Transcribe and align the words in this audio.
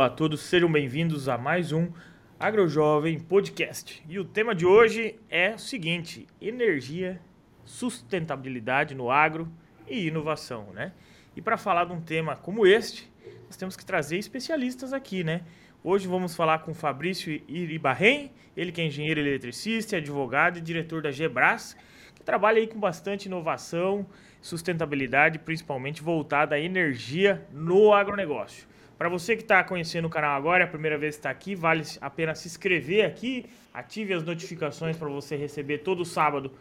Olá 0.00 0.06
a 0.06 0.10
todos, 0.10 0.40
sejam 0.40 0.72
bem-vindos 0.72 1.28
a 1.28 1.36
mais 1.36 1.72
um 1.72 1.90
AgroJovem 2.38 3.20
Podcast. 3.20 4.02
E 4.08 4.18
o 4.18 4.24
tema 4.24 4.54
de 4.54 4.64
hoje 4.64 5.20
é 5.28 5.50
o 5.50 5.58
seguinte: 5.58 6.26
energia, 6.40 7.20
sustentabilidade 7.66 8.94
no 8.94 9.10
agro 9.10 9.46
e 9.86 10.06
inovação, 10.06 10.72
né? 10.72 10.94
E 11.36 11.42
para 11.42 11.58
falar 11.58 11.84
de 11.84 11.92
um 11.92 12.00
tema 12.00 12.34
como 12.34 12.66
este, 12.66 13.12
nós 13.44 13.58
temos 13.58 13.76
que 13.76 13.84
trazer 13.84 14.16
especialistas 14.16 14.94
aqui, 14.94 15.22
né? 15.22 15.42
Hoje 15.84 16.08
vamos 16.08 16.34
falar 16.34 16.60
com 16.60 16.72
Fabrício 16.72 17.38
Iribarren, 17.46 18.30
ele 18.56 18.72
que 18.72 18.80
é 18.80 18.86
engenheiro 18.86 19.20
eletricista, 19.20 19.98
advogado 19.98 20.56
e 20.56 20.62
diretor 20.62 21.02
da 21.02 21.10
Gebras, 21.10 21.76
que 22.14 22.22
trabalha 22.22 22.56
aí 22.58 22.66
com 22.66 22.80
bastante 22.80 23.26
inovação, 23.26 24.06
sustentabilidade, 24.40 25.38
principalmente 25.38 26.02
voltada 26.02 26.54
à 26.54 26.58
energia 26.58 27.46
no 27.52 27.92
agronegócio. 27.92 28.69
Para 29.00 29.08
você 29.08 29.34
que 29.34 29.40
está 29.40 29.64
conhecendo 29.64 30.08
o 30.08 30.10
canal 30.10 30.36
agora, 30.36 30.62
é 30.62 30.66
a 30.66 30.68
primeira 30.68 30.98
vez 30.98 31.14
que 31.14 31.20
está 31.20 31.30
aqui, 31.30 31.54
vale 31.54 31.82
a 32.02 32.10
pena 32.10 32.34
se 32.34 32.46
inscrever 32.46 33.06
aqui, 33.06 33.46
ative 33.72 34.12
as 34.12 34.22
notificações 34.22 34.94
para 34.94 35.08
você 35.08 35.36
receber 35.36 35.78
todo 35.78 36.04
sábado 36.04 36.52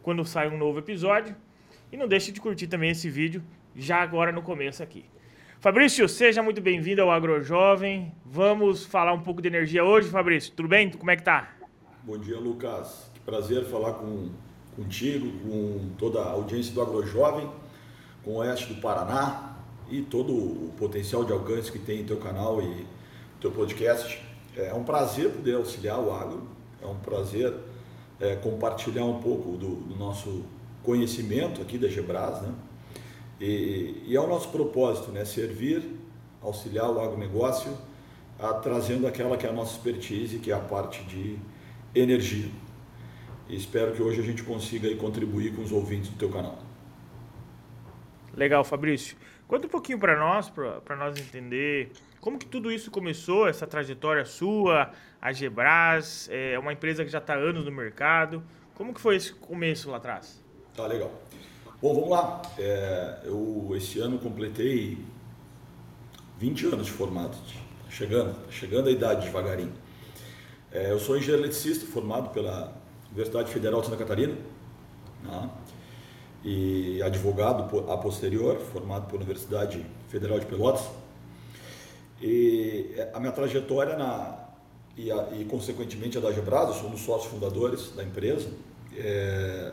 quando 0.00 0.24
sai 0.24 0.48
um 0.48 0.56
novo 0.56 0.78
episódio. 0.78 1.34
E 1.90 1.96
não 1.96 2.06
deixe 2.06 2.30
de 2.30 2.40
curtir 2.40 2.68
também 2.68 2.90
esse 2.90 3.10
vídeo 3.10 3.42
já 3.74 4.00
agora 4.00 4.30
no 4.30 4.42
começo 4.42 4.80
aqui. 4.80 5.06
Fabrício, 5.58 6.08
seja 6.08 6.40
muito 6.40 6.60
bem-vindo 6.60 7.02
ao 7.02 7.10
AgroJovem. 7.10 8.14
Vamos 8.24 8.86
falar 8.86 9.12
um 9.12 9.20
pouco 9.20 9.42
de 9.42 9.48
energia 9.48 9.84
hoje, 9.84 10.08
Fabrício. 10.08 10.52
Tudo 10.52 10.68
bem? 10.68 10.92
Como 10.92 11.10
é 11.10 11.16
que 11.16 11.24
tá? 11.24 11.50
Bom 12.04 12.16
dia, 12.16 12.38
Lucas. 12.38 13.10
Que 13.12 13.18
prazer 13.18 13.64
falar 13.64 13.94
com, 13.94 14.30
contigo, 14.76 15.32
com 15.40 15.90
toda 15.98 16.20
a 16.20 16.30
audiência 16.30 16.72
do 16.72 16.80
AgroJovem, 16.80 17.50
com 18.22 18.34
o 18.34 18.36
Oeste 18.36 18.72
do 18.72 18.80
Paraná, 18.80 19.47
e 19.90 20.02
todo 20.02 20.32
o 20.32 20.72
potencial 20.76 21.24
de 21.24 21.32
alcance 21.32 21.70
que 21.70 21.78
tem 21.78 22.00
em 22.00 22.04
teu 22.04 22.18
canal 22.18 22.60
e 22.62 22.86
teu 23.40 23.50
podcast. 23.50 24.22
É 24.56 24.74
um 24.74 24.84
prazer 24.84 25.30
poder 25.30 25.54
auxiliar 25.54 26.00
o 26.00 26.12
agro, 26.12 26.42
é 26.82 26.86
um 26.86 26.96
prazer 26.96 27.54
é, 28.20 28.34
compartilhar 28.36 29.04
um 29.04 29.20
pouco 29.20 29.56
do, 29.56 29.76
do, 29.76 29.96
nosso 29.96 30.44
conhecimento 30.82 31.62
aqui 31.62 31.78
da 31.78 31.88
Gebras, 31.88 32.42
né? 32.42 32.52
E, 33.40 34.02
e 34.06 34.16
é 34.16 34.20
o 34.20 34.26
nosso 34.26 34.48
propósito, 34.48 35.12
né? 35.12 35.24
Servir, 35.24 35.84
auxiliar 36.42 36.90
o 36.90 37.00
agronegócio, 37.00 37.72
a, 38.38 38.54
trazendo 38.54 39.06
aquela 39.06 39.36
que 39.36 39.46
é 39.46 39.50
a 39.50 39.52
nossa 39.52 39.76
expertise, 39.76 40.38
que 40.38 40.50
é 40.50 40.54
a 40.54 40.58
parte 40.58 41.04
de 41.04 41.38
energia. 41.94 42.50
E 43.48 43.56
espero 43.56 43.92
que 43.92 44.02
hoje 44.02 44.20
a 44.20 44.24
gente 44.24 44.42
consiga 44.42 44.88
aí, 44.88 44.96
contribuir 44.96 45.54
com 45.54 45.62
os 45.62 45.72
ouvintes 45.72 46.10
do 46.10 46.16
teu 46.16 46.28
canal. 46.28 46.58
Legal, 48.34 48.62
Fabrício. 48.62 49.16
Conta 49.48 49.66
um 49.66 49.70
pouquinho 49.70 49.98
para 49.98 50.18
nós, 50.18 50.50
para 50.50 50.94
nós 50.94 51.18
entender 51.18 51.90
como 52.20 52.38
que 52.38 52.44
tudo 52.44 52.70
isso 52.70 52.90
começou, 52.90 53.48
essa 53.48 53.66
trajetória 53.66 54.26
sua, 54.26 54.92
a 55.22 55.32
Gebras, 55.32 56.28
é 56.30 56.58
uma 56.58 56.70
empresa 56.74 57.02
que 57.02 57.10
já 57.10 57.16
está 57.16 57.34
anos 57.34 57.64
no 57.64 57.72
mercado. 57.72 58.42
Como 58.74 58.92
que 58.92 59.00
foi 59.00 59.16
esse 59.16 59.32
começo 59.32 59.90
lá 59.90 59.96
atrás? 59.96 60.44
Tá 60.76 60.86
legal. 60.86 61.10
Bom, 61.80 61.94
vamos 61.94 62.10
lá. 62.10 62.42
É, 62.58 63.20
eu 63.24 63.72
esse 63.74 63.98
ano 64.00 64.18
completei 64.18 64.98
20 66.38 66.66
anos 66.66 66.86
de 66.86 66.92
formado, 66.92 67.34
tá 67.36 67.90
chegando, 67.90 68.34
tá 68.34 68.50
chegando 68.50 68.88
a 68.88 68.92
idade 68.92 69.24
devagarinho. 69.24 69.72
É, 70.70 70.92
eu 70.92 70.98
sou 70.98 71.16
engenheiro 71.16 71.42
eletricista, 71.42 71.86
formado 71.86 72.28
pela 72.34 72.76
Universidade 73.06 73.50
Federal 73.50 73.80
de 73.80 73.86
Santa 73.86 73.98
Catarina. 73.98 74.34
Né? 75.22 75.50
E 76.44 77.02
advogado 77.02 77.90
a 77.90 77.96
posterior, 77.96 78.58
formado 78.72 79.06
pela 79.06 79.18
Universidade 79.18 79.84
Federal 80.08 80.38
de 80.38 80.46
Pelotas. 80.46 80.86
E 82.20 82.94
a 83.12 83.20
minha 83.20 83.32
trajetória 83.32 83.96
na, 83.96 84.48
e, 84.96 85.10
a, 85.12 85.28
e 85.38 85.44
consequentemente 85.44 86.18
a 86.18 86.20
da 86.20 86.32
Gebras, 86.32 86.68
eu 86.68 86.74
sou 86.74 86.88
um 86.88 86.92
dos 86.92 87.00
sócios 87.00 87.30
fundadores 87.30 87.92
da 87.94 88.02
empresa, 88.02 88.50
é, 88.96 89.72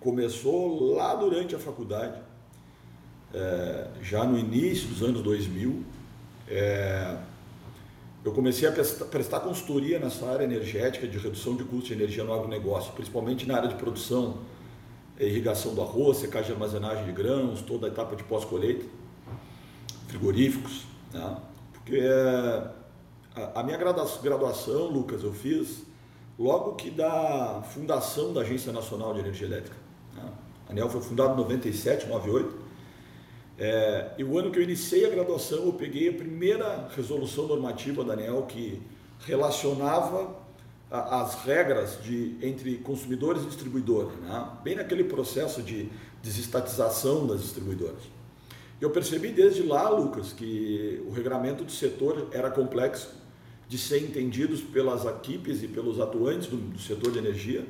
começou 0.00 0.94
lá 0.94 1.14
durante 1.14 1.54
a 1.54 1.58
faculdade, 1.58 2.20
é, 3.34 3.86
já 4.02 4.24
no 4.24 4.38
início 4.38 4.88
dos 4.88 5.02
anos 5.02 5.22
2000. 5.22 5.82
É, 6.48 7.16
eu 8.24 8.30
comecei 8.32 8.68
a 8.68 8.72
prestar, 8.72 9.06
prestar 9.06 9.40
consultoria 9.40 9.98
nessa 9.98 10.26
área 10.26 10.44
energética 10.44 11.08
de 11.08 11.18
redução 11.18 11.56
de 11.56 11.64
custo 11.64 11.88
de 11.88 11.94
energia 11.94 12.22
no 12.22 12.32
agronegócio, 12.32 12.92
principalmente 12.92 13.46
na 13.48 13.56
área 13.56 13.68
de 13.68 13.74
produção 13.74 14.38
é, 14.38 14.61
irrigação 15.18 15.74
do 15.74 15.82
arroz, 15.82 16.18
secagem 16.18 16.48
de 16.48 16.52
armazenagem 16.52 17.04
de 17.04 17.12
grãos, 17.12 17.62
toda 17.62 17.86
a 17.86 17.90
etapa 17.90 18.16
de 18.16 18.24
pós-colheita, 18.24 18.84
frigoríficos, 20.08 20.84
né? 21.12 21.36
porque 21.72 21.98
é, 21.98 22.68
a, 23.54 23.62
minha 23.62 23.76
graduação, 23.76 24.86
Lucas, 24.86 25.22
eu 25.22 25.32
fiz 25.32 25.84
logo 26.38 26.74
que 26.74 26.90
da 26.90 27.62
fundação 27.62 28.32
da 28.32 28.40
Agência 28.40 28.72
Nacional 28.72 29.14
de 29.14 29.20
Energia 29.20 29.46
Elétrica. 29.46 29.76
Né? 30.14 30.32
A 30.68 30.72
ANEL 30.72 30.88
foi 30.88 31.00
fundada 31.00 31.34
em 31.34 31.36
97, 31.36 32.06
98, 32.06 32.62
é, 33.58 34.10
e 34.18 34.24
o 34.24 34.38
ano 34.38 34.50
que 34.50 34.58
eu 34.58 34.62
iniciei 34.62 35.06
a 35.06 35.10
graduação, 35.10 35.66
eu 35.66 35.72
peguei 35.74 36.08
a 36.08 36.12
primeira 36.12 36.88
resolução 36.96 37.46
normativa 37.46 38.02
da 38.02 38.14
ANEL 38.14 38.42
que 38.42 38.82
relacionava 39.20 40.41
as 40.92 41.42
regras 41.44 41.98
de, 42.02 42.36
entre 42.42 42.76
consumidores 42.76 43.42
e 43.42 43.46
distribuidores, 43.46 44.14
né? 44.20 44.46
bem 44.62 44.74
naquele 44.74 45.04
processo 45.04 45.62
de 45.62 45.88
desestatização 46.22 47.26
das 47.26 47.40
distribuidoras. 47.40 48.02
Eu 48.78 48.90
percebi 48.90 49.28
desde 49.28 49.62
lá, 49.62 49.88
Lucas, 49.88 50.32
que 50.34 51.02
o 51.06 51.12
regramento 51.12 51.64
do 51.64 51.72
setor 51.72 52.28
era 52.30 52.50
complexo 52.50 53.08
de 53.68 53.78
ser 53.78 54.02
entendidos 54.02 54.60
pelas 54.60 55.06
equipes 55.06 55.62
e 55.62 55.68
pelos 55.68 55.98
atuantes 55.98 56.48
do, 56.48 56.56
do 56.56 56.78
setor 56.78 57.10
de 57.10 57.18
energia. 57.18 57.66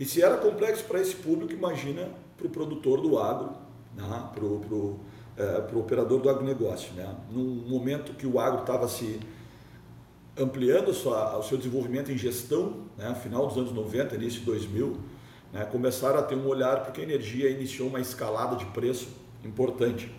E 0.00 0.06
se 0.06 0.22
era 0.22 0.38
complexo 0.38 0.84
para 0.84 1.00
esse 1.00 1.16
público, 1.16 1.52
imagina 1.52 2.08
para 2.36 2.46
o 2.46 2.50
produtor 2.50 3.02
do 3.02 3.18
agro, 3.18 3.50
né? 3.94 4.28
para 4.32 4.44
o 4.44 5.00
é, 5.36 5.76
operador 5.76 6.20
do 6.20 6.30
agronegócio. 6.30 6.94
Né? 6.94 7.14
Num 7.30 7.44
momento 7.68 8.14
que 8.14 8.26
o 8.26 8.40
agro 8.40 8.60
estava 8.60 8.88
se 8.88 9.20
ampliando 10.36 10.92
sua, 10.92 11.38
o 11.38 11.42
seu 11.42 11.56
desenvolvimento 11.56 12.10
em 12.10 12.18
gestão, 12.18 12.84
né, 12.98 13.14
final 13.22 13.46
dos 13.46 13.56
anos 13.56 13.72
90, 13.72 14.14
início 14.16 14.40
de 14.40 14.46
2000, 14.46 14.96
né, 15.52 15.64
começaram 15.64 16.18
a 16.18 16.22
ter 16.22 16.34
um 16.34 16.46
olhar 16.46 16.82
porque 16.82 17.00
a 17.00 17.04
energia 17.04 17.48
iniciou 17.48 17.88
uma 17.88 18.00
escalada 18.00 18.56
de 18.56 18.66
preço 18.66 19.08
importante 19.44 20.10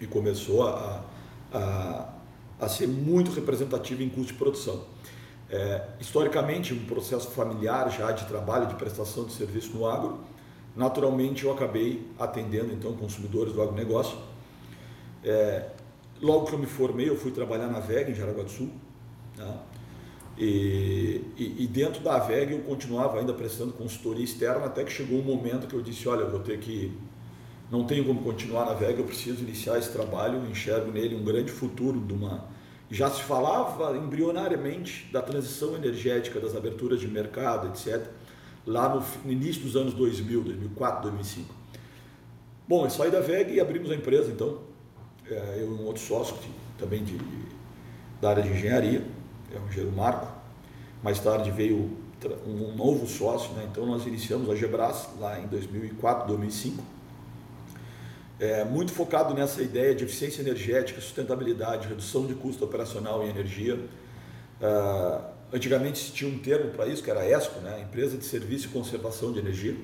e 0.00 0.06
começou 0.06 0.66
a, 0.66 1.04
a, 1.52 2.08
a 2.60 2.68
ser 2.68 2.86
muito 2.88 3.30
representativa 3.30 4.02
em 4.02 4.08
custo 4.08 4.32
de 4.32 4.38
produção. 4.38 4.84
É, 5.50 5.88
historicamente, 6.00 6.72
um 6.72 6.84
processo 6.86 7.30
familiar 7.30 7.90
já 7.90 8.10
de 8.12 8.24
trabalho, 8.26 8.66
de 8.66 8.74
prestação 8.74 9.24
de 9.24 9.32
serviço 9.32 9.76
no 9.76 9.86
agro, 9.86 10.20
naturalmente 10.74 11.44
eu 11.44 11.52
acabei 11.52 12.10
atendendo 12.18 12.72
então 12.72 12.94
consumidores 12.94 13.52
do 13.52 13.62
agronegócio. 13.62 14.16
É, 15.22 15.68
logo 16.20 16.46
que 16.46 16.54
eu 16.54 16.58
me 16.58 16.66
formei, 16.66 17.08
eu 17.08 17.16
fui 17.16 17.30
trabalhar 17.30 17.68
na 17.68 17.80
VEG 17.80 18.10
em 18.10 18.14
Jaraguá 18.14 18.42
do 18.42 18.50
Sul, 18.50 18.70
né? 19.36 19.58
E, 20.36 21.22
e, 21.36 21.62
e, 21.62 21.66
dentro 21.68 22.02
da 22.02 22.18
VEG 22.18 22.52
eu 22.52 22.58
continuava 22.62 23.20
ainda 23.20 23.32
prestando 23.32 23.72
consultoria 23.72 24.24
externa 24.24 24.66
até 24.66 24.82
que 24.82 24.92
chegou 24.92 25.20
um 25.20 25.22
momento 25.22 25.68
que 25.68 25.74
eu 25.74 25.80
disse, 25.80 26.08
olha, 26.08 26.22
eu 26.22 26.30
vou 26.30 26.40
ter 26.40 26.58
que, 26.58 26.92
não 27.70 27.84
tenho 27.84 28.04
como 28.04 28.20
continuar 28.22 28.66
na 28.66 28.74
VEG, 28.74 28.98
eu 28.98 29.04
preciso 29.04 29.44
iniciar 29.44 29.78
esse 29.78 29.92
trabalho, 29.92 30.44
enxergo 30.50 30.90
nele 30.90 31.14
um 31.14 31.22
grande 31.22 31.52
futuro 31.52 32.00
de 32.00 32.12
uma... 32.12 32.52
Já 32.90 33.08
se 33.10 33.22
falava 33.22 33.96
embrionariamente 33.96 35.08
da 35.12 35.22
transição 35.22 35.76
energética, 35.76 36.40
das 36.40 36.56
aberturas 36.56 37.00
de 37.00 37.06
mercado, 37.06 37.68
etc., 37.68 38.04
lá 38.66 38.88
no, 38.88 39.04
no 39.24 39.32
início 39.32 39.62
dos 39.62 39.76
anos 39.76 39.94
2000, 39.94 40.42
2004, 40.42 41.02
2005. 41.02 41.54
Bom, 42.66 42.84
eu 42.84 42.90
saí 42.90 43.10
da 43.10 43.20
VEG 43.20 43.54
e 43.54 43.60
abrimos 43.60 43.90
a 43.90 43.94
empresa, 43.94 44.30
então, 44.32 44.58
é, 45.30 45.58
eu 45.58 45.70
e 45.70 45.74
um 45.74 45.84
outro 45.84 46.02
sócio, 46.02 46.36
também 46.76 47.04
de, 47.04 47.16
da 48.20 48.30
área 48.30 48.42
de 48.42 48.50
engenharia, 48.50 49.04
é 49.56 49.60
o 49.60 49.66
engenheiro 49.68 49.94
Marco. 49.94 50.26
Mais 51.02 51.18
tarde 51.20 51.50
veio 51.50 51.90
um 52.46 52.74
novo 52.74 53.06
sócio, 53.06 53.52
né? 53.52 53.68
então 53.70 53.84
nós 53.84 54.06
iniciamos 54.06 54.48
a 54.48 54.54
Gebras 54.54 55.08
lá 55.18 55.38
em 55.38 55.46
2004, 55.46 56.26
2005. 56.28 56.82
É, 58.40 58.64
muito 58.64 58.92
focado 58.92 59.32
nessa 59.34 59.62
ideia 59.62 59.94
de 59.94 60.04
eficiência 60.04 60.40
energética, 60.40 61.00
sustentabilidade, 61.00 61.86
redução 61.86 62.26
de 62.26 62.34
custo 62.34 62.64
operacional 62.64 63.22
em 63.22 63.28
energia. 63.28 63.76
Uh, 64.60 65.24
antigamente 65.52 66.12
tinha 66.12 66.28
um 66.28 66.38
termo 66.38 66.70
para 66.70 66.86
isso, 66.86 67.02
que 67.02 67.10
era 67.10 67.28
ESCO, 67.28 67.60
né? 67.60 67.82
Empresa 67.82 68.16
de 68.16 68.24
Serviço 68.24 68.66
e 68.66 68.70
Conservação 68.70 69.32
de 69.32 69.38
Energia. 69.38 69.76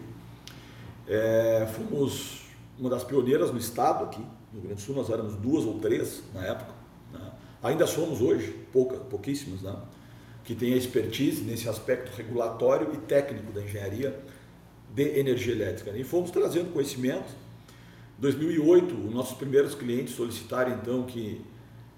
É, 1.07 1.69
fomos 1.75 2.43
uma 2.79 2.91
das 2.91 3.05
pioneiras 3.05 3.53
no 3.53 3.59
estado 3.59 4.05
aqui, 4.05 4.21
no 4.53 4.61
Rio 4.61 4.63
Grande 4.63 4.75
do 4.77 4.81
Sul, 4.81 4.97
nós 4.97 5.11
éramos 5.11 5.37
duas 5.37 5.65
ou 5.65 5.79
três 5.79 6.23
na 6.35 6.45
época. 6.45 6.80
Ainda 7.63 7.87
somos 7.87 8.21
hoje, 8.21 8.55
pouca, 8.73 8.97
pouquíssimos, 8.97 9.63
né? 9.63 9.77
que 10.45 10.55
têm 10.55 10.75
a 10.75 10.77
expertise 10.77 11.43
nesse 11.43 11.69
aspecto 11.69 12.11
regulatório 12.17 12.93
e 12.95 12.97
técnico 12.97 13.53
da 13.53 13.63
engenharia 13.63 14.19
de 14.95 15.19
energia 15.19 15.53
elétrica. 15.53 15.91
E 15.97 16.03
fomos 16.03 16.31
trazendo 16.31 16.73
conhecimento. 16.73 17.29
Em 18.19 18.23
2008, 18.23 18.95
os 19.07 19.15
nossos 19.15 19.37
primeiros 19.37 19.75
clientes 19.75 20.15
solicitaram 20.15 20.73
então 20.73 21.05
que 21.05 21.41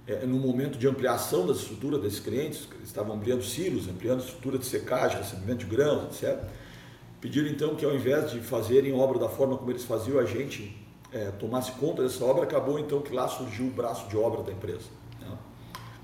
é, 0.06 0.26
no 0.26 0.38
momento 0.38 0.78
de 0.78 0.86
ampliação 0.88 1.46
das 1.46 1.58
estruturas 1.58 2.00
desses 2.02 2.20
clientes, 2.20 2.68
eles 2.74 2.88
estavam 2.88 3.14
ampliando 3.14 3.42
silos, 3.42 3.88
ampliando 3.88 4.20
estrutura 4.20 4.58
de 4.58 4.66
secagem, 4.66 5.18
recebimento 5.18 5.64
de 5.64 5.66
grãos, 5.66 6.22
etc. 6.22 6.42
Pediram 7.20 7.48
então 7.48 7.76
que 7.76 7.84
ao 7.84 7.94
invés 7.94 8.32
de 8.32 8.40
fazerem 8.40 8.92
obra 8.92 9.18
da 9.18 9.28
forma 9.28 9.56
como 9.56 9.70
eles 9.70 9.84
faziam, 9.84 10.18
a 10.18 10.24
gente 10.24 10.76
é, 11.12 11.30
tomasse 11.30 11.72
conta 11.72 12.02
dessa 12.02 12.24
obra, 12.24 12.42
acabou 12.42 12.78
então 12.78 13.00
que 13.00 13.14
lá 13.14 13.28
surgiu 13.28 13.66
o 13.66 13.70
braço 13.70 14.08
de 14.08 14.16
obra 14.16 14.42
da 14.42 14.52
empresa, 14.52 14.86
né? 14.90 15.01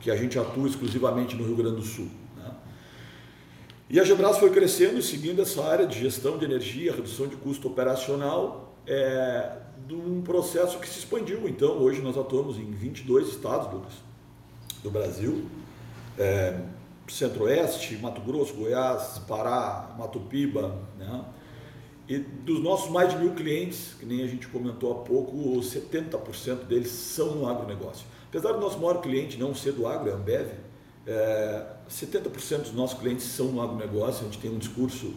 Que 0.00 0.10
a 0.10 0.16
gente 0.16 0.38
atua 0.38 0.68
exclusivamente 0.68 1.34
no 1.34 1.44
Rio 1.44 1.56
Grande 1.56 1.76
do 1.76 1.82
Sul. 1.82 2.08
Né? 2.36 2.50
E 3.90 4.00
a 4.00 4.04
Gebras 4.04 4.38
foi 4.38 4.50
crescendo, 4.50 5.00
seguindo 5.02 5.42
essa 5.42 5.64
área 5.64 5.86
de 5.86 5.98
gestão 5.98 6.38
de 6.38 6.44
energia, 6.44 6.92
redução 6.92 7.26
de 7.26 7.36
custo 7.36 7.68
operacional, 7.68 8.76
é, 8.86 9.58
de 9.86 9.94
um 9.94 10.22
processo 10.22 10.78
que 10.78 10.88
se 10.88 11.00
expandiu. 11.00 11.48
Então, 11.48 11.78
hoje 11.78 12.00
nós 12.00 12.16
atuamos 12.16 12.56
em 12.58 12.70
22 12.70 13.28
estados 13.28 13.68
do, 13.68 13.82
do 14.82 14.90
Brasil, 14.90 15.46
é, 16.18 16.60
Centro-Oeste, 17.08 17.96
Mato 17.96 18.20
Grosso, 18.20 18.54
Goiás, 18.54 19.18
Pará, 19.26 19.94
Mato 19.98 20.20
Piba, 20.20 20.78
né? 20.98 21.24
E 22.08 22.18
dos 22.18 22.62
nossos 22.62 22.90
mais 22.90 23.10
de 23.10 23.18
mil 23.18 23.34
clientes, 23.34 23.94
que 24.00 24.06
nem 24.06 24.24
a 24.24 24.26
gente 24.26 24.48
comentou 24.48 24.92
há 24.92 25.04
pouco, 25.04 25.36
70% 25.60 26.64
deles 26.64 26.88
são 26.88 27.34
no 27.34 27.46
agronegócio. 27.46 28.06
Apesar 28.28 28.52
do 28.52 28.60
nosso 28.60 28.78
maior 28.78 29.00
cliente 29.00 29.38
não 29.38 29.54
ser 29.54 29.72
do 29.72 29.86
agro, 29.86 30.10
é 30.10 30.12
a 30.12 30.16
Ambev, 30.16 30.48
é, 31.06 31.66
70% 31.88 32.62
dos 32.62 32.72
nossos 32.72 32.98
clientes 32.98 33.24
são 33.24 33.46
no 33.46 33.62
agronegócio, 33.62 34.22
a 34.22 34.24
gente 34.24 34.38
tem 34.38 34.50
um 34.50 34.58
discurso 34.58 35.14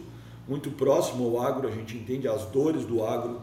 muito 0.48 0.70
próximo 0.70 1.24
ao 1.24 1.46
agro, 1.46 1.68
a 1.68 1.70
gente 1.70 1.96
entende 1.96 2.26
as 2.26 2.44
dores 2.46 2.84
do 2.84 3.04
agro, 3.04 3.42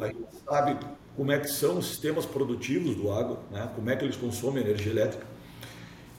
a 0.00 0.06
gente 0.06 0.24
sabe 0.48 0.78
como 1.16 1.30
é 1.30 1.38
que 1.38 1.48
são 1.48 1.78
os 1.78 1.86
sistemas 1.86 2.24
produtivos 2.24 2.94
do 2.96 3.12
agro, 3.12 3.38
né? 3.50 3.70
como 3.74 3.90
é 3.90 3.96
que 3.96 4.04
eles 4.04 4.16
consomem 4.16 4.62
energia 4.62 4.90
elétrica. 4.90 5.26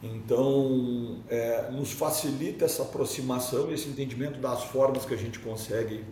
Então, 0.03 1.19
é, 1.29 1.71
nos 1.71 1.93
facilita 1.93 2.65
essa 2.65 2.83
aproximação 2.83 3.71
e 3.71 3.73
esse 3.73 3.87
entendimento 3.87 4.39
das 4.39 4.63
formas 4.65 5.05
que 5.05 5.13
a 5.13 5.17
gente 5.17 5.39
consegue 5.39 6.03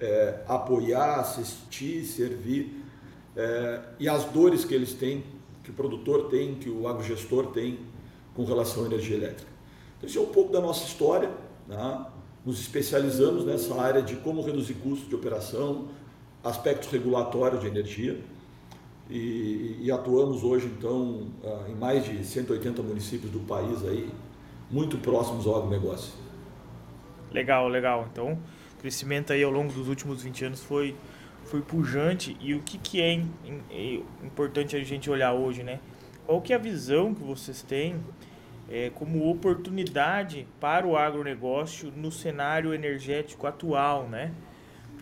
é, 0.00 0.40
apoiar, 0.48 1.20
assistir, 1.20 2.04
servir 2.04 2.82
é, 3.36 3.80
e 4.00 4.08
as 4.08 4.24
dores 4.24 4.64
que 4.64 4.74
eles 4.74 4.94
têm, 4.94 5.22
que 5.64 5.70
o 5.70 5.74
produtor 5.74 6.28
tem, 6.28 6.54
que 6.54 6.70
o 6.70 6.86
agrogestor 6.86 7.46
tem 7.48 7.80
com 8.34 8.44
relação 8.44 8.84
à 8.84 8.86
energia 8.86 9.16
elétrica. 9.16 9.50
Então, 9.96 10.08
isso 10.08 10.18
é 10.18 10.22
um 10.22 10.26
pouco 10.26 10.52
da 10.52 10.60
nossa 10.60 10.86
história. 10.86 11.30
Né? 11.66 12.06
Nos 12.44 12.60
especializamos 12.60 13.44
nessa 13.44 13.74
área 13.80 14.02
de 14.02 14.16
como 14.16 14.42
reduzir 14.42 14.74
custos 14.74 15.08
de 15.08 15.14
operação, 15.14 15.88
aspectos 16.44 16.90
regulatórios 16.90 17.60
de 17.62 17.66
energia 17.66 18.20
e, 19.08 19.78
e, 19.82 19.90
atuamos 19.92 20.42
hoje 20.42 20.66
então 20.66 21.26
ah, 21.44 21.64
em 21.68 21.74
mais 21.74 22.04
de 22.04 22.24
180 22.24 22.82
municípios 22.82 23.30
do 23.30 23.40
país 23.40 23.84
aí, 23.84 24.10
muito 24.70 24.96
próximos 24.98 25.46
ao 25.46 25.56
agronegócio. 25.56 26.14
Legal, 27.30 27.68
legal. 27.68 28.08
Então, 28.10 28.32
o 28.32 28.80
crescimento 28.80 29.32
aí 29.32 29.42
ao 29.42 29.50
longo 29.50 29.72
dos 29.72 29.88
últimos 29.88 30.22
20 30.22 30.44
anos 30.46 30.62
foi, 30.62 30.96
foi 31.44 31.60
pujante 31.60 32.36
e 32.40 32.54
o 32.54 32.60
que, 32.60 32.78
que 32.78 33.00
é, 33.00 33.20
é 33.70 33.94
importante 34.24 34.76
a 34.76 34.82
gente 34.82 35.10
olhar 35.10 35.32
hoje, 35.32 35.62
né? 35.62 35.80
Qual 36.26 36.40
que 36.40 36.52
é 36.52 36.56
a 36.56 36.58
visão 36.58 37.14
que 37.14 37.22
vocês 37.22 37.62
têm 37.62 37.96
é, 38.70 38.90
como 38.90 39.28
oportunidade 39.28 40.46
para 40.58 40.86
o 40.86 40.96
agronegócio 40.96 41.92
no 41.94 42.10
cenário 42.10 42.72
energético 42.72 43.46
atual, 43.46 44.08
né? 44.08 44.32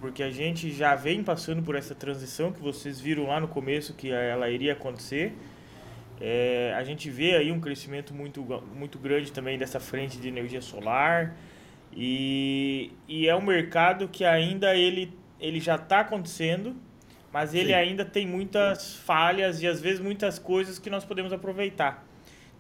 porque 0.03 0.25
a 0.25 0.33
gente 0.33 0.73
já 0.73 0.97
vem 0.97 1.23
passando 1.23 1.63
por 1.63 1.77
essa 1.77 1.95
transição 1.95 2.51
que 2.51 2.61
vocês 2.61 3.01
viram 3.01 3.29
lá 3.29 3.39
no 3.39 3.47
começo 3.47 3.95
que 3.95 4.11
ela 4.11 4.51
iria 4.51 4.73
acontecer. 4.73 5.33
É, 6.21 6.75
a 6.77 6.83
gente 6.83 7.09
vê 7.09 7.37
aí 7.37 7.53
um 7.53 7.61
crescimento 7.61 8.13
muito, 8.13 8.43
muito 8.75 8.99
grande 8.99 9.31
também 9.31 9.57
dessa 9.57 9.79
frente 9.79 10.19
de 10.19 10.27
energia 10.27 10.61
solar 10.61 11.37
e, 11.93 12.91
e 13.07 13.29
é 13.29 13.37
um 13.37 13.43
mercado 13.43 14.09
que 14.09 14.25
ainda 14.25 14.75
ele, 14.75 15.17
ele 15.43 15.59
já 15.59 15.75
está 15.75 16.01
acontecendo, 16.01 16.75
mas 17.33 17.53
ele 17.53 17.69
Sim. 17.69 17.75
ainda 17.75 18.05
tem 18.05 18.27
muitas 18.27 18.95
falhas 18.95 19.61
e 19.61 19.67
às 19.67 19.81
vezes 19.81 20.01
muitas 20.01 20.39
coisas 20.39 20.79
que 20.79 20.89
nós 20.89 21.05
podemos 21.05 21.33
aproveitar. 21.33 22.07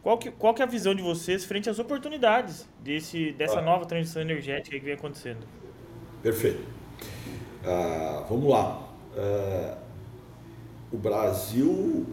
Qual 0.03 0.19
que, 0.19 0.33
qual 0.33 0.53
que 0.53 0.61
é 0.61 0.65
a 0.65 0.69
visão 0.69 0.93
de 0.93 1.01
vocês 1.01 1.45
frente 1.45 1.71
às 1.71 1.79
oportunidades 1.79 2.69
desse, 2.81 3.33
dessa 3.33 3.61
ah. 3.61 3.63
nova 3.63 3.87
transição 3.87 4.21
energética 4.21 4.77
que 4.77 4.85
vem 4.85 4.95
acontecendo? 4.95 5.47
Perfeito. 6.21 6.67
Ah, 7.65 8.27
vamos 8.29 8.51
lá. 8.51 8.89
Ah, 9.17 9.79
o 10.91 10.99
Brasil, 10.99 12.05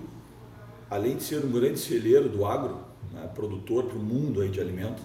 além 0.87 1.17
de 1.17 1.23
ser 1.23 1.43
um 1.43 1.51
grande 1.51 1.79
celeiro 1.79 2.29
do 2.29 2.45
agro, 2.45 2.85
né, 3.11 3.27
produtor 3.33 3.85
para 3.85 3.97
o 3.97 4.01
mundo 4.01 4.41
aí 4.41 4.49
de 4.49 4.61
alimentos, 4.61 5.03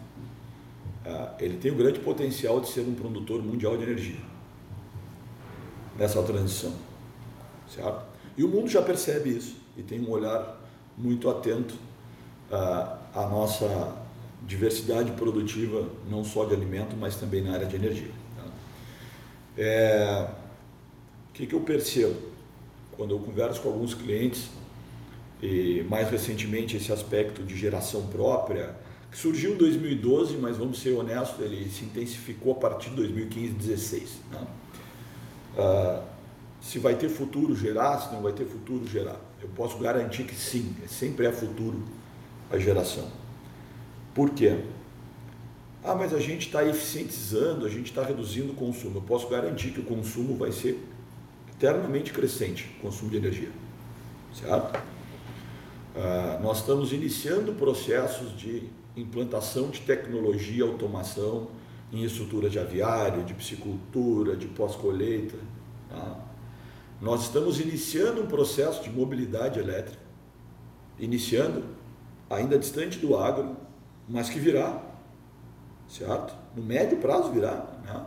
ah, 1.07 1.35
ele 1.41 1.57
tem 1.57 1.73
o 1.73 1.75
grande 1.75 2.01
potencial 2.01 2.61
de 2.61 2.69
ser 2.69 2.83
um 2.83 2.95
produtor 2.95 3.43
mundial 3.43 3.79
de 3.79 3.85
energia 3.85 4.34
nessa 5.97 6.23
transição, 6.23 6.73
certo? 7.75 8.05
E 8.37 8.45
o 8.45 8.49
mundo 8.49 8.69
já 8.69 8.83
percebe 8.83 9.31
isso 9.31 9.57
e 9.77 9.83
tem 9.83 10.01
um 10.01 10.11
olhar 10.11 10.61
muito 10.97 11.29
atento 11.31 11.75
à 12.51 13.29
nossa 13.31 13.97
diversidade 14.43 15.13
produtiva, 15.13 15.89
não 16.09 16.25
só 16.25 16.45
de 16.45 16.55
alimento, 16.55 16.97
mas 16.97 17.17
também 17.17 17.43
na 17.43 17.53
área 17.53 17.67
de 17.67 17.77
energia. 17.77 18.11
É, 19.57 20.29
o 21.31 21.33
que, 21.33 21.47
que 21.47 21.55
eu 21.55 21.61
percebo? 21.61 22.17
Quando 22.97 23.15
eu 23.15 23.19
converso 23.19 23.61
com 23.61 23.69
alguns 23.69 23.95
clientes, 23.95 24.49
e 25.43 25.85
mais 25.89 26.11
recentemente 26.11 26.77
esse 26.77 26.93
aspecto 26.93 27.43
de 27.43 27.57
geração 27.57 28.07
própria, 28.07 28.75
que 29.11 29.19
surgiu 29.19 29.55
em 29.55 29.57
2012, 29.57 30.37
mas 30.39 30.57
vamos 30.57 30.81
ser 30.81 30.91
honestos, 30.91 31.41
ele 31.41 31.69
se 31.71 31.85
intensificou 31.85 32.53
a 32.53 32.57
partir 32.57 32.91
de 32.91 32.97
2015, 32.97 33.53
2016. 33.55 34.11
Né? 34.33 34.47
Ah, 35.59 36.03
se 36.61 36.79
vai 36.79 36.95
ter 36.95 37.09
futuro 37.09 37.55
gerar, 37.55 37.99
se 37.99 38.13
não 38.15 38.23
vai 38.23 38.33
ter 38.33 38.47
futuro 38.47 38.87
gerar. 38.87 39.21
Eu 39.43 39.49
posso 39.55 39.79
garantir 39.79 40.25
que 40.25 40.35
sim, 40.35 40.75
sempre 40.89 41.27
é 41.27 41.33
futuro 41.33 41.83
a 42.51 42.59
geração. 42.59 43.07
Por 44.15 44.31
quê? 44.31 44.61
Ah, 45.83 45.95
mas 45.95 46.15
a 46.15 46.19
gente 46.19 46.47
está 46.47 46.65
eficientizando, 46.65 47.67
a 47.67 47.69
gente 47.69 47.91
está 47.91 48.03
reduzindo 48.03 48.53
o 48.53 48.55
consumo. 48.55 48.97
Eu 48.97 49.03
posso 49.03 49.29
garantir 49.29 49.71
que 49.71 49.81
o 49.81 49.85
consumo 49.85 50.35
vai 50.37 50.51
ser 50.51 50.83
eternamente 51.55 52.13
crescente, 52.13 52.75
consumo 52.81 53.11
de 53.11 53.19
energia. 53.19 53.51
Certo? 54.33 54.81
Ah, 55.95 56.41
nós 56.43 56.61
estamos 56.61 56.93
iniciando 56.93 57.53
processos 57.53 58.35
de 58.37 58.63
implantação 58.97 59.69
de 59.69 59.81
tecnologia, 59.81 60.65
automação 60.65 61.49
em 61.95 62.05
estruturas 62.05 62.51
de 62.51 62.59
aviário, 62.59 63.25
de 63.25 63.35
piscicultura, 63.35 64.37
de 64.37 64.47
pós-colheita. 64.49 65.37
Tá? 65.89 66.21
Nós 67.01 67.23
estamos 67.23 67.61
iniciando 67.61 68.23
um 68.23 68.27
processo 68.27 68.83
de 68.83 68.91
mobilidade 68.91 69.59
elétrica, 69.59 70.03
iniciando, 70.99 71.65
ainda 72.29 72.59
distante 72.59 72.99
do 72.99 73.17
agro, 73.17 73.57
mas 74.09 74.29
que 74.29 74.39
virá 74.39 74.95
certo? 75.89 76.35
No 76.57 76.63
médio 76.63 76.99
prazo 76.99 77.31
virá. 77.31 77.67
Né? 77.85 78.05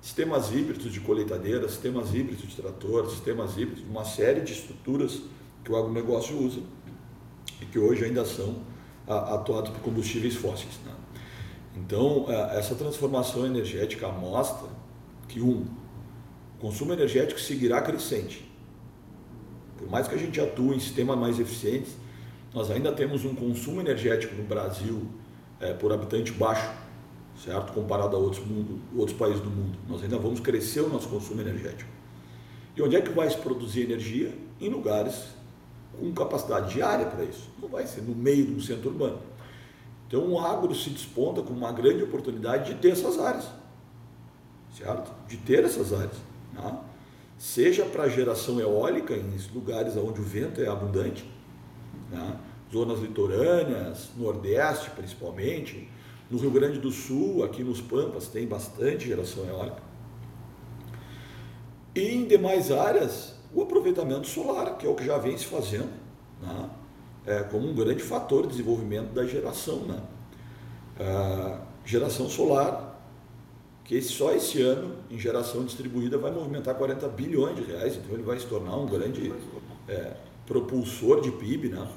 Sistemas 0.00 0.50
híbridos 0.50 0.92
de 0.92 1.00
colheitadeiras, 1.00 1.72
sistemas 1.72 2.14
híbridos 2.14 2.48
de 2.48 2.56
trator, 2.56 3.08
sistemas 3.10 3.56
híbridos, 3.56 3.84
uma 3.84 4.04
série 4.04 4.40
de 4.40 4.52
estruturas 4.52 5.22
que 5.62 5.70
o 5.70 5.76
agronegócio 5.76 6.38
usa 6.38 6.60
e 7.60 7.66
que 7.66 7.78
hoje 7.78 8.04
ainda 8.04 8.24
são 8.24 8.56
atuados 9.06 9.70
por 9.70 9.80
combustíveis 9.80 10.36
fósseis. 10.36 10.78
Né? 10.86 10.89
Então, 11.76 12.26
essa 12.52 12.74
transformação 12.74 13.46
energética 13.46 14.08
mostra 14.08 14.68
que, 15.28 15.40
um, 15.40 15.64
o 16.56 16.60
consumo 16.60 16.92
energético 16.92 17.40
seguirá 17.40 17.80
crescente. 17.80 18.50
Por 19.78 19.88
mais 19.88 20.08
que 20.08 20.14
a 20.14 20.18
gente 20.18 20.40
atue 20.40 20.76
em 20.76 20.80
sistemas 20.80 21.16
mais 21.16 21.38
eficientes, 21.38 21.92
nós 22.52 22.70
ainda 22.70 22.92
temos 22.92 23.24
um 23.24 23.34
consumo 23.34 23.80
energético 23.80 24.34
no 24.34 24.42
Brasil 24.42 25.06
é, 25.60 25.72
por 25.72 25.92
habitante 25.92 26.32
baixo 26.32 26.70
certo? 27.44 27.72
Comparado 27.72 28.16
a 28.16 28.18
outros, 28.18 28.44
mundo, 28.44 28.80
outros 28.96 29.16
países 29.16 29.40
do 29.40 29.50
mundo. 29.50 29.78
Nós 29.88 30.02
ainda 30.02 30.18
vamos 30.18 30.40
crescer 30.40 30.80
o 30.80 30.88
nosso 30.88 31.08
consumo 31.08 31.40
energético. 31.40 31.90
E 32.76 32.82
onde 32.82 32.96
é 32.96 33.00
que 33.00 33.10
vai 33.10 33.28
se 33.28 33.36
produzir 33.36 33.82
energia? 33.82 34.32
Em 34.60 34.68
lugares 34.68 35.28
com 35.98 36.12
capacidade 36.12 36.72
diária 36.74 37.06
para 37.06 37.24
isso. 37.24 37.48
Não 37.60 37.68
vai 37.68 37.86
ser 37.86 38.02
no 38.02 38.14
meio 38.14 38.46
de 38.46 38.54
um 38.54 38.60
centro 38.60 38.90
urbano. 38.90 39.18
Então 40.10 40.26
o 40.26 40.40
agro 40.40 40.74
se 40.74 40.90
desponta 40.90 41.40
com 41.40 41.52
uma 41.52 41.70
grande 41.70 42.02
oportunidade 42.02 42.74
de 42.74 42.80
ter 42.80 42.90
essas 42.90 43.16
áreas, 43.16 43.48
certo? 44.76 45.12
De 45.28 45.36
ter 45.36 45.62
essas 45.62 45.92
áreas. 45.92 46.16
Né? 46.52 46.78
Seja 47.38 47.84
para 47.84 48.08
geração 48.08 48.58
eólica 48.58 49.14
em 49.14 49.36
lugares 49.54 49.96
onde 49.96 50.20
o 50.20 50.24
vento 50.24 50.60
é 50.60 50.66
abundante, 50.66 51.24
né? 52.10 52.36
zonas 52.72 52.98
litorâneas, 52.98 54.10
nordeste 54.16 54.90
principalmente, 54.90 55.88
no 56.28 56.38
Rio 56.38 56.50
Grande 56.50 56.80
do 56.80 56.90
Sul, 56.90 57.44
aqui 57.44 57.62
nos 57.62 57.80
Pampas, 57.80 58.26
tem 58.26 58.48
bastante 58.48 59.06
geração 59.06 59.44
eólica. 59.46 59.80
E 61.94 62.00
em 62.00 62.24
demais 62.26 62.72
áreas, 62.72 63.36
o 63.54 63.62
aproveitamento 63.62 64.26
solar, 64.26 64.76
que 64.76 64.86
é 64.86 64.88
o 64.88 64.94
que 64.96 65.04
já 65.04 65.18
vem 65.18 65.38
se 65.38 65.46
fazendo. 65.46 65.90
Né? 66.42 66.70
É, 67.26 67.40
como 67.42 67.68
um 67.68 67.74
grande 67.74 68.02
fator 68.02 68.42
de 68.42 68.48
desenvolvimento 68.48 69.12
da 69.12 69.24
geração. 69.26 69.80
Né? 69.80 70.00
A 70.98 71.60
geração 71.84 72.28
solar, 72.28 73.00
que 73.84 74.00
só 74.02 74.32
esse 74.32 74.62
ano, 74.62 74.96
em 75.10 75.18
geração 75.18 75.64
distribuída, 75.64 76.18
vai 76.18 76.30
movimentar 76.30 76.74
40 76.74 77.08
bilhões 77.08 77.56
de 77.56 77.64
reais, 77.64 77.96
então 77.96 78.14
ele 78.14 78.22
vai 78.22 78.38
se 78.38 78.46
tornar 78.46 78.76
um 78.76 78.86
grande 78.86 79.32
é, 79.88 80.12
propulsor 80.46 81.20
de 81.20 81.30
PIB. 81.32 81.70
Né? 81.70 81.88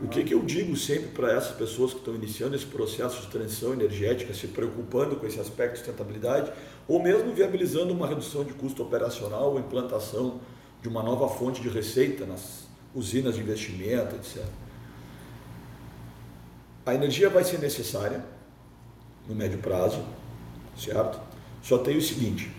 O 0.00 0.06
que, 0.06 0.22
que 0.22 0.32
eu 0.32 0.42
digo 0.44 0.76
sempre 0.76 1.08
para 1.08 1.32
essas 1.32 1.56
pessoas 1.56 1.92
que 1.92 1.98
estão 1.98 2.14
iniciando 2.14 2.54
esse 2.54 2.66
processo 2.66 3.20
de 3.22 3.26
transição 3.28 3.72
energética, 3.72 4.32
se 4.32 4.46
preocupando 4.46 5.16
com 5.16 5.26
esse 5.26 5.40
aspecto 5.40 5.72
de 5.72 5.78
sustentabilidade, 5.78 6.52
ou 6.86 7.02
mesmo 7.02 7.32
viabilizando 7.32 7.92
uma 7.92 8.06
redução 8.06 8.44
de 8.44 8.52
custo 8.52 8.82
operacional 8.82 9.52
ou 9.52 9.58
implantação 9.58 10.40
de 10.80 10.88
uma 10.88 11.02
nova 11.02 11.28
fonte 11.28 11.60
de 11.60 11.68
receita 11.68 12.24
nas 12.24 12.67
usinas 12.98 13.36
de 13.36 13.40
investimento, 13.40 14.16
etc. 14.16 14.44
A 16.84 16.94
energia 16.94 17.30
vai 17.30 17.44
ser 17.44 17.58
necessária 17.58 18.24
no 19.28 19.34
médio 19.34 19.58
prazo, 19.58 20.02
certo? 20.76 21.20
Só 21.62 21.78
tem 21.78 21.96
o 21.96 22.02
seguinte: 22.02 22.50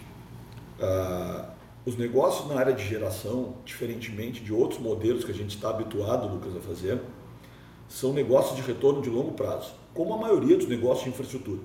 uh, 0.79 1.45
os 1.85 1.97
negócios 1.97 2.47
na 2.47 2.57
área 2.59 2.73
de 2.73 2.85
geração, 2.87 3.55
diferentemente 3.65 4.41
de 4.41 4.53
outros 4.53 4.79
modelos 4.79 5.25
que 5.25 5.31
a 5.31 5.35
gente 5.35 5.55
está 5.55 5.69
habituado, 5.69 6.27
Lucas, 6.27 6.55
a 6.55 6.61
fazer, 6.61 7.01
são 7.89 8.13
negócios 8.13 8.55
de 8.55 8.61
retorno 8.61 9.01
de 9.01 9.09
longo 9.09 9.33
prazo, 9.33 9.73
como 9.93 10.13
a 10.13 10.17
maioria 10.17 10.55
dos 10.55 10.67
negócios 10.67 11.03
de 11.03 11.09
infraestrutura, 11.09 11.61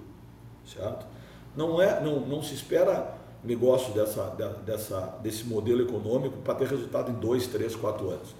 certo? 0.66 1.06
Não 1.54 1.80
é, 1.80 2.00
não, 2.02 2.20
não 2.20 2.42
se 2.42 2.54
espera 2.54 3.18
negócio 3.44 3.92
dessa, 3.92 4.24
dessa, 4.64 5.18
desse 5.22 5.44
modelo 5.44 5.82
econômico 5.82 6.38
para 6.38 6.54
ter 6.54 6.66
resultado 6.66 7.12
em 7.12 7.14
dois, 7.14 7.46
três, 7.46 7.76
quatro 7.76 8.08
anos. 8.08 8.34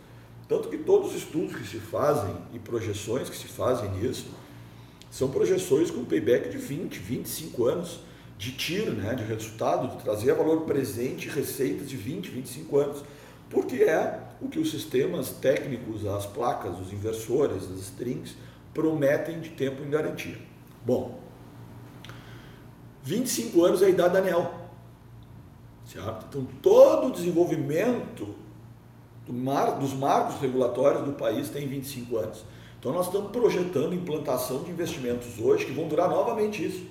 Tanto 0.48 0.68
que 0.68 0.78
todos 0.78 1.10
os 1.10 1.16
estudos 1.16 1.56
que 1.56 1.66
se 1.66 1.78
fazem 1.78 2.34
e 2.52 2.58
projeções 2.58 3.30
que 3.30 3.36
se 3.36 3.48
fazem 3.48 3.90
nisso 3.92 4.26
são 5.10 5.30
projeções 5.30 5.90
com 5.90 6.04
payback 6.04 6.50
de 6.50 6.58
20, 6.58 6.98
25 6.98 7.66
anos 7.66 8.00
de 8.36 8.52
tiro, 8.52 8.92
né, 8.92 9.14
de 9.14 9.22
resultado, 9.22 9.96
de 9.96 10.02
trazer 10.02 10.34
valor 10.34 10.62
presente 10.62 11.28
receitas 11.28 11.88
de 11.88 11.96
20, 11.96 12.30
25 12.30 12.78
anos 12.78 13.04
porque 13.54 13.84
é 13.84 14.20
o 14.40 14.48
que 14.48 14.58
os 14.58 14.70
sistemas 14.70 15.30
técnicos, 15.30 16.04
as 16.06 16.26
placas, 16.26 16.78
os 16.80 16.92
inversores, 16.92 17.64
as 17.70 17.78
strings 17.78 18.34
prometem 18.72 19.40
de 19.40 19.50
tempo 19.50 19.82
em 19.82 19.90
garantia. 19.90 20.36
Bom, 20.84 21.20
25 23.04 23.64
anos 23.64 23.82
é 23.82 23.86
a 23.86 23.88
idade 23.88 24.14
da 24.14 24.18
ANEL. 24.18 24.52
Certo? 25.86 26.26
Então, 26.28 26.46
todo 26.60 27.08
o 27.08 27.12
desenvolvimento 27.12 28.34
mar, 29.32 29.78
dos 29.78 29.92
marcos 29.94 30.40
regulatórios 30.40 31.04
do 31.04 31.12
país 31.12 31.48
tem 31.48 31.66
25 31.66 32.16
anos. 32.16 32.44
Então, 32.78 32.92
nós 32.92 33.06
estamos 33.06 33.30
projetando 33.30 33.94
implantação 33.94 34.62
de 34.62 34.70
investimentos 34.70 35.38
hoje 35.40 35.64
que 35.64 35.72
vão 35.72 35.88
durar 35.88 36.08
novamente 36.08 36.64
isso. 36.64 36.86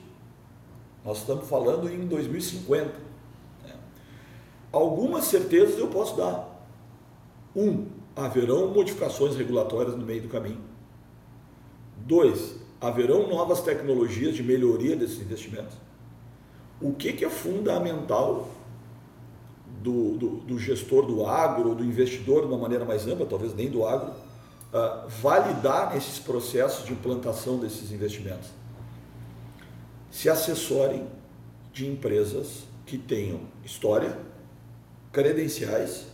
Nós 1.05 1.19
estamos 1.19 1.47
falando 1.47 1.87
em 1.87 2.07
2050. 2.07 2.85
Né? 3.63 3.75
Algumas 4.71 5.25
certezas 5.25 5.77
eu 5.77 5.87
posso 5.87 6.17
dar. 6.17 6.49
Um, 7.55 7.85
haverão 8.15 8.73
modificações 8.73 9.35
regulatórias 9.35 9.95
no 9.95 10.05
meio 10.05 10.23
do 10.23 10.29
caminho. 10.29 10.61
Dois, 11.97 12.55
haverão 12.81 13.27
novas 13.27 13.61
tecnologias 13.61 14.35
de 14.35 14.41
melhoria 14.41 14.95
desses 14.95 15.21
investimentos. 15.21 15.77
O 16.81 16.93
que, 16.93 17.13
que 17.13 17.23
é 17.23 17.29
fundamental 17.29 18.49
do, 19.83 20.17
do, 20.17 20.29
do, 20.37 20.57
gestor 20.57 21.05
do 21.05 21.25
agro, 21.25 21.75
do 21.75 21.83
investidor 21.83 22.41
de 22.41 22.47
uma 22.47 22.57
maneira 22.57 22.85
mais 22.85 23.05
ampla, 23.05 23.25
talvez 23.25 23.53
nem 23.53 23.69
do 23.69 23.85
agro, 23.85 24.11
uh, 24.11 25.09
validar 25.21 25.93
nesses 25.93 26.17
processos 26.19 26.85
de 26.85 26.93
implantação 26.93 27.59
desses 27.59 27.91
investimentos? 27.91 28.49
Se 30.09 30.29
assessorem 30.29 31.05
de 31.73 31.85
empresas 31.85 32.63
que 32.85 32.97
tenham 32.97 33.41
história, 33.65 34.17
credenciais 35.11 36.13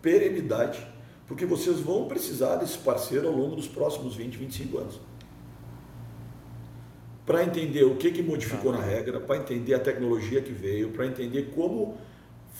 perenidade, 0.00 0.86
porque 1.26 1.44
vocês 1.44 1.80
vão 1.80 2.08
precisar 2.08 2.56
desse 2.56 2.78
parceiro 2.78 3.28
ao 3.28 3.34
longo 3.34 3.56
dos 3.56 3.68
próximos 3.68 4.16
20, 4.16 4.36
25 4.36 4.78
anos. 4.78 5.00
Para 7.24 7.44
entender 7.44 7.84
o 7.84 7.96
que, 7.96 8.10
que 8.10 8.22
modificou 8.22 8.72
na 8.72 8.80
regra, 8.80 9.20
para 9.20 9.36
entender 9.36 9.74
a 9.74 9.78
tecnologia 9.78 10.40
que 10.40 10.52
veio, 10.52 10.90
para 10.90 11.06
entender 11.06 11.52
como 11.54 11.96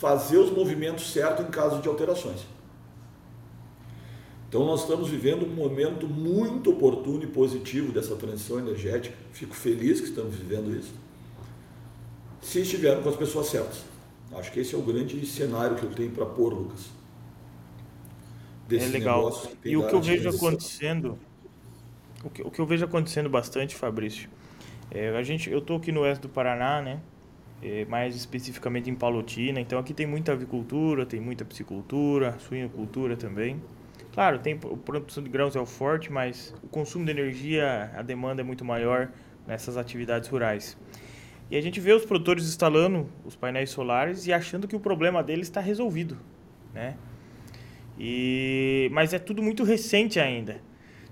fazer 0.00 0.38
os 0.38 0.50
movimentos 0.50 1.12
certos 1.12 1.46
em 1.46 1.50
caso 1.50 1.80
de 1.80 1.88
alterações. 1.88 2.40
Então 4.48 4.64
nós 4.64 4.80
estamos 4.80 5.08
vivendo 5.08 5.46
um 5.46 5.54
momento 5.54 6.08
muito 6.08 6.70
oportuno 6.70 7.22
e 7.22 7.28
positivo 7.28 7.92
dessa 7.92 8.16
transição 8.16 8.58
energética. 8.58 9.16
Fico 9.32 9.54
feliz 9.54 10.00
que 10.00 10.08
estamos 10.08 10.34
vivendo 10.34 10.76
isso. 10.76 10.92
Se 12.42 12.62
estivermos 12.62 13.04
com 13.04 13.10
as 13.10 13.16
pessoas 13.16 13.46
certas. 13.46 13.84
Acho 14.32 14.50
que 14.50 14.60
esse 14.60 14.74
é 14.74 14.78
o 14.78 14.82
grande 14.82 15.24
cenário 15.26 15.76
que 15.76 15.84
eu 15.84 15.90
tenho 15.90 16.10
para 16.10 16.26
pôr, 16.26 16.52
Lucas 16.52 17.00
desse 18.70 18.86
é 18.86 18.88
legal. 18.88 19.30
E 19.64 19.76
o 19.76 19.86
que 19.86 19.94
eu 19.94 20.00
vejo 20.00 20.28
acontecendo, 20.28 21.18
o 22.24 22.30
que, 22.30 22.42
o 22.42 22.50
que 22.50 22.60
eu 22.60 22.66
vejo 22.66 22.84
acontecendo 22.84 23.28
bastante, 23.28 23.74
Fabrício, 23.74 24.30
é, 24.90 25.10
a 25.10 25.22
gente, 25.22 25.50
eu 25.50 25.58
estou 25.58 25.76
aqui 25.76 25.90
no 25.90 26.00
oeste 26.02 26.22
do 26.22 26.28
Paraná, 26.28 26.80
né? 26.80 27.00
É, 27.62 27.84
mais 27.84 28.16
especificamente 28.16 28.88
em 28.88 28.94
Palotina, 28.94 29.60
então 29.60 29.78
aqui 29.78 29.92
tem 29.92 30.06
muita 30.06 30.32
avicultura, 30.32 31.04
tem 31.04 31.20
muita 31.20 31.44
piscicultura, 31.44 32.38
suinocultura 32.38 33.16
também. 33.16 33.60
Claro, 34.12 34.38
tem 34.38 34.56
produção 34.56 35.22
de 35.22 35.28
grãos 35.28 35.54
é 35.54 35.60
o 35.60 35.66
forte, 35.66 36.10
mas 36.10 36.54
o 36.62 36.68
consumo 36.68 37.04
de 37.04 37.10
energia, 37.10 37.90
a 37.94 38.02
demanda 38.02 38.40
é 38.40 38.44
muito 38.44 38.64
maior 38.64 39.10
nessas 39.46 39.76
atividades 39.76 40.28
rurais. 40.28 40.76
E 41.50 41.56
a 41.56 41.60
gente 41.60 41.80
vê 41.80 41.92
os 41.92 42.04
produtores 42.04 42.44
instalando 42.44 43.08
os 43.24 43.36
painéis 43.36 43.70
solares 43.70 44.26
e 44.26 44.32
achando 44.32 44.68
que 44.68 44.76
o 44.76 44.80
problema 44.80 45.22
deles 45.22 45.48
está 45.48 45.60
resolvido, 45.60 46.16
né? 46.72 46.96
E, 47.98 48.88
mas 48.92 49.12
é 49.12 49.18
tudo 49.18 49.42
muito 49.42 49.64
recente 49.64 50.18
ainda. 50.18 50.60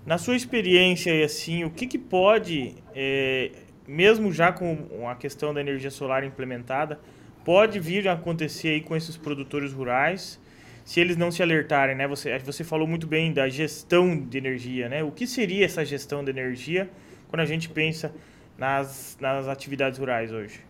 Na 0.07 0.17
sua 0.17 0.37
experiência, 0.37 1.25
assim, 1.25 1.64
o 1.64 1.71
que, 1.71 1.87
que 1.87 1.99
pode, 1.99 2.76
é, 2.95 3.50
mesmo 3.88 4.30
já 4.30 4.52
com 4.52 5.09
a 5.09 5.14
questão 5.14 5.54
da 5.54 5.61
energia 5.61 5.90
solar 5.90 6.23
implementada, 6.23 7.00
pode 7.45 7.80
vir 7.80 8.07
a 8.07 8.12
acontecer 8.12 8.68
aí 8.68 8.80
com 8.83 8.95
esses 8.95 9.16
produtores 9.16 9.73
rurais, 9.73 10.38
se 10.85 11.00
eles 11.00 11.16
não 11.16 11.30
se 11.30 11.42
alertarem, 11.42 11.97
né? 11.97 12.07
Você, 12.07 12.38
você 12.40 12.62
falou 12.62 12.87
muito 12.87 13.07
bem 13.07 13.33
da 13.33 13.49
gestão 13.49 14.18
de 14.18 14.37
energia, 14.37 14.88
né? 14.88 15.02
O 15.02 15.11
que 15.11 15.26
seria 15.26 15.64
essa 15.64 15.85
gestão 15.85 16.23
de 16.23 16.30
energia 16.30 16.90
quando 17.28 17.40
a 17.40 17.47
gente 17.47 17.68
pensa 17.68 18.12
nas, 18.59 19.16
nas 19.21 19.49
atividades 19.49 19.99
rurais 19.99 20.30
hoje? 20.30 20.61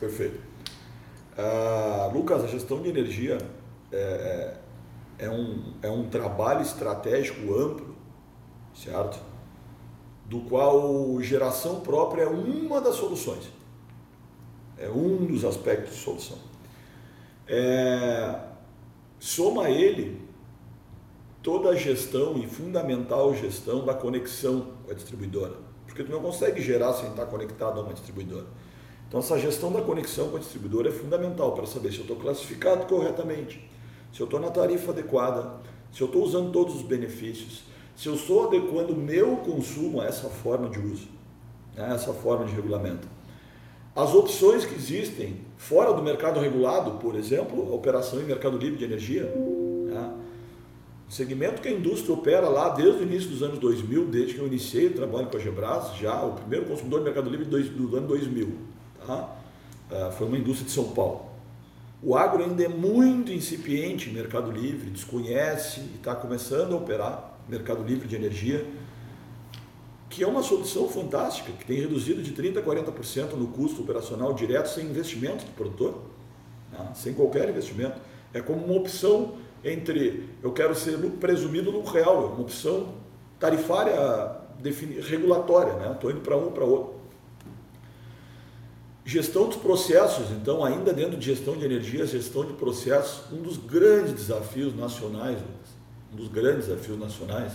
Perfeito. 0.00 0.40
Uh, 1.36 2.12
Lucas, 2.12 2.44
a 2.44 2.46
gestão 2.46 2.80
de 2.80 2.88
energia 2.88 3.38
é, 3.92 4.54
é 5.18 5.30
um, 5.30 5.74
é 5.82 5.90
um 5.90 6.08
trabalho 6.08 6.62
estratégico 6.62 7.54
amplo, 7.54 7.96
certo? 8.74 9.20
Do 10.26 10.40
qual 10.40 11.20
geração 11.20 11.80
própria 11.80 12.22
é 12.22 12.26
uma 12.26 12.80
das 12.80 12.96
soluções. 12.96 13.44
É 14.78 14.88
um 14.88 15.26
dos 15.26 15.44
aspectos 15.44 15.94
de 15.94 16.00
solução. 16.00 16.38
É, 17.46 18.40
soma 19.18 19.68
ele 19.70 20.24
toda 21.42 21.68
a 21.68 21.76
gestão 21.76 22.38
e 22.38 22.46
fundamental 22.46 23.34
gestão 23.34 23.84
da 23.84 23.92
conexão 23.92 24.68
com 24.84 24.90
a 24.90 24.94
distribuidora. 24.94 25.52
Porque 25.86 26.02
tu 26.02 26.10
não 26.10 26.22
consegue 26.22 26.60
gerar 26.62 26.94
sem 26.94 27.10
estar 27.10 27.26
conectado 27.26 27.78
a 27.78 27.82
uma 27.82 27.92
distribuidora. 27.92 28.46
Então 29.06 29.20
essa 29.20 29.38
gestão 29.38 29.70
da 29.70 29.82
conexão 29.82 30.30
com 30.30 30.36
a 30.36 30.40
distribuidora 30.40 30.88
é 30.88 30.92
fundamental 30.92 31.52
para 31.52 31.66
saber 31.66 31.92
se 31.92 31.98
eu 31.98 32.02
estou 32.02 32.16
classificado 32.16 32.86
corretamente, 32.86 33.70
se 34.12 34.20
eu 34.20 34.24
estou 34.24 34.40
na 34.40 34.50
tarifa 34.50 34.90
adequada, 34.90 35.60
se 35.92 36.00
eu 36.00 36.06
estou 36.06 36.24
usando 36.24 36.50
todos 36.50 36.74
os 36.74 36.82
benefícios, 36.82 37.62
se 37.96 38.08
eu 38.08 38.14
estou 38.14 38.46
adequando 38.46 38.92
o 38.92 38.96
meu 38.96 39.36
consumo 39.38 40.00
a 40.00 40.06
essa 40.06 40.28
forma 40.28 40.68
de 40.68 40.78
uso, 40.78 41.08
né, 41.76 41.92
essa 41.94 42.12
forma 42.12 42.44
de 42.44 42.52
regulamento. 42.52 43.06
As 43.94 44.12
opções 44.12 44.64
que 44.64 44.74
existem 44.74 45.36
fora 45.56 45.92
do 45.92 46.02
mercado 46.02 46.40
regulado, 46.40 46.92
por 46.92 47.14
exemplo, 47.14 47.70
a 47.70 47.74
operação 47.74 48.20
em 48.20 48.24
mercado 48.24 48.58
livre 48.58 48.76
de 48.76 48.84
energia, 48.84 49.24
né, 49.24 50.12
o 51.08 51.12
segmento 51.12 51.62
que 51.62 51.68
a 51.68 51.72
indústria 51.72 52.12
opera 52.14 52.48
lá 52.48 52.70
desde 52.70 53.00
o 53.00 53.02
início 53.02 53.30
dos 53.30 53.42
anos 53.42 53.58
2000, 53.58 54.06
desde 54.06 54.34
que 54.34 54.40
eu 54.40 54.46
iniciei 54.46 54.86
o 54.86 54.94
trabalho 54.94 55.26
com 55.28 55.36
a 55.36 55.40
Gebras, 55.40 55.94
já 55.96 56.24
o 56.24 56.32
primeiro 56.32 56.66
consumidor 56.66 57.00
de 57.00 57.04
mercado 57.04 57.30
livre 57.30 57.44
do 57.44 57.96
ano 57.96 58.08
2000. 58.08 58.52
Tá? 59.06 59.36
Ah, 59.90 60.10
foi 60.10 60.26
uma 60.26 60.38
indústria 60.38 60.66
de 60.66 60.72
São 60.72 60.88
Paulo. 60.88 61.26
O 62.02 62.16
agro 62.16 62.42
ainda 62.42 62.64
é 62.64 62.68
muito 62.68 63.32
incipiente 63.32 64.10
em 64.10 64.12
mercado 64.12 64.50
livre, 64.50 64.90
desconhece 64.90 65.80
e 65.80 65.96
está 65.96 66.14
começando 66.14 66.72
a 66.72 66.76
operar 66.76 67.33
mercado 67.48 67.82
livre 67.82 68.06
de 68.08 68.16
energia, 68.16 68.66
que 70.08 70.22
é 70.22 70.26
uma 70.26 70.42
solução 70.42 70.88
fantástica, 70.88 71.50
que 71.52 71.64
tem 71.64 71.80
reduzido 71.80 72.22
de 72.22 72.32
30% 72.32 72.58
a 72.58 72.62
40% 72.62 73.32
no 73.32 73.48
custo 73.48 73.82
operacional 73.82 74.32
direto 74.32 74.68
sem 74.68 74.86
investimento 74.86 75.44
do 75.44 75.52
produtor, 75.52 76.02
né? 76.72 76.92
sem 76.94 77.14
qualquer 77.14 77.48
investimento. 77.48 78.00
É 78.32 78.40
como 78.40 78.64
uma 78.64 78.74
opção 78.74 79.34
entre 79.64 80.28
eu 80.42 80.52
quero 80.52 80.74
ser 80.74 80.98
presumido 81.18 81.72
no 81.72 81.82
real, 81.82 82.24
é 82.24 82.26
uma 82.26 82.42
opção 82.42 82.94
tarifária 83.40 83.94
regulatória, 85.08 85.72
né? 85.74 85.92
Estou 85.92 86.10
indo 86.10 86.20
para 86.20 86.36
um 86.36 86.52
para 86.52 86.64
outro. 86.64 86.94
Gestão 89.04 89.48
dos 89.48 89.56
processos, 89.56 90.30
então, 90.30 90.64
ainda 90.64 90.92
dentro 90.92 91.18
de 91.18 91.26
gestão 91.26 91.56
de 91.56 91.64
energia, 91.64 92.06
gestão 92.06 92.44
de 92.44 92.54
processos, 92.54 93.30
um 93.30 93.42
dos 93.42 93.58
grandes 93.58 94.14
desafios 94.14 94.74
nacionais, 94.74 95.38
um 96.14 96.16
dos 96.16 96.28
grandes 96.28 96.68
desafios 96.68 96.98
nacionais, 96.98 97.52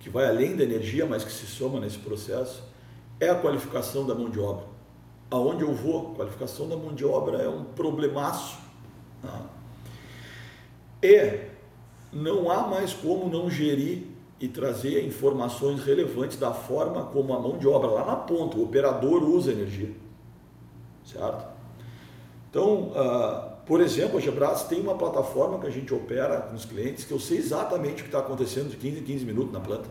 que 0.00 0.10
vai 0.10 0.26
além 0.26 0.56
da 0.56 0.64
energia, 0.64 1.06
mas 1.06 1.24
que 1.24 1.32
se 1.32 1.46
soma 1.46 1.78
nesse 1.78 1.98
processo, 1.98 2.64
é 3.20 3.28
a 3.28 3.36
qualificação 3.36 4.04
da 4.04 4.14
mão 4.14 4.28
de 4.28 4.40
obra. 4.40 4.66
Aonde 5.30 5.62
eu 5.62 5.72
vou, 5.72 6.12
a 6.12 6.16
qualificação 6.16 6.68
da 6.68 6.76
mão 6.76 6.92
de 6.92 7.04
obra 7.04 7.38
é 7.38 7.48
um 7.48 7.62
problemaço. 7.62 8.58
Tá? 9.22 9.42
E 11.00 11.40
não 12.12 12.50
há 12.50 12.66
mais 12.66 12.92
como 12.92 13.28
não 13.28 13.48
gerir 13.48 14.08
e 14.40 14.48
trazer 14.48 15.06
informações 15.06 15.84
relevantes 15.84 16.36
da 16.36 16.52
forma 16.52 17.04
como 17.04 17.32
a 17.32 17.38
mão 17.38 17.56
de 17.56 17.68
obra 17.68 17.88
lá 17.88 18.04
na 18.04 18.16
ponta, 18.16 18.56
o 18.56 18.64
operador 18.64 19.22
usa 19.22 19.52
energia. 19.52 19.92
Certo? 21.04 21.46
Então, 22.50 22.90
uh, 22.90 23.51
por 23.66 23.80
exemplo, 23.80 24.18
a 24.18 24.20
Gebras 24.20 24.64
tem 24.64 24.80
uma 24.80 24.96
plataforma 24.96 25.58
que 25.58 25.66
a 25.66 25.70
gente 25.70 25.94
opera 25.94 26.40
com 26.40 26.54
os 26.54 26.64
clientes 26.64 27.04
que 27.04 27.12
eu 27.12 27.20
sei 27.20 27.38
exatamente 27.38 28.00
o 28.00 28.04
que 28.04 28.08
está 28.08 28.18
acontecendo 28.18 28.70
de 28.70 28.76
15 28.76 28.98
em 28.98 29.02
15 29.04 29.24
minutos 29.24 29.52
na 29.52 29.60
planta. 29.60 29.88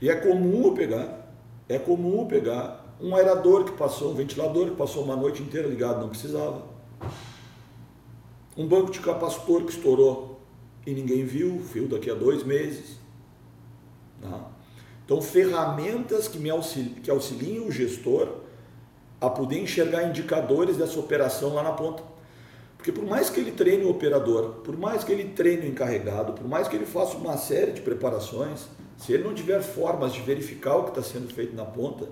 E 0.00 0.08
é 0.08 0.14
comum 0.14 0.66
eu 0.66 0.72
pegar, 0.72 1.34
é 1.68 1.78
comum 1.78 2.20
eu 2.20 2.26
pegar 2.26 2.96
um 3.00 3.16
aerador 3.16 3.64
que 3.64 3.72
passou, 3.72 4.12
um 4.12 4.14
ventilador 4.14 4.70
que 4.70 4.76
passou 4.76 5.02
uma 5.02 5.16
noite 5.16 5.42
inteira 5.42 5.66
ligado, 5.66 6.00
não 6.00 6.08
precisava. 6.08 6.64
Um 8.56 8.66
banco 8.66 8.92
de 8.92 9.00
capacitor 9.00 9.64
que 9.64 9.72
estourou 9.72 10.40
e 10.86 10.92
ninguém 10.92 11.24
viu, 11.24 11.58
viu 11.58 11.88
daqui 11.88 12.10
a 12.10 12.14
dois 12.14 12.44
meses. 12.44 12.98
Tá? 14.20 14.50
Então, 15.04 15.20
ferramentas 15.20 16.28
que, 16.28 16.38
me 16.38 16.50
auxili 16.50 16.90
que 17.00 17.10
auxiliam 17.10 17.64
o 17.66 17.72
gestor 17.72 18.28
a 19.20 19.28
poder 19.30 19.60
enxergar 19.60 20.04
indicadores 20.04 20.76
dessa 20.76 20.98
operação 20.98 21.54
lá 21.54 21.62
na 21.62 21.72
ponta. 21.72 22.11
Porque 22.82 22.90
por 22.90 23.06
mais 23.06 23.30
que 23.30 23.38
ele 23.38 23.52
treine 23.52 23.84
o 23.84 23.90
operador, 23.90 24.54
por 24.64 24.76
mais 24.76 25.04
que 25.04 25.12
ele 25.12 25.28
treine 25.28 25.66
o 25.66 25.68
encarregado, 25.68 26.32
por 26.32 26.48
mais 26.48 26.66
que 26.66 26.74
ele 26.74 26.84
faça 26.84 27.16
uma 27.16 27.36
série 27.36 27.70
de 27.70 27.80
preparações, 27.80 28.66
se 28.98 29.12
ele 29.12 29.22
não 29.22 29.32
tiver 29.32 29.62
formas 29.62 30.12
de 30.12 30.20
verificar 30.20 30.74
o 30.74 30.82
que 30.82 30.98
está 30.98 31.00
sendo 31.00 31.32
feito 31.32 31.54
na 31.54 31.64
ponta, 31.64 32.08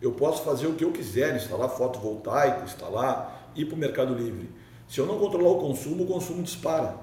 eu 0.00 0.10
posso 0.10 0.42
fazer 0.42 0.66
o 0.66 0.74
que 0.74 0.82
eu 0.82 0.90
quiser, 0.90 1.36
instalar 1.36 1.68
fotovoltaico, 1.68 2.64
instalar, 2.64 3.52
ir 3.54 3.66
para 3.66 3.76
o 3.76 3.78
Mercado 3.78 4.12
Livre. 4.12 4.50
Se 4.88 4.98
eu 4.98 5.06
não 5.06 5.20
controlar 5.20 5.50
o 5.50 5.60
consumo, 5.60 6.02
o 6.02 6.06
consumo 6.08 6.42
dispara 6.42 6.98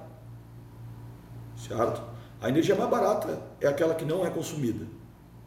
certo? 1.55 2.01
A 2.41 2.49
energia 2.49 2.75
mais 2.75 2.89
barata 2.89 3.41
é 3.61 3.67
aquela 3.67 3.95
que 3.95 4.03
não 4.03 4.25
é 4.25 4.29
consumida, 4.29 4.85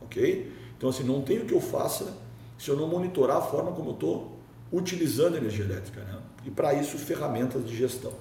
ok? 0.01 0.51
Então, 0.79 0.89
assim, 0.89 1.05
não 1.05 1.21
tem 1.21 1.41
o 1.41 1.45
que 1.45 1.53
eu 1.53 1.61
faça 1.61 2.17
se 2.59 2.71
eu 2.71 2.77
não 2.77 2.89
monitorar 2.89 3.37
a 3.37 3.43
forma 3.43 3.73
como 3.73 3.91
eu 3.91 3.95
estou 3.95 4.39
utilizando 4.73 5.35
a 5.35 5.37
energia 5.37 5.67
elétrica, 5.67 6.03
né? 6.03 6.19
E 6.45 6.51
para 6.51 6.75
isso, 6.75 6.99
ferramentas 6.99 7.65
de 7.67 7.77
gestão. 7.77 8.13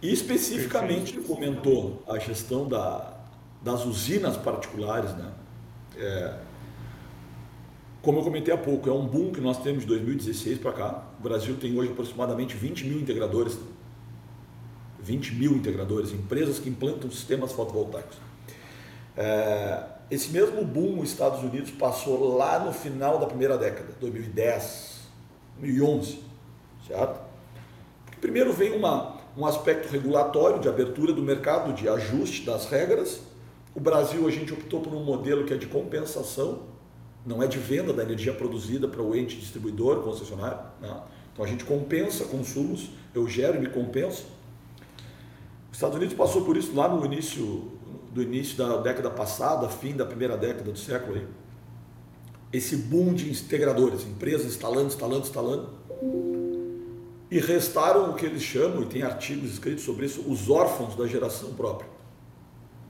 E 0.00 0.12
especificamente 0.12 1.16
ele 1.16 1.26
comentou 1.26 2.02
a 2.08 2.18
gestão 2.18 2.68
da, 2.68 3.18
das 3.60 3.84
usinas 3.84 4.36
particulares, 4.36 5.12
né? 5.14 5.32
É, 5.96 6.34
como 8.00 8.18
eu 8.18 8.24
comentei 8.24 8.52
há 8.52 8.58
pouco, 8.58 8.88
é 8.88 8.92
um 8.92 9.06
boom 9.06 9.30
que 9.30 9.40
nós 9.40 9.62
temos 9.62 9.82
de 9.82 9.88
2016 9.88 10.58
para 10.58 10.72
cá. 10.72 11.04
O 11.20 11.22
Brasil 11.22 11.56
tem 11.56 11.78
hoje 11.78 11.92
aproximadamente 11.92 12.56
20 12.56 12.86
mil 12.86 12.98
integradores 12.98 13.56
20 15.02 15.34
mil 15.34 15.52
integradores, 15.52 16.12
empresas 16.12 16.58
que 16.58 16.68
implantam 16.68 17.10
sistemas 17.10 17.52
fotovoltaicos. 17.52 18.16
É, 19.16 19.82
esse 20.10 20.30
mesmo 20.30 20.64
boom 20.64 21.00
os 21.00 21.10
Estados 21.10 21.42
Unidos 21.42 21.70
passou 21.72 22.36
lá 22.36 22.58
no 22.60 22.72
final 22.72 23.18
da 23.18 23.26
primeira 23.26 23.58
década, 23.58 23.92
2010, 24.00 25.00
2011, 25.58 26.20
certo? 26.86 27.20
Primeiro 28.20 28.52
vem 28.52 28.72
uma, 28.72 29.16
um 29.36 29.44
aspecto 29.44 29.88
regulatório 29.88 30.60
de 30.60 30.68
abertura 30.68 31.12
do 31.12 31.22
mercado, 31.22 31.72
de 31.72 31.88
ajuste 31.88 32.44
das 32.44 32.66
regras. 32.66 33.20
O 33.74 33.80
Brasil, 33.80 34.26
a 34.26 34.30
gente 34.30 34.52
optou 34.52 34.80
por 34.80 34.92
um 34.92 35.02
modelo 35.02 35.44
que 35.44 35.52
é 35.52 35.56
de 35.56 35.66
compensação, 35.66 36.60
não 37.26 37.42
é 37.42 37.46
de 37.46 37.58
venda 37.58 37.92
da 37.92 38.02
energia 38.02 38.32
produzida 38.32 38.86
para 38.86 39.02
o 39.02 39.16
ente 39.16 39.36
distribuidor, 39.36 40.02
concessionário. 40.02 40.58
Né? 40.80 41.00
Então 41.32 41.44
a 41.44 41.48
gente 41.48 41.64
compensa 41.64 42.24
consumos, 42.26 42.90
eu 43.14 43.26
gero 43.26 43.56
e 43.56 43.60
me 43.60 43.68
compenso. 43.68 44.26
Os 45.70 45.76
Estados 45.76 45.96
Unidos 45.96 46.14
passou 46.14 46.44
por 46.44 46.56
isso 46.56 46.74
lá 46.74 46.88
no 46.88 47.04
início 47.04 47.72
do 48.12 48.22
início 48.22 48.56
da 48.58 48.76
década 48.76 49.10
passada, 49.10 49.68
fim 49.68 49.94
da 49.94 50.04
primeira 50.04 50.36
década 50.36 50.70
do 50.70 50.78
século 50.78 51.16
aí. 51.16 51.26
Esse 52.52 52.76
boom 52.76 53.14
de 53.14 53.30
integradores, 53.30 54.06
empresas 54.06 54.46
instalando, 54.46 54.88
instalando, 54.88 55.22
instalando. 55.22 55.70
E 57.32 57.38
restaram 57.40 58.10
o 58.10 58.14
que 58.14 58.26
eles 58.26 58.42
chamam, 58.42 58.82
e 58.82 58.84
tem 58.84 59.02
artigos 59.02 59.54
escritos 59.54 59.84
sobre 59.84 60.04
isso, 60.04 60.22
os 60.30 60.50
órfãos 60.50 60.94
da 60.94 61.06
geração 61.06 61.54
própria. 61.54 61.88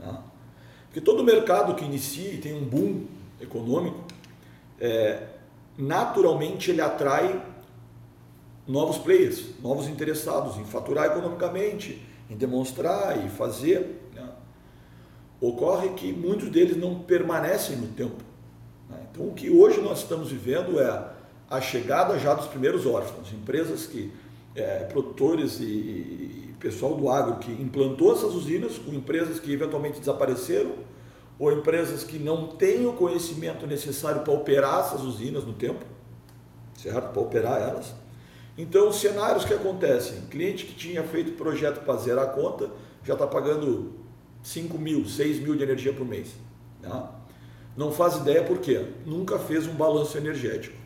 Né? 0.00 0.18
Porque 0.86 1.00
todo 1.00 1.22
mercado 1.22 1.76
que 1.76 1.84
inicia 1.84 2.32
e 2.32 2.38
tem 2.38 2.52
um 2.52 2.64
boom 2.64 3.06
econômico, 3.40 4.02
é, 4.80 5.28
naturalmente 5.78 6.72
ele 6.72 6.80
atrai 6.80 7.40
novos 8.66 8.98
players, 8.98 9.50
novos 9.62 9.86
interessados 9.86 10.56
em 10.56 10.64
faturar 10.64 11.06
economicamente, 11.06 12.04
em 12.28 12.34
demonstrar 12.34 13.24
e 13.24 13.30
fazer, 13.30 14.10
né? 14.12 14.28
ocorre 15.40 15.90
que 15.90 16.12
muitos 16.12 16.50
deles 16.50 16.76
não 16.76 16.98
permanecem 16.98 17.76
no 17.76 17.86
tempo. 17.86 18.24
Né? 18.90 18.96
Então, 19.08 19.28
o 19.28 19.34
que 19.34 19.48
hoje 19.48 19.80
nós 19.80 20.00
estamos 20.00 20.32
vivendo 20.32 20.80
é 20.80 21.12
a 21.48 21.60
chegada 21.60 22.18
já 22.18 22.34
dos 22.34 22.48
primeiros 22.48 22.86
órfãos, 22.86 23.32
empresas 23.32 23.86
que, 23.86 24.12
é, 24.54 24.84
produtores 24.84 25.60
e, 25.60 25.64
e 25.64 26.54
pessoal 26.58 26.94
do 26.94 27.08
agro 27.08 27.36
que 27.36 27.50
implantou 27.50 28.12
essas 28.12 28.34
usinas, 28.34 28.78
com 28.78 28.92
empresas 28.92 29.40
que 29.40 29.52
eventualmente 29.52 29.98
desapareceram, 29.98 30.72
ou 31.38 31.52
empresas 31.52 32.04
que 32.04 32.18
não 32.18 32.46
têm 32.48 32.86
o 32.86 32.92
conhecimento 32.92 33.66
necessário 33.66 34.22
para 34.22 34.32
operar 34.32 34.80
essas 34.80 35.02
usinas 35.02 35.44
no 35.44 35.52
tempo, 35.52 35.84
certo? 36.76 37.12
Para 37.12 37.22
operar 37.22 37.60
elas. 37.60 37.94
Então, 38.56 38.92
cenários 38.92 39.44
que 39.44 39.54
acontecem: 39.54 40.20
cliente 40.30 40.64
que 40.66 40.74
tinha 40.74 41.02
feito 41.02 41.32
projeto 41.32 41.84
para 41.84 41.96
zerar 41.96 42.24
a 42.24 42.28
conta 42.28 42.70
já 43.02 43.14
está 43.14 43.26
pagando 43.26 43.94
5 44.42 44.78
mil, 44.78 45.04
6 45.04 45.40
mil 45.40 45.56
de 45.56 45.62
energia 45.62 45.92
por 45.92 46.06
mês. 46.06 46.34
Tá? 46.80 47.12
Não 47.76 47.90
faz 47.90 48.16
ideia 48.16 48.42
por 48.42 48.58
quê? 48.58 48.86
Nunca 49.06 49.38
fez 49.38 49.66
um 49.66 49.74
balanço 49.74 50.16
energético. 50.18 50.76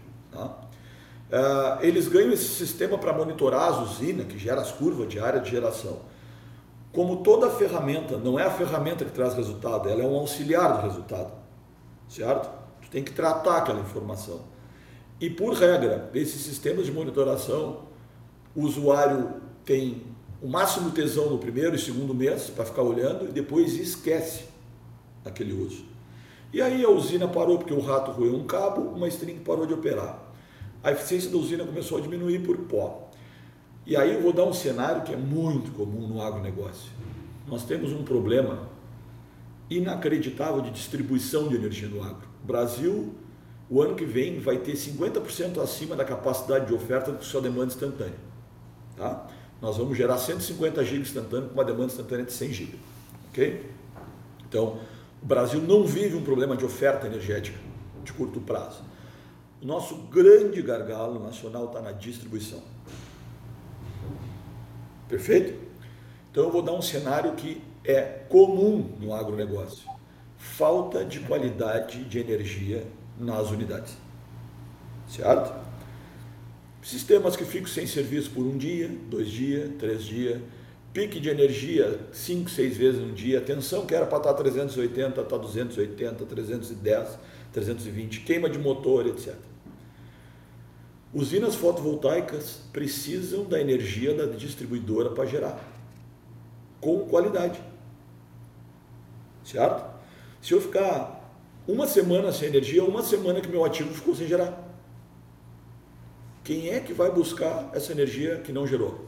Uh, 1.27 1.85
eles 1.85 2.07
ganham 2.07 2.33
esse 2.33 2.49
sistema 2.49 2.97
para 2.97 3.13
monitorar 3.13 3.73
as 3.73 3.91
usinas, 3.91 4.27
que 4.27 4.39
gera 4.39 4.61
as 4.61 4.71
curvas 4.71 5.09
de 5.09 5.19
área 5.19 5.41
de 5.41 5.51
geração. 5.51 6.01
Como 6.93 7.17
toda 7.19 7.51
ferramenta, 7.51 8.17
não 8.17 8.39
é 8.39 8.45
a 8.45 8.51
ferramenta 8.51 9.05
que 9.05 9.11
traz 9.11 9.35
resultado, 9.35 9.89
ela 9.89 10.03
é 10.03 10.07
um 10.07 10.15
auxiliar 10.17 10.77
do 10.77 10.87
resultado. 10.87 11.33
Certo? 12.09 12.49
Tu 12.83 12.91
tem 12.91 13.03
que 13.03 13.13
tratar 13.13 13.59
aquela 13.59 13.81
informação. 13.81 14.41
E 15.21 15.29
por 15.29 15.55
regra, 15.55 16.11
desses 16.13 16.43
sistemas 16.43 16.87
de 16.87 16.93
monitoração, 16.93 17.87
o 18.55 18.63
usuário 18.63 19.35
tem 19.65 20.05
o 20.41 20.49
máximo 20.49 20.91
tesão 20.91 21.31
no 21.31 21.39
primeiro 21.39 21.75
e 21.75 21.79
segundo 21.79 22.15
mês 22.15 22.51
para 22.51 22.65
ficar 22.65 22.83
olhando 22.83 23.29
e 23.29 23.33
depois 23.33 23.75
esquece 23.75 24.45
aquele 25.25 25.53
uso. 25.53 25.85
E 26.53 26.63
aí 26.63 26.85
a 26.85 26.89
usina 26.89 27.27
parou 27.27 27.59
porque 27.59 27.75
o 27.75 27.81
rato 27.81 28.13
roeu 28.13 28.37
um 28.37 28.47
cabo, 28.47 28.83
uma 28.83 29.09
string 29.09 29.41
parou 29.41 29.67
de 29.67 29.75
operar. 29.75 30.26
A 30.87 30.93
eficiência 30.93 31.29
da 31.33 31.37
usina 31.37 31.65
começou 31.65 31.99
a 31.99 32.01
diminuir 32.01 32.45
por 32.45 32.57
pó. 32.59 33.11
E 33.85 33.97
aí 33.97 34.15
eu 34.15 34.23
vou 34.23 34.33
dar 34.33 34.45
um 34.45 34.53
cenário 34.53 35.03
que 35.03 35.13
é 35.13 35.17
muito 35.17 35.73
comum 35.73 36.07
no 36.07 36.23
agronegócio. 36.23 36.93
Nós 37.45 37.65
temos 37.65 37.93
um 37.93 38.05
problema 38.05 38.69
inacreditável 39.69 40.61
de 40.61 40.71
distribuição 40.71 41.49
de 41.49 41.57
energia 41.57 41.89
no 41.89 42.05
agro. 42.05 42.29
O 42.41 42.47
Brasil 42.47 43.13
o 43.69 43.83
ano 43.83 43.97
que 43.97 44.05
vem 44.05 44.39
vai 44.39 44.59
ter 44.59 44.75
50% 44.75 45.61
acima 45.61 45.97
da 45.97 46.05
capacidade 46.05 46.67
de 46.67 46.75
oferta 46.75 47.11
do 47.11 47.19
que 47.19 47.25
sua 47.25 47.41
demanda 47.41 47.67
instantânea. 47.67 48.15
Tá? 48.97 49.27
Nós 49.61 49.79
vamos 49.79 49.99
gerar 49.99 50.19
150 50.19 50.85
GB 50.85 51.01
instantâneo 51.01 51.49
com 51.49 51.55
uma 51.55 51.65
demanda 51.65 51.87
instantânea 51.87 52.27
de 52.27 52.33
100 52.33 52.53
GB. 52.53 52.79
Ok? 53.31 53.71
Então, 54.49 54.79
o 55.21 55.27
Brasil 55.27 55.61
não 55.61 55.85
vive 55.85 56.15
um 56.15 56.23
problema 56.23 56.57
de 56.57 56.65
oferta 56.65 57.09
energética 57.09 57.59
de 58.05 58.13
curto 58.13 58.41
prazo. 58.41 58.85
O 59.63 59.67
nosso 59.67 59.97
grande 60.09 60.61
gargalo 60.61 61.23
nacional 61.23 61.67
está 61.67 61.81
na 61.81 61.93
distribuição. 61.93 62.63
Perfeito? 65.09 65.59
Então 66.31 66.45
eu 66.45 66.51
vou 66.51 66.63
dar 66.63 66.73
um 66.73 66.83
cenário 66.83 67.33
que 67.33 67.63
é 67.85 68.03
comum 68.29 68.91
no 69.01 69.15
agronegócio. 69.15 69.89
Falta 70.37 71.05
de 71.05 71.21
qualidade 71.21 72.05
de 72.05 72.19
energia 72.19 72.87
nas 73.19 73.51
unidades. 73.51 73.97
Certo? 75.09 75.55
Sistemas 76.83 77.37
que 77.37 77.45
ficam 77.45 77.69
sem 77.69 77.87
serviço 77.87 78.31
por 78.31 78.45
um 78.45 78.57
dia, 78.57 78.89
dois 79.09 79.29
dias, 79.29 79.71
três 79.79 80.05
dias, 80.05 80.41
pique 80.93 81.21
de 81.21 81.29
energia 81.29 82.01
5, 82.13 82.49
6 82.49 82.77
vezes 82.77 83.01
no 83.01 83.13
dia, 83.13 83.41
tensão 83.41 83.85
que 83.85 83.95
era 83.95 84.07
para 84.07 84.19
estar 84.19 84.35
380, 84.35 85.21
está 85.21 85.37
280, 85.37 86.25
310, 86.25 87.19
320, 87.57 88.21
queima 88.21 88.51
de 88.51 88.59
motor, 88.59 89.07
etc. 89.07 89.35
Usinas 91.15 91.55
fotovoltaicas 91.55 92.61
precisam 92.71 93.45
da 93.45 93.59
energia 93.59 94.13
da 94.15 94.27
distribuidora 94.27 95.09
para 95.11 95.25
gerar, 95.25 95.59
com 96.79 97.07
qualidade. 97.07 97.59
Certo? 99.43 99.83
Se 100.43 100.53
eu 100.53 100.61
ficar 100.61 101.35
uma 101.67 101.87
semana 101.87 102.31
sem 102.31 102.49
energia, 102.49 102.85
uma 102.85 103.03
semana 103.03 103.41
que 103.41 103.49
meu 103.49 103.65
ativo 103.65 103.95
ficou 103.95 104.15
sem 104.15 104.27
gerar. 104.27 104.63
Quem 106.45 106.69
é 106.69 106.81
que 106.81 106.93
vai 106.93 107.11
buscar 107.11 107.71
essa 107.73 107.91
energia 107.91 108.37
que 108.41 108.53
não 108.53 108.67
gerou? 108.67 109.07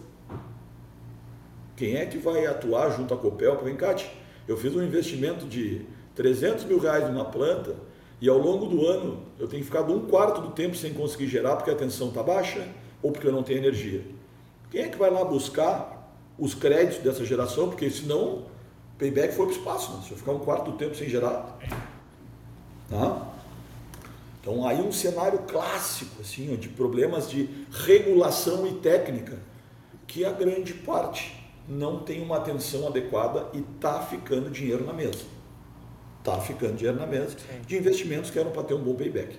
Quem 1.76 1.96
é 1.96 2.06
que 2.06 2.16
vai 2.16 2.46
atuar 2.46 2.96
junto 2.96 3.12
à 3.12 3.16
Copel 3.18 3.56
para 3.56 3.70
Encate? 3.70 4.10
Eu 4.48 4.56
fiz 4.56 4.74
um 4.74 4.82
investimento 4.82 5.44
de 5.44 5.84
300 6.14 6.64
mil 6.64 6.78
reais 6.78 7.06
numa 7.08 7.26
planta 7.26 7.87
e 8.20 8.28
ao 8.28 8.38
longo 8.38 8.66
do 8.66 8.86
ano 8.86 9.22
eu 9.38 9.46
tenho 9.46 9.64
ficado 9.64 9.94
um 9.94 10.06
quarto 10.06 10.40
do 10.40 10.50
tempo 10.50 10.76
sem 10.76 10.92
conseguir 10.92 11.28
gerar 11.28 11.56
porque 11.56 11.70
a 11.70 11.76
tensão 11.76 12.08
está 12.08 12.22
baixa 12.22 12.66
ou 13.02 13.12
porque 13.12 13.26
eu 13.26 13.32
não 13.32 13.42
tenho 13.42 13.58
energia. 13.58 14.04
Quem 14.70 14.82
é 14.82 14.88
que 14.88 14.98
vai 14.98 15.10
lá 15.10 15.24
buscar 15.24 16.12
os 16.38 16.54
créditos 16.54 16.98
dessa 16.98 17.24
geração? 17.24 17.68
Porque 17.68 17.88
senão 17.90 18.46
payback 18.98 19.34
foi 19.34 19.46
para 19.46 19.54
o 19.54 19.58
espaço. 19.58 19.92
Né? 19.92 20.02
Se 20.04 20.10
eu 20.10 20.18
ficar 20.18 20.32
um 20.32 20.40
quarto 20.40 20.72
do 20.72 20.76
tempo 20.76 20.94
sem 20.94 21.08
gerar. 21.08 21.58
Tá? 22.90 23.28
Então 24.40 24.66
aí 24.66 24.80
um 24.80 24.92
cenário 24.92 25.40
clássico 25.40 26.20
assim, 26.20 26.54
de 26.56 26.68
problemas 26.68 27.30
de 27.30 27.48
regulação 27.70 28.66
e 28.66 28.74
técnica 28.74 29.38
que 30.06 30.24
a 30.24 30.32
grande 30.32 30.72
parte 30.72 31.38
não 31.68 31.98
tem 32.00 32.22
uma 32.22 32.38
atenção 32.38 32.86
adequada 32.86 33.46
e 33.52 33.58
está 33.58 34.00
ficando 34.00 34.50
dinheiro 34.50 34.84
na 34.84 34.92
mesa. 34.92 35.37
Está 36.28 36.40
ficando 36.40 36.74
dinheiro 36.74 36.98
na 36.98 37.06
mesa 37.06 37.30
Sim. 37.30 37.60
de 37.66 37.76
investimentos 37.76 38.30
que 38.30 38.38
eram 38.38 38.50
para 38.50 38.62
ter 38.62 38.74
um 38.74 38.82
bom 38.82 38.94
payback. 38.94 39.38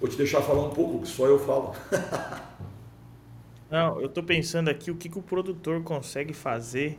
Vou 0.00 0.08
te 0.08 0.16
deixar 0.16 0.40
falar 0.40 0.66
um 0.66 0.70
pouco, 0.70 1.00
que 1.02 1.08
só 1.08 1.26
eu 1.26 1.38
falo. 1.38 1.74
Não, 3.70 4.00
eu 4.00 4.06
estou 4.06 4.24
pensando 4.24 4.68
aqui 4.68 4.90
o 4.90 4.96
que, 4.96 5.08
que 5.08 5.18
o 5.18 5.22
produtor 5.22 5.82
consegue 5.82 6.32
fazer 6.32 6.98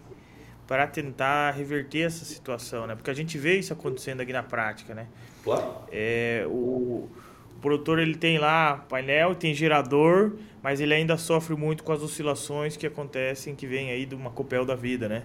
para 0.67 0.87
tentar 0.87 1.51
reverter 1.51 2.03
essa 2.03 2.23
situação, 2.23 2.87
né? 2.87 2.95
Porque 2.95 3.09
a 3.09 3.13
gente 3.13 3.37
vê 3.37 3.57
isso 3.57 3.73
acontecendo 3.73 4.21
aqui 4.21 4.31
na 4.31 4.43
prática, 4.43 4.93
né? 4.93 5.07
Claro. 5.43 5.69
É, 5.91 6.45
o, 6.47 7.09
o 7.57 7.59
produtor 7.59 7.99
ele 7.99 8.15
tem 8.15 8.37
lá 8.37 8.85
painel, 8.87 9.35
tem 9.35 9.53
gerador, 9.53 10.33
mas 10.61 10.79
ele 10.79 10.93
ainda 10.93 11.17
sofre 11.17 11.55
muito 11.55 11.83
com 11.83 11.91
as 11.91 12.01
oscilações 12.01 12.77
que 12.77 12.87
acontecem, 12.87 13.53
que 13.55 13.67
vem 13.67 13.91
aí 13.91 14.05
de 14.05 14.15
uma 14.15 14.29
copel 14.29 14.63
da 14.63 14.75
vida, 14.75 15.09
né? 15.09 15.23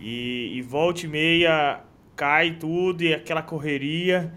E, 0.00 0.56
e 0.56 0.62
volta 0.62 1.04
e 1.04 1.08
meia 1.08 1.80
cai 2.16 2.56
tudo 2.58 3.02
e 3.02 3.14
aquela 3.14 3.42
correria. 3.42 4.32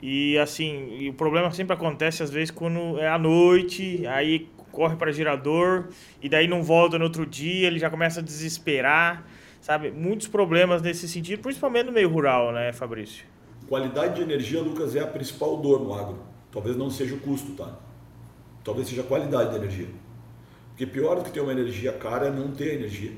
E 0.00 0.38
assim, 0.38 0.96
e 0.98 1.08
o 1.10 1.14
problema 1.14 1.50
sempre 1.50 1.74
acontece 1.74 2.22
às 2.22 2.30
vezes 2.30 2.50
quando 2.50 2.98
é 2.98 3.08
à 3.08 3.18
noite, 3.18 4.06
aí 4.06 4.48
corre 4.70 4.96
para 4.96 5.10
gerador 5.10 5.88
e 6.22 6.28
daí 6.28 6.46
não 6.46 6.62
volta 6.62 6.98
no 6.98 7.04
outro 7.04 7.26
dia, 7.26 7.66
ele 7.66 7.78
já 7.78 7.90
começa 7.90 8.20
a 8.20 8.22
desesperar, 8.22 9.26
sabe? 9.60 9.90
Muitos 9.90 10.28
problemas 10.28 10.80
nesse 10.80 11.08
sentido, 11.08 11.40
principalmente 11.40 11.86
no 11.86 11.92
meio 11.92 12.08
rural, 12.08 12.52
né, 12.52 12.72
Fabrício? 12.72 13.24
Qualidade 13.68 14.14
de 14.14 14.22
energia, 14.22 14.62
Lucas, 14.62 14.94
é 14.94 15.00
a 15.00 15.06
principal 15.06 15.56
dor 15.56 15.80
no 15.80 15.92
agro. 15.92 16.18
Talvez 16.50 16.76
não 16.76 16.88
seja 16.90 17.14
o 17.14 17.18
custo, 17.18 17.52
tá? 17.52 17.76
Talvez 18.64 18.88
seja 18.88 19.02
a 19.02 19.04
qualidade 19.04 19.50
da 19.50 19.56
energia. 19.56 19.88
Porque 20.70 20.86
pior 20.86 21.16
do 21.16 21.24
que 21.24 21.30
ter 21.30 21.40
uma 21.40 21.52
energia 21.52 21.92
cara 21.92 22.28
é 22.28 22.30
não 22.30 22.52
ter 22.52 22.74
energia. 22.74 23.12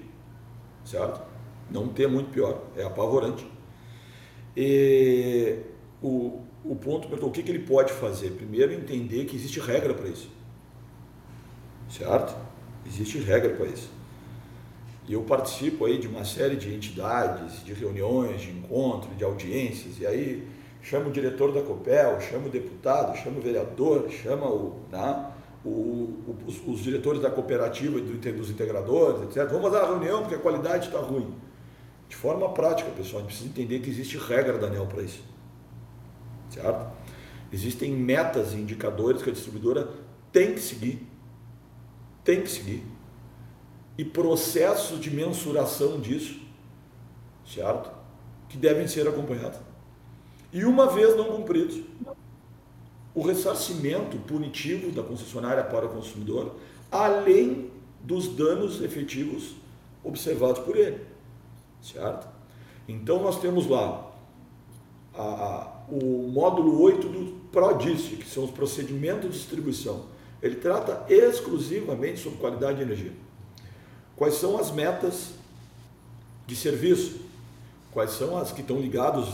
Certo? 0.85 1.30
Não 1.71 1.89
ter 1.89 2.05
é 2.05 2.09
muito 2.09 2.31
pior. 2.31 2.63
É 2.77 2.85
apavorante. 2.85 3.47
E 4.57 5.59
o, 6.03 6.41
o 6.65 6.75
ponto 6.77 7.09
o 7.25 7.31
que, 7.31 7.43
que 7.43 7.51
ele 7.51 7.61
pode 7.61 7.93
fazer. 7.93 8.31
Primeiro, 8.31 8.73
entender 8.73 9.25
que 9.25 9.37
existe 9.37 9.61
regra 9.61 9.95
para 9.95 10.09
isso. 10.09 10.29
Certo? 11.89 12.37
Existe 12.87 13.19
regra 13.19 13.55
para 13.55 13.67
isso. 13.67 13.91
E 15.09 15.13
eu 15.13 15.23
participo 15.23 15.87
aí 15.87 15.99
de 15.99 16.07
uma 16.07 16.25
série 16.25 16.57
de 16.57 16.73
entidades, 16.73 17.65
de 17.65 17.73
reuniões, 17.73 18.43
de 18.43 18.51
encontros, 18.51 19.17
de 19.17 19.25
audiências, 19.25 19.99
e 19.99 20.07
aí 20.07 20.47
chama 20.83 21.09
o 21.09 21.11
diretor 21.11 21.53
da 21.53 21.63
COPEL, 21.63 22.21
chama 22.21 22.47
o 22.47 22.51
deputado, 22.51 23.17
chama 23.17 23.39
o 23.39 23.41
vereador, 23.41 24.09
chama 24.09 24.47
o, 24.47 24.77
né, 24.91 25.27
o, 25.65 25.69
o 25.69 26.37
os, 26.47 26.61
os, 26.67 26.81
diretores 26.81 27.21
da 27.21 27.31
cooperativa 27.31 27.99
do, 27.99 28.33
dos 28.33 28.51
integradores, 28.51 29.23
etc. 29.25 29.49
Vamos 29.51 29.71
fazer 29.71 29.85
a 29.85 29.89
reunião 29.89 30.21
porque 30.21 30.37
a 30.37 30.39
qualidade 30.39 30.87
está 30.87 31.01
ruim. 31.01 31.35
De 32.11 32.17
forma 32.17 32.47
prática, 32.51 32.91
pessoal, 32.91 33.21
a 33.21 33.23
gente 33.23 33.29
precisa 33.29 33.49
entender 33.49 33.79
que 33.79 33.89
existe 33.89 34.19
regra 34.19 34.59
da 34.59 34.67
ANEL 34.67 34.87
para 34.87 35.03
isso. 35.03 35.23
Certo? 36.51 36.93
Existem 37.51 37.93
metas 37.93 38.53
e 38.53 38.57
indicadores 38.57 39.23
que 39.23 39.31
a 39.31 39.33
distribuidora 39.33 39.89
tem 40.31 40.53
que 40.53 40.61
seguir. 40.61 41.07
Tem 42.23 42.43
que 42.43 42.51
seguir. 42.51 42.85
E 43.97 44.05
processos 44.05 45.01
de 45.01 45.11
mensuração 45.11 45.99
disso, 45.99 46.39
certo? 47.47 47.91
Que 48.49 48.59
devem 48.59 48.87
ser 48.87 49.09
acompanhados 49.09 49.71
e 50.53 50.65
uma 50.65 50.89
vez 50.89 51.17
não 51.17 51.25
cumpridos, 51.25 51.81
o 53.15 53.23
ressarcimento 53.23 54.17
punitivo 54.19 54.91
da 54.91 55.03
concessionária 55.03 55.63
para 55.65 55.87
o 55.87 55.89
consumidor, 55.89 56.57
além 56.91 57.71
dos 58.03 58.29
danos 58.29 58.81
efetivos 58.83 59.55
observados 60.03 60.61
por 60.63 60.77
ele. 60.77 60.99
Certo? 61.83 62.29
Então 62.89 63.23
nós 63.23 63.41
temos 63.41 63.67
lá 63.67 64.11
a, 65.15 65.23
a, 65.23 65.73
o 65.89 66.29
módulo 66.33 66.81
8 66.83 67.09
do 67.09 67.41
PRODIST, 67.51 68.17
que 68.17 68.29
são 68.29 68.45
os 68.45 68.51
procedimentos 68.51 69.31
de 69.31 69.39
distribuição. 69.39 70.05
Ele 70.43 70.57
trata 70.57 71.05
exclusivamente 71.13 72.21
sobre 72.21 72.39
qualidade 72.39 72.79
de 72.79 72.83
energia. 72.83 73.13
Quais 74.17 74.35
são 74.35 74.59
as 74.59 74.71
metas 74.71 75.31
de 76.47 76.57
serviço? 76.57 77.21
Quais 77.93 78.13
são 78.13 78.37
as 78.37 78.53
que 78.53 78.61
estão 78.61 78.79
ligadas 78.79 79.29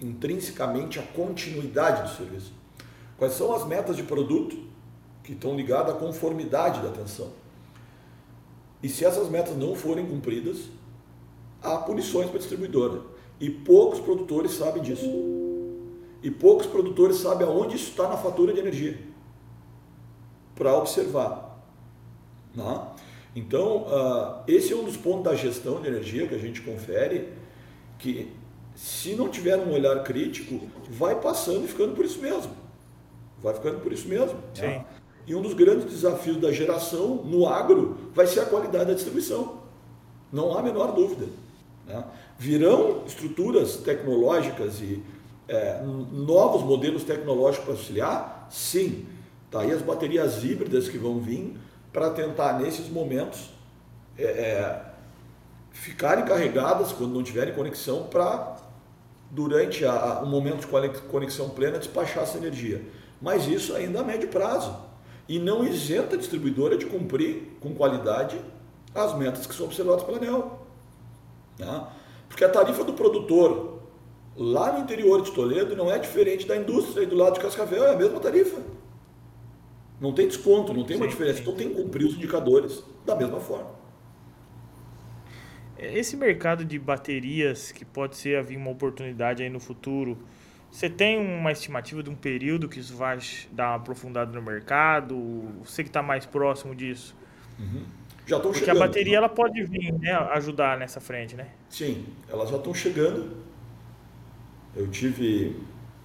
intrinsecamente 0.00 0.98
à 0.98 1.02
continuidade 1.02 2.10
do 2.10 2.16
serviço? 2.16 2.52
Quais 3.16 3.34
são 3.34 3.54
as 3.54 3.66
metas 3.66 3.96
de 3.96 4.02
produto 4.02 4.56
que 5.22 5.32
estão 5.32 5.54
ligadas 5.54 5.94
à 5.94 5.98
conformidade 5.98 6.80
da 6.80 6.88
atenção? 6.88 7.30
E 8.82 8.88
se 8.88 9.04
essas 9.04 9.28
metas 9.28 9.56
não 9.56 9.76
forem 9.76 10.04
cumpridas, 10.04 10.62
há 11.62 11.76
punições 11.78 12.26
para 12.26 12.36
a 12.36 12.38
distribuidora. 12.38 13.00
E 13.40 13.50
poucos 13.50 14.00
produtores 14.00 14.52
sabem 14.52 14.82
disso. 14.82 15.06
E 16.22 16.30
poucos 16.30 16.66
produtores 16.66 17.16
sabem 17.16 17.46
aonde 17.46 17.76
isso 17.76 17.90
está 17.90 18.08
na 18.08 18.16
fatura 18.16 18.52
de 18.52 18.60
energia. 18.60 18.98
Para 20.54 20.76
observar. 20.76 21.60
Né? 22.54 22.86
Então, 23.34 23.84
uh, 23.84 24.42
esse 24.46 24.72
é 24.72 24.76
um 24.76 24.84
dos 24.84 24.96
pontos 24.96 25.24
da 25.24 25.34
gestão 25.34 25.80
de 25.80 25.88
energia 25.88 26.26
que 26.28 26.34
a 26.34 26.38
gente 26.38 26.60
confere, 26.60 27.32
que 27.98 28.30
se 28.74 29.14
não 29.14 29.28
tiver 29.28 29.56
um 29.56 29.72
olhar 29.72 30.02
crítico, 30.02 30.60
vai 30.90 31.20
passando 31.20 31.64
e 31.64 31.68
ficando 31.68 31.94
por 31.94 32.04
isso 32.04 32.20
mesmo. 32.20 32.52
Vai 33.42 33.54
ficando 33.54 33.80
por 33.80 33.92
isso 33.92 34.06
mesmo. 34.06 34.38
Né? 34.56 34.84
E 35.26 35.34
um 35.34 35.42
dos 35.42 35.54
grandes 35.54 35.84
desafios 35.86 36.36
da 36.36 36.52
geração 36.52 37.16
no 37.24 37.46
agro 37.46 37.96
vai 38.14 38.26
ser 38.26 38.40
a 38.40 38.46
qualidade 38.46 38.86
da 38.86 38.94
distribuição. 38.94 39.62
Não 40.32 40.56
há 40.56 40.60
a 40.60 40.62
menor 40.62 40.92
dúvida. 40.92 41.26
Né? 41.86 42.04
Virão 42.38 43.04
estruturas 43.06 43.76
tecnológicas 43.76 44.80
e 44.80 45.02
é, 45.48 45.82
novos 45.82 46.62
modelos 46.62 47.04
tecnológicos 47.04 47.64
para 47.64 47.74
auxiliar? 47.74 48.46
Sim. 48.50 49.06
Tá 49.50 49.60
aí 49.60 49.70
as 49.70 49.82
baterias 49.82 50.42
híbridas 50.42 50.88
que 50.88 50.96
vão 50.96 51.20
vir 51.20 51.56
para 51.92 52.10
tentar, 52.10 52.58
nesses 52.58 52.88
momentos, 52.88 53.50
é, 54.18 54.24
é, 54.24 54.82
ficarem 55.72 56.24
carregadas 56.24 56.92
quando 56.92 57.12
não 57.12 57.22
tiverem 57.22 57.54
conexão 57.54 58.04
para 58.04 58.56
durante 59.30 59.84
a, 59.84 60.20
um 60.22 60.26
momento 60.26 60.60
de 60.60 60.98
conexão 61.08 61.50
plena, 61.50 61.78
despachar 61.78 62.22
essa 62.22 62.38
energia. 62.38 62.82
Mas 63.20 63.46
isso 63.46 63.74
ainda 63.74 64.00
a 64.00 64.04
médio 64.04 64.28
prazo. 64.28 64.76
E 65.28 65.38
não 65.38 65.64
isenta 65.64 66.16
a 66.16 66.18
distribuidora 66.18 66.76
de 66.76 66.86
cumprir 66.86 67.56
com 67.60 67.74
qualidade 67.74 68.38
as 68.94 69.16
metas 69.16 69.46
que 69.46 69.54
são 69.54 69.66
observadas 69.66 70.02
pela 70.02 70.18
ANEL. 70.18 70.61
Né? 71.58 71.86
Porque 72.28 72.44
a 72.44 72.48
tarifa 72.48 72.84
do 72.84 72.92
produtor 72.92 73.82
lá 74.36 74.72
no 74.72 74.80
interior 74.80 75.22
de 75.22 75.32
Toledo 75.32 75.76
não 75.76 75.90
é 75.90 75.98
diferente 75.98 76.46
da 76.46 76.56
indústria 76.56 77.04
e 77.04 77.06
do 77.06 77.16
lado 77.16 77.34
de 77.34 77.40
Cascavel, 77.40 77.84
é 77.84 77.94
a 77.94 77.96
mesma 77.96 78.18
tarifa. 78.18 78.60
Não 80.00 80.12
tem 80.12 80.26
desconto, 80.26 80.74
não 80.74 80.84
tem 80.84 80.96
uma 80.96 81.06
diferença. 81.06 81.40
Então 81.40 81.54
tem 81.54 81.68
que 81.68 81.74
cumprir 81.76 82.06
os 82.06 82.14
indicadores 82.14 82.82
da 83.06 83.14
mesma 83.14 83.38
forma. 83.38 83.70
Esse 85.78 86.16
mercado 86.16 86.64
de 86.64 86.78
baterias, 86.78 87.72
que 87.72 87.84
pode 87.84 88.16
ser 88.16 88.38
haver 88.38 88.56
uma 88.56 88.70
oportunidade 88.70 89.42
aí 89.42 89.50
no 89.50 89.60
futuro, 89.60 90.18
você 90.70 90.88
tem 90.88 91.18
uma 91.18 91.52
estimativa 91.52 92.02
de 92.02 92.08
um 92.08 92.14
período 92.14 92.68
que 92.68 92.80
isso 92.80 92.96
vai 92.96 93.18
dar 93.50 93.70
uma 93.70 93.76
aprofundada 93.76 94.32
no 94.32 94.40
mercado? 94.40 95.14
Você 95.64 95.82
que 95.82 95.90
está 95.90 96.02
mais 96.02 96.24
próximo 96.24 96.74
disso? 96.74 97.14
Uhum. 97.58 97.84
Já 98.26 98.36
estão 98.36 98.52
Porque 98.52 98.60
chegando. 98.66 98.82
a 98.82 98.86
bateria 98.86 99.16
ela 99.18 99.28
pode 99.28 99.62
vir, 99.64 99.92
né, 99.92 100.12
ajudar 100.12 100.78
nessa 100.78 101.00
frente, 101.00 101.34
né? 101.36 101.48
Sim, 101.68 102.06
elas 102.28 102.50
já 102.50 102.56
estão 102.56 102.72
chegando. 102.74 103.36
Eu 104.74 104.88
tive, 104.90 105.56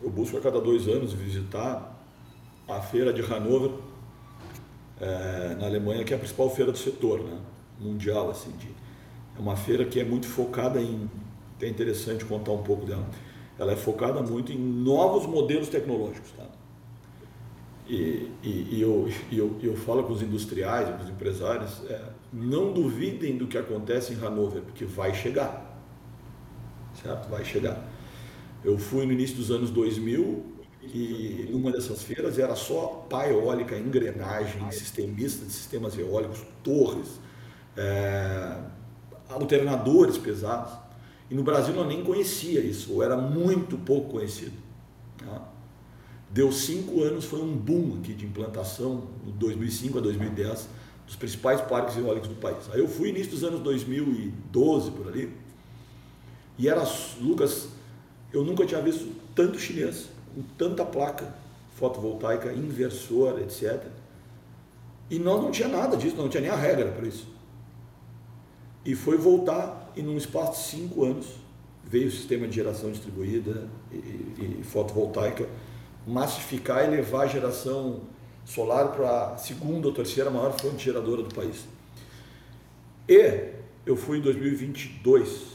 eu 0.02 0.10
busco 0.10 0.38
a 0.38 0.42
cada 0.42 0.60
dois 0.60 0.88
anos 0.88 1.14
visitar 1.14 1.96
a 2.68 2.82
feira 2.82 3.14
de 3.14 3.22
Hannover, 3.22 3.72
é, 5.00 5.56
na 5.60 5.68
Alemanha, 5.68 6.04
que 6.04 6.14
é 6.14 6.16
a 6.16 6.20
principal 6.20 6.50
feira 6.50 6.72
do 6.72 6.78
setor, 6.78 7.22
né? 7.24 7.40
mundial. 7.80 8.30
Assim, 8.30 8.52
de, 8.58 8.68
é 9.36 9.40
uma 9.40 9.56
feira 9.56 9.86
que 9.86 10.00
é 10.00 10.04
muito 10.04 10.28
focada 10.28 10.82
em. 10.82 11.10
É 11.62 11.68
interessante 11.68 12.24
contar 12.26 12.52
um 12.52 12.64
pouco 12.64 12.86
dela. 12.86 13.08
Ela 13.58 13.72
é 13.72 13.76
focada 13.76 14.22
muito 14.22 14.52
em 14.52 14.58
novos 14.58 15.26
modelos 15.26 15.70
tecnológicos. 15.70 16.32
Tá? 16.32 16.47
E, 17.88 18.30
e, 18.44 18.68
e 18.72 18.82
eu, 18.82 19.10
e 19.32 19.38
eu, 19.38 19.58
eu 19.62 19.76
falo 19.78 20.04
com 20.04 20.12
os 20.12 20.22
industriais, 20.22 20.90
com 20.90 21.04
os 21.04 21.10
empresários, 21.10 21.84
é, 21.90 22.02
não 22.34 22.74
duvidem 22.74 23.38
do 23.38 23.48
que 23.48 23.58
acontece 23.58 24.14
em 24.14 24.18
Hannover, 24.18 24.62
porque 24.62 24.84
vai 24.84 25.14
chegar. 25.14 25.80
Certo? 27.02 27.30
Vai 27.30 27.46
chegar. 27.46 27.82
Eu 28.64 28.78
fui 28.78 29.06
no 29.06 29.14
início 29.14 29.38
dos 29.38 29.52
anos 29.52 29.70
2000 29.70 30.58
e 30.84 31.48
numa 31.52 31.72
dessas 31.72 32.04
feiras 32.04 32.38
era 32.38 32.56
só 32.56 33.06
pá 33.10 33.28
eólica, 33.28 33.78
engrenagem, 33.78 34.70
sistemista 34.72 35.46
de 35.46 35.52
sistemas 35.52 35.98
eólicos, 35.98 36.42
torres, 36.64 37.20
é, 37.76 38.58
alternadores 39.30 40.18
pesados. 40.18 40.74
E 41.30 41.36
no 41.36 41.44
Brasil 41.44 41.76
eu 41.76 41.86
nem 41.86 42.04
conhecia 42.04 42.60
isso, 42.62 42.94
ou 42.94 43.04
era 43.04 43.18
muito 43.18 43.78
pouco 43.78 44.12
conhecido. 44.12 44.58
Tá? 45.18 45.57
Deu 46.30 46.52
cinco 46.52 47.02
anos, 47.02 47.26
foi 47.26 47.42
um 47.42 47.56
boom 47.56 47.98
aqui 48.00 48.14
de 48.14 48.26
implantação, 48.26 49.04
de 49.26 49.32
2005 49.34 49.98
a 49.98 50.02
2010, 50.02 50.68
dos 51.06 51.16
principais 51.16 51.62
parques 51.62 51.98
eólicos 51.98 52.28
do 52.28 52.36
país. 52.36 52.70
Aí 52.74 52.80
eu 52.80 52.88
fui 52.88 53.10
início 53.10 53.32
dos 53.32 53.44
anos 53.44 53.62
2012 53.62 54.92
por 54.92 55.08
ali, 55.08 55.34
e 56.58 56.68
era, 56.68 56.84
Lucas, 57.22 57.70
eu 58.34 58.44
nunca 58.44 58.66
tinha 58.66 58.82
visto 58.82 59.10
tanto 59.36 59.60
chinês, 59.60 60.10
com 60.34 60.42
tanta 60.58 60.84
placa 60.84 61.34
fotovoltaica, 61.76 62.52
inversor, 62.52 63.40
etc. 63.40 63.86
E 65.10 65.20
nós 65.20 65.42
não 65.42 65.52
tinha 65.52 65.68
nada 65.68 65.96
disso, 65.96 66.16
não 66.16 66.28
tinha 66.28 66.42
nem 66.42 66.50
a 66.50 66.56
regra 66.56 66.92
para 66.92 67.08
isso. 67.08 67.28
E 68.84 68.96
foi 68.96 69.18
voltar 69.18 69.92
e 69.96 70.02
num 70.02 70.18
espaço 70.18 70.54
de 70.54 70.68
cinco 70.70 71.06
anos 71.06 71.28
veio 71.84 72.08
o 72.08 72.12
sistema 72.12 72.48
de 72.48 72.56
geração 72.56 72.92
distribuída 72.92 73.70
e, 73.92 73.96
e, 73.96 74.58
e 74.60 74.64
fotovoltaica 74.64 75.48
massificar 76.08 76.86
e 76.86 76.88
levar 76.90 77.24
a 77.24 77.28
geração 77.28 78.02
solar 78.46 78.94
para 78.94 79.34
a 79.34 79.38
segunda 79.38 79.88
ou 79.88 79.94
terceira 79.94 80.30
maior 80.30 80.58
fonte 80.58 80.86
geradora 80.86 81.22
do 81.22 81.36
país. 81.36 81.66
E 83.08 83.52
eu 83.86 83.96
fui 83.98 84.20
em 84.20 84.22
2022, 84.22 85.46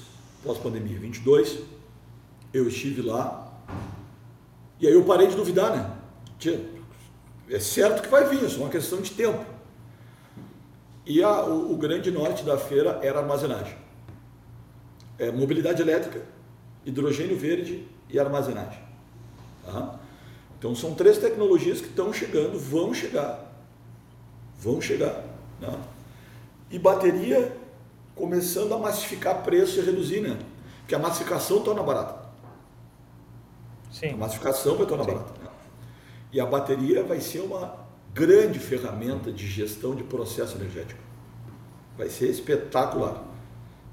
pós-pandemia, 0.45 0.99
22, 0.99 1.61
eu 2.53 2.69
estive 2.69 3.01
lá 3.01 3.43
e 4.83 4.87
aí 4.89 4.93
eu 4.93 5.05
parei 5.05 5.29
de 5.29 5.37
duvidar, 5.37 5.77
né? 5.77 5.97
É 7.49 7.61
certo 7.61 8.03
que 8.03 8.09
vai 8.09 8.29
vir, 8.29 8.45
é 8.45 8.49
só 8.49 8.63
uma 8.63 8.69
questão 8.69 9.01
de 9.01 9.13
tempo. 9.13 9.45
E 11.07 11.23
a, 11.23 11.45
o, 11.45 11.73
o, 11.73 11.77
grande 11.77 12.11
norte 12.11 12.45
da 12.45 12.59
feira 12.59 12.99
era 13.01 13.21
armazenagem. 13.21 13.77
É, 15.21 15.31
mobilidade 15.31 15.81
elétrica, 15.81 16.23
hidrogênio 16.85 17.39
verde 17.39 17.87
e 18.09 18.19
armazenagem. 18.19 18.83
Tá? 19.65 20.01
Então 20.63 20.77
são 20.77 20.95
três 20.95 21.19
tecnologias 21.19 21.81
que 21.81 21.89
estão 21.89 22.13
chegando, 22.13 22.57
vão 22.57 22.95
chegar. 22.95 23.53
Vão 24.61 24.81
chegar. 24.81 25.25
Né? 25.61 25.77
E 26.71 26.79
bateria 26.79 27.57
começando 28.15 28.73
a 28.73 28.79
massificar 28.79 29.43
preço 29.43 29.81
e 29.81 29.83
reduzir, 29.83 30.21
né? 30.21 30.39
Porque 30.79 30.95
a 30.95 31.01
massificação 31.01 31.65
torna 31.65 31.83
barata. 31.83 32.29
Sim. 33.91 34.11
A 34.11 34.17
massificação 34.19 34.77
vai 34.77 34.87
tornar 34.87 35.03
barata. 35.03 35.33
Né? 35.43 35.51
E 36.33 36.41
a 36.41 36.47
bateria 36.47 37.03
vai 37.03 37.21
ser 37.21 37.41
uma 37.41 37.75
grande 38.15 38.61
ferramenta 38.61 39.33
de 39.33 39.49
gestão 39.49 39.97
de 39.97 40.05
processo 40.05 40.57
energético. 40.57 41.01
Vai 41.99 42.09
ser 42.09 42.31
espetacular. 42.31 43.25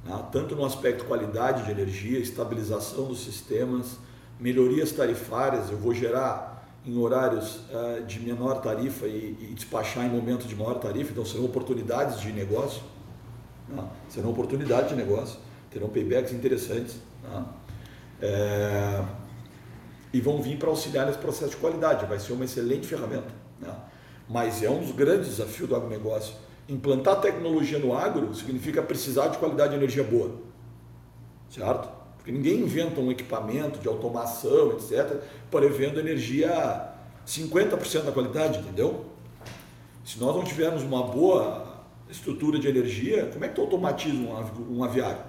Né? 0.05 0.23
Tanto 0.31 0.55
no 0.55 0.63
aspecto 0.63 1.05
qualidade 1.05 1.63
de 1.63 1.71
energia, 1.71 2.19
estabilização 2.19 3.05
dos 3.05 3.23
sistemas, 3.23 3.97
melhorias 4.39 4.91
tarifárias. 4.91 5.71
Eu 5.71 5.77
vou 5.79 5.95
gerar 5.95 6.58
em 6.89 6.97
horários 6.97 7.59
uh, 7.69 8.03
de 8.05 8.19
menor 8.19 8.61
tarifa 8.61 9.05
e, 9.05 9.37
e, 9.39 9.53
despachar 9.53 10.05
em 10.05 10.09
momentos 10.09 10.47
de 10.47 10.55
maior 10.55 10.75
tarifa, 10.75 11.11
então 11.11 11.23
serão 11.23 11.45
oportunidades 11.45 12.19
de 12.19 12.31
negócio. 12.31 12.81
Né? 13.67 13.83
Serão 14.09 14.31
oportunidades 14.31 14.89
de 14.89 14.95
negócio, 14.95 15.39
terão 15.69 15.87
paybacks 15.89 16.33
interessantes. 16.33 16.95
Né? 17.23 17.45
É, 18.21 19.05
e 20.11 20.19
vão 20.19 20.41
vir 20.41 20.57
para 20.57 20.69
auxiliar 20.69 21.05
nesse 21.05 21.19
processo 21.19 21.51
de 21.51 21.57
qualidade. 21.57 22.07
Vai 22.07 22.19
ser 22.19 22.33
uma 22.33 22.45
excelente 22.45 22.87
ferramenta. 22.87 23.31
Né? 23.59 23.73
Mas 24.27 24.63
é 24.63 24.69
um 24.69 24.79
dos 24.79 24.91
grandes 24.91 25.29
desafios 25.29 25.69
do 25.69 25.75
agronegócio. 25.75 26.33
Implantar 26.67 27.21
tecnologia 27.21 27.77
no 27.77 27.95
agro 27.95 28.33
significa 28.33 28.81
precisar 28.81 29.27
de 29.27 29.37
qualidade 29.37 29.71
de 29.71 29.75
energia 29.75 30.03
boa. 30.03 30.31
Certo? 31.49 31.98
Ninguém 32.31 32.59
inventa 32.59 32.99
um 32.99 33.11
equipamento 33.11 33.79
de 33.79 33.87
automação, 33.87 34.73
etc., 34.73 35.21
prevendo 35.49 35.99
energia 35.99 36.93
50% 37.25 38.03
da 38.03 38.11
qualidade, 38.11 38.59
entendeu? 38.59 39.05
Se 40.05 40.19
nós 40.19 40.35
não 40.35 40.43
tivermos 40.43 40.83
uma 40.83 41.03
boa 41.03 41.85
estrutura 42.09 42.59
de 42.59 42.67
energia, 42.67 43.27
como 43.31 43.45
é 43.45 43.47
que 43.47 43.55
tu 43.55 43.61
automatiza 43.61 44.17
um, 44.17 44.83
aviário? 44.83 45.21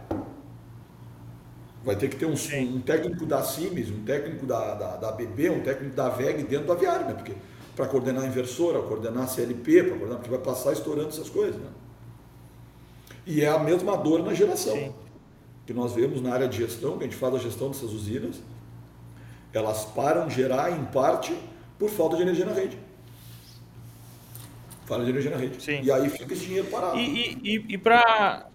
Vai 1.84 1.96
ter 1.96 2.08
que 2.08 2.16
ter 2.16 2.26
um, 2.26 2.34
um 2.74 2.80
técnico 2.80 3.26
da 3.26 3.42
Siemens, 3.42 3.90
um 3.90 4.04
técnico 4.04 4.46
da, 4.46 4.74
da, 4.74 4.96
da 4.96 5.12
BB, 5.12 5.50
um 5.50 5.60
técnico 5.60 5.94
da 5.94 6.08
VEG 6.08 6.42
dentro 6.44 6.66
do 6.66 6.72
aviário, 6.72 7.06
né? 7.06 7.14
Porque 7.14 7.34
para 7.74 7.86
coordenar 7.86 8.24
a 8.24 8.26
inversora, 8.26 8.80
coordenar 8.82 9.24
a 9.24 9.26
CLP, 9.26 9.82
para 9.82 9.90
coordenar, 9.90 10.16
porque 10.16 10.30
vai 10.30 10.38
passar 10.38 10.72
estourando 10.72 11.08
essas 11.08 11.30
coisas, 11.30 11.56
né? 11.56 11.68
E 13.26 13.42
é 13.42 13.48
a 13.48 13.58
mesma 13.58 13.96
dor 13.96 14.22
na 14.22 14.34
geração. 14.34 14.74
Sim. 14.74 14.92
Que 15.70 15.74
nós 15.74 15.94
vemos 15.94 16.20
na 16.20 16.33
área 16.33 16.48
de 16.48 16.56
gestão, 16.56 16.98
que 16.98 17.04
a 17.04 17.06
gente 17.06 17.14
faz 17.14 17.33
a 17.33 17.38
gestão 17.38 17.68
dessas 17.68 17.92
usinas, 17.92 18.42
elas 19.54 19.85
param 19.85 20.26
de 20.26 20.35
gerar 20.35 20.72
em 20.72 20.85
parte 20.87 21.33
por 21.78 21.88
falta 21.88 22.16
de 22.16 22.22
energia 22.22 22.44
na 22.44 22.52
rede. 22.52 22.76
Falta 24.85 25.04
de 25.04 25.11
energia 25.11 25.30
na 25.30 25.37
rede. 25.37 25.62
Sim. 25.62 25.80
E 25.80 25.92
aí 25.92 26.11
fica 26.11 26.35
esse 26.35 26.44
dinheiro 26.44 26.66
parado. 26.66 26.98
E, 26.98 27.38
e, 27.44 27.64
e 27.68 27.78
para 27.78 28.48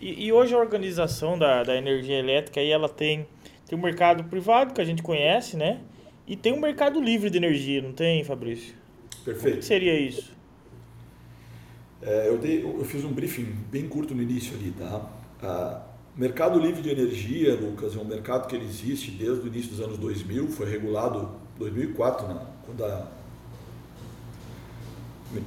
e, 0.00 0.26
e, 0.26 0.32
hoje 0.32 0.54
a 0.54 0.58
organização 0.58 1.36
da, 1.36 1.64
da 1.64 1.76
energia 1.76 2.20
elétrica 2.20 2.60
aí 2.60 2.70
ela 2.70 2.88
tem, 2.88 3.26
tem 3.66 3.76
um 3.76 3.82
mercado 3.82 4.22
privado 4.22 4.72
que 4.72 4.80
a 4.80 4.84
gente 4.84 5.02
conhece, 5.02 5.56
né? 5.56 5.80
E 6.28 6.36
tem 6.36 6.52
um 6.52 6.60
mercado 6.60 7.00
livre 7.00 7.28
de 7.28 7.38
energia, 7.38 7.82
não 7.82 7.92
tem, 7.92 8.22
Fabrício? 8.22 8.72
Perfeito. 9.24 9.56
O 9.56 9.58
que 9.58 9.64
seria 9.64 9.98
isso? 9.98 10.32
É, 12.00 12.28
eu, 12.28 12.38
dei, 12.38 12.62
eu 12.62 12.84
fiz 12.84 13.04
um 13.04 13.12
briefing 13.12 13.46
bem 13.68 13.88
curto 13.88 14.14
no 14.14 14.22
início 14.22 14.54
ali, 14.54 14.70
tá? 14.78 15.10
Ah, 15.42 15.89
mercado 16.20 16.58
livre 16.58 16.82
de 16.82 16.90
energia, 16.90 17.54
Lucas, 17.54 17.96
é 17.96 17.98
um 17.98 18.04
mercado 18.04 18.46
que 18.46 18.54
ele 18.54 18.66
existe 18.66 19.10
desde 19.10 19.42
o 19.42 19.46
início 19.46 19.70
dos 19.70 19.80
anos 19.80 19.96
2000, 19.96 20.48
foi 20.48 20.68
regulado 20.68 21.30
em 21.56 21.58
2004, 21.60 22.28
né? 22.28 22.46
quando 22.66 22.84
a, 22.84 23.08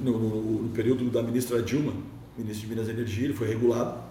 no, 0.02 0.18
no, 0.18 0.62
no, 0.62 0.68
período 0.70 1.08
da 1.10 1.22
ministra 1.22 1.62
Dilma, 1.62 1.92
ministra 2.36 2.66
de 2.66 2.74
Minas 2.74 2.88
e 2.88 2.90
Energia, 2.90 3.24
ele 3.26 3.34
foi 3.34 3.46
regulado. 3.46 4.02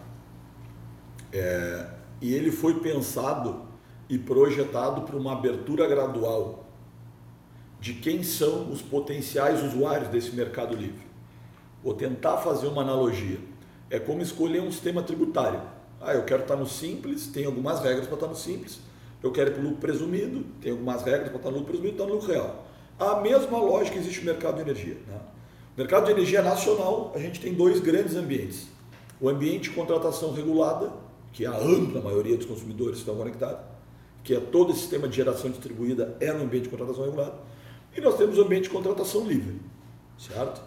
É, 1.33 1.89
e 2.21 2.33
ele 2.33 2.49
foi 2.49 2.79
pensado 2.79 3.63
e 4.07 4.17
projetado 4.17 5.01
para 5.01 5.17
uma 5.17 5.33
abertura 5.33 5.85
gradual 5.85 6.65
de 7.81 7.95
quem 7.95 8.23
são 8.23 8.71
os 8.71 8.81
potenciais 8.81 9.61
usuários 9.61 10.07
desse 10.07 10.31
mercado 10.31 10.73
livre. 10.77 11.03
Vou 11.83 11.93
tentar 11.93 12.37
fazer 12.37 12.67
uma 12.67 12.83
analogia. 12.83 13.39
É 13.89 13.99
como 13.99 14.21
escolher 14.21 14.61
um 14.61 14.71
sistema 14.71 15.03
tributário. 15.03 15.72
Ah, 16.05 16.13
eu 16.13 16.23
quero 16.23 16.41
estar 16.41 16.55
no 16.55 16.67
simples, 16.67 17.27
tem 17.27 17.45
algumas 17.45 17.81
regras 17.81 18.05
para 18.05 18.15
estar 18.15 18.27
no 18.27 18.35
simples. 18.35 18.79
Eu 19.21 19.31
quero 19.31 19.51
ir 19.51 19.53
para 19.53 19.61
o 19.61 19.63
lucro 19.63 19.79
presumido, 19.79 20.43
tem 20.61 20.71
algumas 20.71 21.01
regras 21.03 21.29
para 21.29 21.37
estar 21.37 21.49
no 21.49 21.57
lucro 21.57 21.71
presumido, 21.71 21.93
estar 21.93 22.05
no 22.05 22.13
lucro 22.13 22.27
real. 22.27 22.65
A 22.99 23.21
mesma 23.21 23.57
lógica 23.57 23.97
existe 23.97 24.19
no 24.19 24.25
mercado 24.25 24.55
de 24.55 24.61
energia. 24.61 24.97
Né? 25.07 25.19
No 25.75 25.83
mercado 25.83 26.05
de 26.05 26.11
energia 26.11 26.41
nacional, 26.41 27.11
a 27.15 27.19
gente 27.19 27.39
tem 27.39 27.53
dois 27.53 27.79
grandes 27.79 28.15
ambientes. 28.15 28.67
O 29.19 29.29
ambiente 29.29 29.69
de 29.69 29.75
contratação 29.75 30.33
regulada, 30.33 30.91
que 31.31 31.45
é 31.45 31.47
a 31.47 31.57
ampla 31.57 32.01
maioria 32.01 32.35
dos 32.35 32.45
consumidores 32.45 32.99
estão 32.99 33.15
conectados, 33.15 33.61
que 34.23 34.35
é 34.35 34.39
todo 34.39 34.71
esse 34.71 34.81
sistema 34.81 35.07
de 35.07 35.15
geração 35.15 35.49
distribuída 35.49 36.15
é 36.19 36.31
no 36.33 36.43
ambiente 36.43 36.63
de 36.63 36.69
contratação 36.69 37.05
regulada, 37.05 37.35
e 37.95 38.01
nós 38.01 38.17
temos 38.17 38.37
o 38.37 38.41
ambiente 38.41 38.63
de 38.63 38.69
contratação 38.69 39.25
livre, 39.25 39.59
certo? 40.17 40.61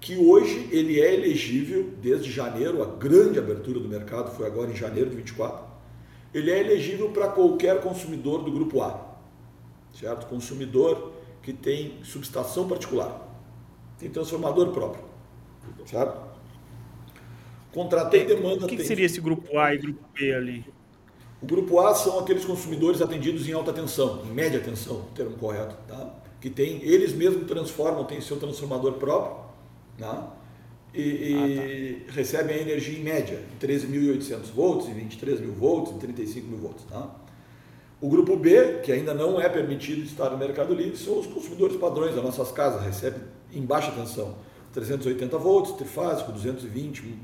Que 0.00 0.16
hoje 0.16 0.68
ele 0.70 1.00
é 1.00 1.14
elegível 1.14 1.90
desde 2.00 2.30
janeiro, 2.30 2.82
a 2.82 2.86
grande 2.86 3.38
abertura 3.38 3.78
do 3.78 3.88
mercado 3.88 4.34
foi 4.34 4.46
agora 4.46 4.70
em 4.70 4.76
janeiro 4.76 5.10
de 5.10 5.16
24. 5.16 5.64
Ele 6.32 6.50
é 6.50 6.60
elegível 6.60 7.10
para 7.10 7.28
qualquer 7.28 7.80
consumidor 7.80 8.42
do 8.42 8.50
grupo 8.50 8.80
A, 8.82 9.16
certo? 9.92 10.26
Consumidor 10.26 11.12
que 11.42 11.52
tem 11.52 11.98
subestação 12.02 12.68
particular, 12.68 13.28
tem 13.98 14.08
transformador 14.08 14.68
próprio, 14.68 15.04
certo? 15.86 16.30
Contratei 17.72 18.24
demanda. 18.24 18.64
O 18.64 18.68
que, 18.68 18.76
que 18.76 18.84
seria 18.84 19.06
esse 19.06 19.20
grupo 19.20 19.58
A 19.58 19.74
e 19.74 19.78
grupo 19.78 20.02
B 20.14 20.34
ali? 20.34 20.64
O 21.42 21.46
grupo 21.46 21.80
A 21.80 21.94
são 21.94 22.18
aqueles 22.18 22.44
consumidores 22.44 23.00
atendidos 23.00 23.48
em 23.48 23.52
alta 23.52 23.72
tensão, 23.72 24.22
em 24.24 24.32
média 24.32 24.60
tensão, 24.60 25.06
termo 25.14 25.36
correto, 25.36 25.74
tá? 25.86 26.20
que 26.40 26.48
tem, 26.48 26.82
eles 26.82 27.12
mesmos 27.12 27.46
transformam, 27.46 28.04
tem 28.04 28.20
seu 28.20 28.38
transformador 28.38 28.94
próprio, 28.94 29.49
né? 30.00 30.24
e, 30.94 31.00
e 31.00 32.02
ah, 32.02 32.06
tá. 32.06 32.12
recebem 32.12 32.56
a 32.56 32.60
energia 32.60 32.98
em 32.98 33.02
média, 33.02 33.40
em 33.54 33.66
13.800 33.66 34.46
volts, 34.54 34.88
em 34.88 34.94
23 34.94 35.40
mil 35.40 35.52
volts, 35.52 35.92
em 35.94 35.98
35 35.98 36.46
mil 36.48 36.58
volts. 36.58 36.84
Tá? 36.84 37.08
O 38.00 38.08
grupo 38.08 38.36
B, 38.36 38.80
que 38.82 38.90
ainda 38.90 39.14
não 39.14 39.40
é 39.40 39.48
permitido 39.48 40.02
estar 40.02 40.30
no 40.30 40.38
Mercado 40.38 40.74
Livre, 40.74 40.96
são 40.96 41.18
os 41.18 41.26
consumidores 41.26 41.76
padrões 41.76 42.14
das 42.14 42.24
nossas 42.24 42.50
casas, 42.50 42.82
recebem 42.82 43.20
em 43.52 43.62
baixa 43.62 43.92
tensão, 43.92 44.36
380 44.72 45.36
volts, 45.38 45.72
trifásico, 45.72 46.32
220, 46.32 47.14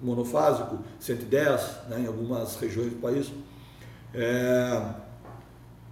monofásico, 0.00 0.78
110 0.98 1.88
né, 1.88 2.00
em 2.00 2.06
algumas 2.06 2.56
regiões 2.56 2.90
do 2.90 2.96
país. 2.96 3.30
É, 4.14 4.94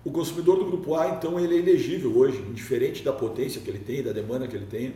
o 0.02 0.10
consumidor 0.10 0.58
do 0.58 0.64
grupo 0.64 0.94
A, 0.94 1.08
então, 1.10 1.38
ele 1.38 1.56
é 1.56 1.58
elegível 1.58 2.16
hoje, 2.16 2.38
indiferente 2.38 3.04
da 3.04 3.12
potência 3.12 3.60
que 3.60 3.68
ele 3.68 3.78
tem, 3.78 4.02
da 4.02 4.12
demanda 4.12 4.48
que 4.48 4.56
ele 4.56 4.66
tem, 4.66 4.94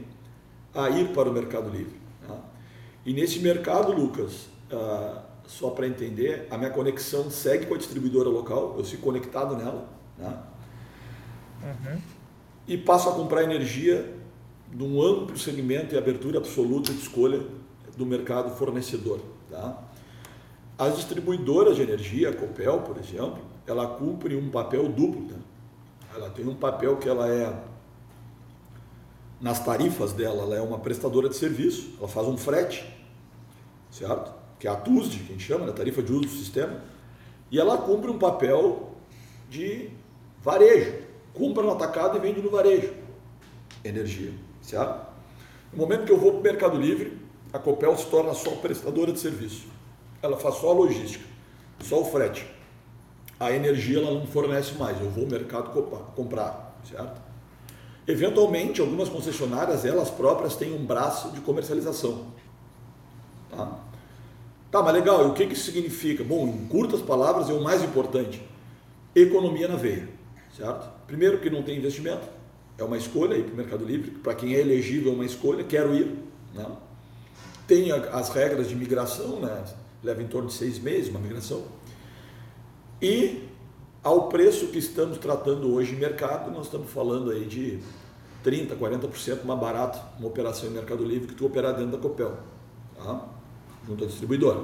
a 0.74 0.90
ir 0.90 1.08
para 1.08 1.28
o 1.28 1.32
Mercado 1.32 1.70
Livre. 1.70 2.00
Tá? 2.26 2.36
E 3.06 3.12
nesse 3.12 3.38
mercado, 3.38 3.92
Lucas, 3.92 4.48
ah, 4.72 5.22
só 5.46 5.70
para 5.70 5.86
entender, 5.86 6.46
a 6.50 6.58
minha 6.58 6.70
conexão 6.70 7.30
segue 7.30 7.66
com 7.66 7.74
a 7.74 7.78
distribuidora 7.78 8.28
local, 8.28 8.74
eu 8.78 8.84
fico 8.84 9.02
conectado 9.02 9.56
nela. 9.56 9.88
Né? 10.18 10.38
Uhum. 11.62 12.00
E 12.66 12.78
passo 12.78 13.08
a 13.08 13.12
comprar 13.12 13.42
energia 13.42 14.14
num 14.72 15.02
amplo 15.02 15.38
segmento 15.38 15.94
e 15.94 15.98
abertura 15.98 16.38
absoluta 16.38 16.92
de 16.92 16.98
escolha 16.98 17.40
do 17.96 18.04
mercado 18.04 18.50
fornecedor. 18.56 19.20
Tá? 19.50 19.82
As 20.78 20.96
distribuidoras 20.96 21.76
de 21.76 21.82
energia, 21.82 22.30
a 22.30 22.32
Copel, 22.32 22.80
por 22.80 22.98
exemplo, 22.98 23.38
ela 23.66 23.86
cumpre 23.86 24.34
um 24.34 24.50
papel 24.50 24.88
duplo. 24.88 25.28
Tá? 25.28 25.36
Ela 26.16 26.30
tem 26.30 26.46
um 26.46 26.54
papel 26.54 26.96
que 26.96 27.08
ela 27.08 27.28
é, 27.28 27.54
nas 29.40 29.64
tarifas 29.64 30.12
dela, 30.12 30.42
ela 30.42 30.56
é 30.56 30.60
uma 30.60 30.78
prestadora 30.78 31.28
de 31.28 31.36
serviço, 31.36 31.94
ela 31.98 32.08
faz 32.08 32.26
um 32.26 32.36
frete, 32.36 32.84
certo? 33.90 34.32
Que 34.58 34.66
é 34.66 34.70
a 34.70 34.76
TUSD, 34.76 35.18
que 35.18 35.24
a 35.24 35.32
gente 35.32 35.44
chama, 35.44 35.66
né? 35.66 35.72
tarifa 35.72 36.02
de 36.02 36.12
uso 36.12 36.22
do 36.22 36.28
sistema, 36.28 36.80
e 37.50 37.58
ela 37.58 37.78
cumpre 37.78 38.10
um 38.10 38.18
papel 38.18 38.94
de 39.50 39.90
varejo, 40.42 40.94
compra 41.32 41.62
no 41.62 41.72
atacado 41.72 42.16
e 42.16 42.20
vende 42.20 42.40
no 42.40 42.50
varejo 42.50 42.92
energia, 43.84 44.32
certo? 44.62 45.06
No 45.72 45.78
momento 45.78 46.04
que 46.04 46.12
eu 46.12 46.18
vou 46.18 46.32
para 46.32 46.40
o 46.40 46.42
Mercado 46.42 46.78
Livre, 46.78 47.18
a 47.52 47.58
Copel 47.58 47.96
se 47.96 48.06
torna 48.06 48.32
só 48.34 48.50
prestadora 48.56 49.12
de 49.12 49.20
serviço. 49.20 49.66
Ela 50.22 50.36
faz 50.36 50.56
só 50.56 50.70
a 50.70 50.74
logística, 50.74 51.24
só 51.80 52.00
o 52.00 52.04
frete. 52.04 52.46
A 53.38 53.52
energia 53.52 53.98
ela 53.98 54.12
não 54.12 54.26
fornece 54.26 54.74
mais, 54.74 55.00
eu 55.00 55.10
vou 55.10 55.24
ao 55.24 55.30
mercado 55.30 55.70
comprar, 56.14 56.80
certo? 56.88 57.20
Eventualmente, 58.06 58.80
algumas 58.80 59.08
concessionárias, 59.08 59.84
elas 59.84 60.10
próprias 60.10 60.56
têm 60.56 60.74
um 60.74 60.84
braço 60.84 61.30
de 61.30 61.40
comercialização. 61.40 62.26
Tá, 63.50 63.78
tá 64.70 64.82
mas 64.82 64.94
legal, 64.94 65.26
e 65.26 65.30
o 65.30 65.32
que, 65.32 65.46
que 65.46 65.54
isso 65.54 65.64
significa? 65.64 66.22
Bom, 66.22 66.46
em 66.46 66.66
curtas 66.66 67.00
palavras, 67.00 67.48
é 67.48 67.52
o 67.52 67.62
mais 67.62 67.82
importante. 67.82 68.42
Economia 69.14 69.68
na 69.68 69.76
veia, 69.76 70.08
certo? 70.56 70.90
Primeiro 71.06 71.38
que 71.40 71.48
não 71.48 71.62
tem 71.62 71.78
investimento, 71.78 72.26
é 72.76 72.84
uma 72.84 72.98
escolha 72.98 73.36
ir 73.36 73.44
para 73.44 73.54
o 73.54 73.56
Mercado 73.56 73.84
Livre, 73.84 74.10
para 74.10 74.34
quem 74.34 74.54
é 74.54 74.60
elegível 74.60 75.12
é 75.12 75.14
uma 75.14 75.24
escolha, 75.24 75.64
quero 75.64 75.94
ir, 75.94 76.18
né? 76.52 76.66
Tem 77.66 77.90
as 77.90 78.28
regras 78.28 78.68
de 78.68 78.74
migração, 78.74 79.40
né? 79.40 79.64
leva 80.04 80.22
em 80.22 80.26
torno 80.26 80.48
de 80.48 80.54
seis 80.54 80.78
meses 80.78 81.08
uma 81.08 81.18
migração. 81.18 81.64
E 83.00 83.48
ao 84.04 84.28
preço 84.28 84.68
que 84.68 84.78
estamos 84.78 85.16
tratando 85.18 85.74
hoje 85.74 85.94
em 85.94 85.98
mercado, 85.98 86.50
nós 86.50 86.66
estamos 86.66 86.90
falando 86.90 87.30
aí 87.30 87.46
de 87.46 87.80
30%, 88.44 88.76
40% 88.76 89.44
mais 89.44 89.58
barato 89.58 89.98
uma 90.18 90.28
operação 90.28 90.68
em 90.68 90.72
Mercado 90.72 91.02
Livre 91.02 91.28
que 91.28 91.34
tu 91.34 91.46
operar 91.46 91.74
dentro 91.74 91.92
da 91.92 91.98
Copel, 91.98 92.36
tá? 92.94 93.26
junto 93.86 94.04
à 94.04 94.06
distribuidora. 94.06 94.62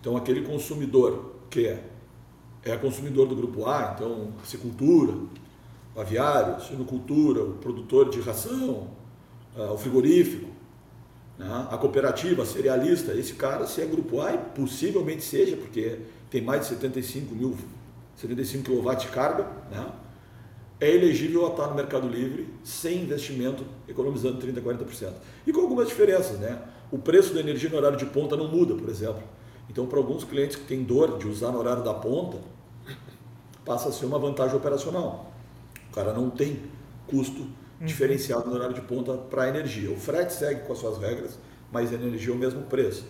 Então 0.00 0.16
aquele 0.16 0.42
consumidor 0.42 1.36
que 1.48 1.66
é, 1.66 1.82
é 2.62 2.76
consumidor 2.76 3.26
do 3.26 3.34
grupo 3.34 3.66
A, 3.66 3.94
então 3.96 4.34
cicultura, 4.44 5.14
aviário, 5.96 6.60
suinocultura, 6.60 7.42
o 7.42 7.54
produtor 7.54 8.10
de 8.10 8.20
ração, 8.20 8.88
ah, 9.56 9.72
o 9.72 9.78
frigorífico, 9.78 10.50
né? 11.38 11.68
A 11.70 11.78
cooperativa 11.78 12.44
cerealista, 12.44 13.12
esse 13.12 13.34
cara, 13.34 13.66
se 13.66 13.80
é 13.80 13.86
grupo 13.86 14.20
A, 14.20 14.34
e 14.34 14.38
possivelmente 14.38 15.22
seja, 15.22 15.56
porque 15.56 16.00
tem 16.30 16.42
mais 16.42 16.62
de 16.62 16.66
75 16.68 17.34
mil, 17.34 17.56
75 18.28 18.64
kW 18.82 18.96
de 18.96 19.08
carga, 19.08 19.46
né? 19.70 19.86
é 20.80 20.90
elegível 20.90 21.46
a 21.46 21.50
estar 21.50 21.68
no 21.68 21.74
Mercado 21.74 22.08
Livre 22.08 22.52
sem 22.62 23.02
investimento, 23.02 23.64
economizando 23.88 24.44
30%, 24.44 24.60
40%. 24.62 25.12
E 25.46 25.52
com 25.52 25.60
algumas 25.60 25.88
diferenças, 25.88 26.38
né? 26.38 26.58
O 26.90 26.98
preço 26.98 27.32
da 27.32 27.40
energia 27.40 27.70
no 27.70 27.76
horário 27.76 27.96
de 27.96 28.06
ponta 28.06 28.36
não 28.36 28.48
muda, 28.48 28.74
por 28.74 28.88
exemplo. 28.88 29.22
Então, 29.70 29.86
para 29.86 29.98
alguns 29.98 30.24
clientes 30.24 30.56
que 30.56 30.64
têm 30.64 30.82
dor 30.82 31.16
de 31.18 31.26
usar 31.26 31.52
no 31.52 31.58
horário 31.58 31.82
da 31.82 31.94
ponta, 31.94 32.38
passa 33.64 33.88
a 33.88 33.92
ser 33.92 34.06
uma 34.06 34.18
vantagem 34.18 34.56
operacional. 34.56 35.32
O 35.90 35.94
cara 35.94 36.12
não 36.12 36.28
tem 36.30 36.58
custo 37.06 37.46
Uhum. 37.80 37.86
diferenciado 37.86 38.48
no 38.48 38.54
horário 38.54 38.74
de 38.74 38.80
ponta 38.82 39.14
para 39.14 39.42
a 39.44 39.48
energia. 39.48 39.90
O 39.90 39.96
frete 39.96 40.32
segue 40.32 40.60
com 40.60 40.72
as 40.72 40.78
suas 40.78 40.98
regras, 40.98 41.38
mas 41.72 41.90
a 41.92 41.94
energia 41.96 42.32
é 42.32 42.36
o 42.36 42.38
mesmo 42.38 42.62
preço. 42.62 43.04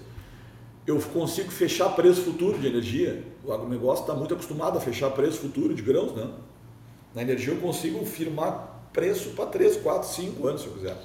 Eu 0.86 1.00
consigo 1.00 1.50
fechar 1.50 1.88
preço 1.90 2.22
futuro 2.22 2.58
de 2.58 2.66
energia. 2.66 3.24
O 3.42 3.52
agronegócio 3.52 4.02
está 4.02 4.14
muito 4.14 4.34
acostumado 4.34 4.76
a 4.76 4.80
fechar 4.80 5.10
preço 5.10 5.38
futuro 5.38 5.74
de 5.74 5.82
grãos, 5.82 6.12
né? 6.12 6.28
Na 7.14 7.22
energia 7.22 7.54
eu 7.54 7.60
consigo 7.60 8.04
firmar 8.04 8.88
preço 8.92 9.30
para 9.30 9.46
3, 9.46 9.78
4, 9.78 10.08
5 10.08 10.46
anos, 10.46 10.60
se 10.60 10.66
eu 10.66 10.72
quiser. 10.74 10.96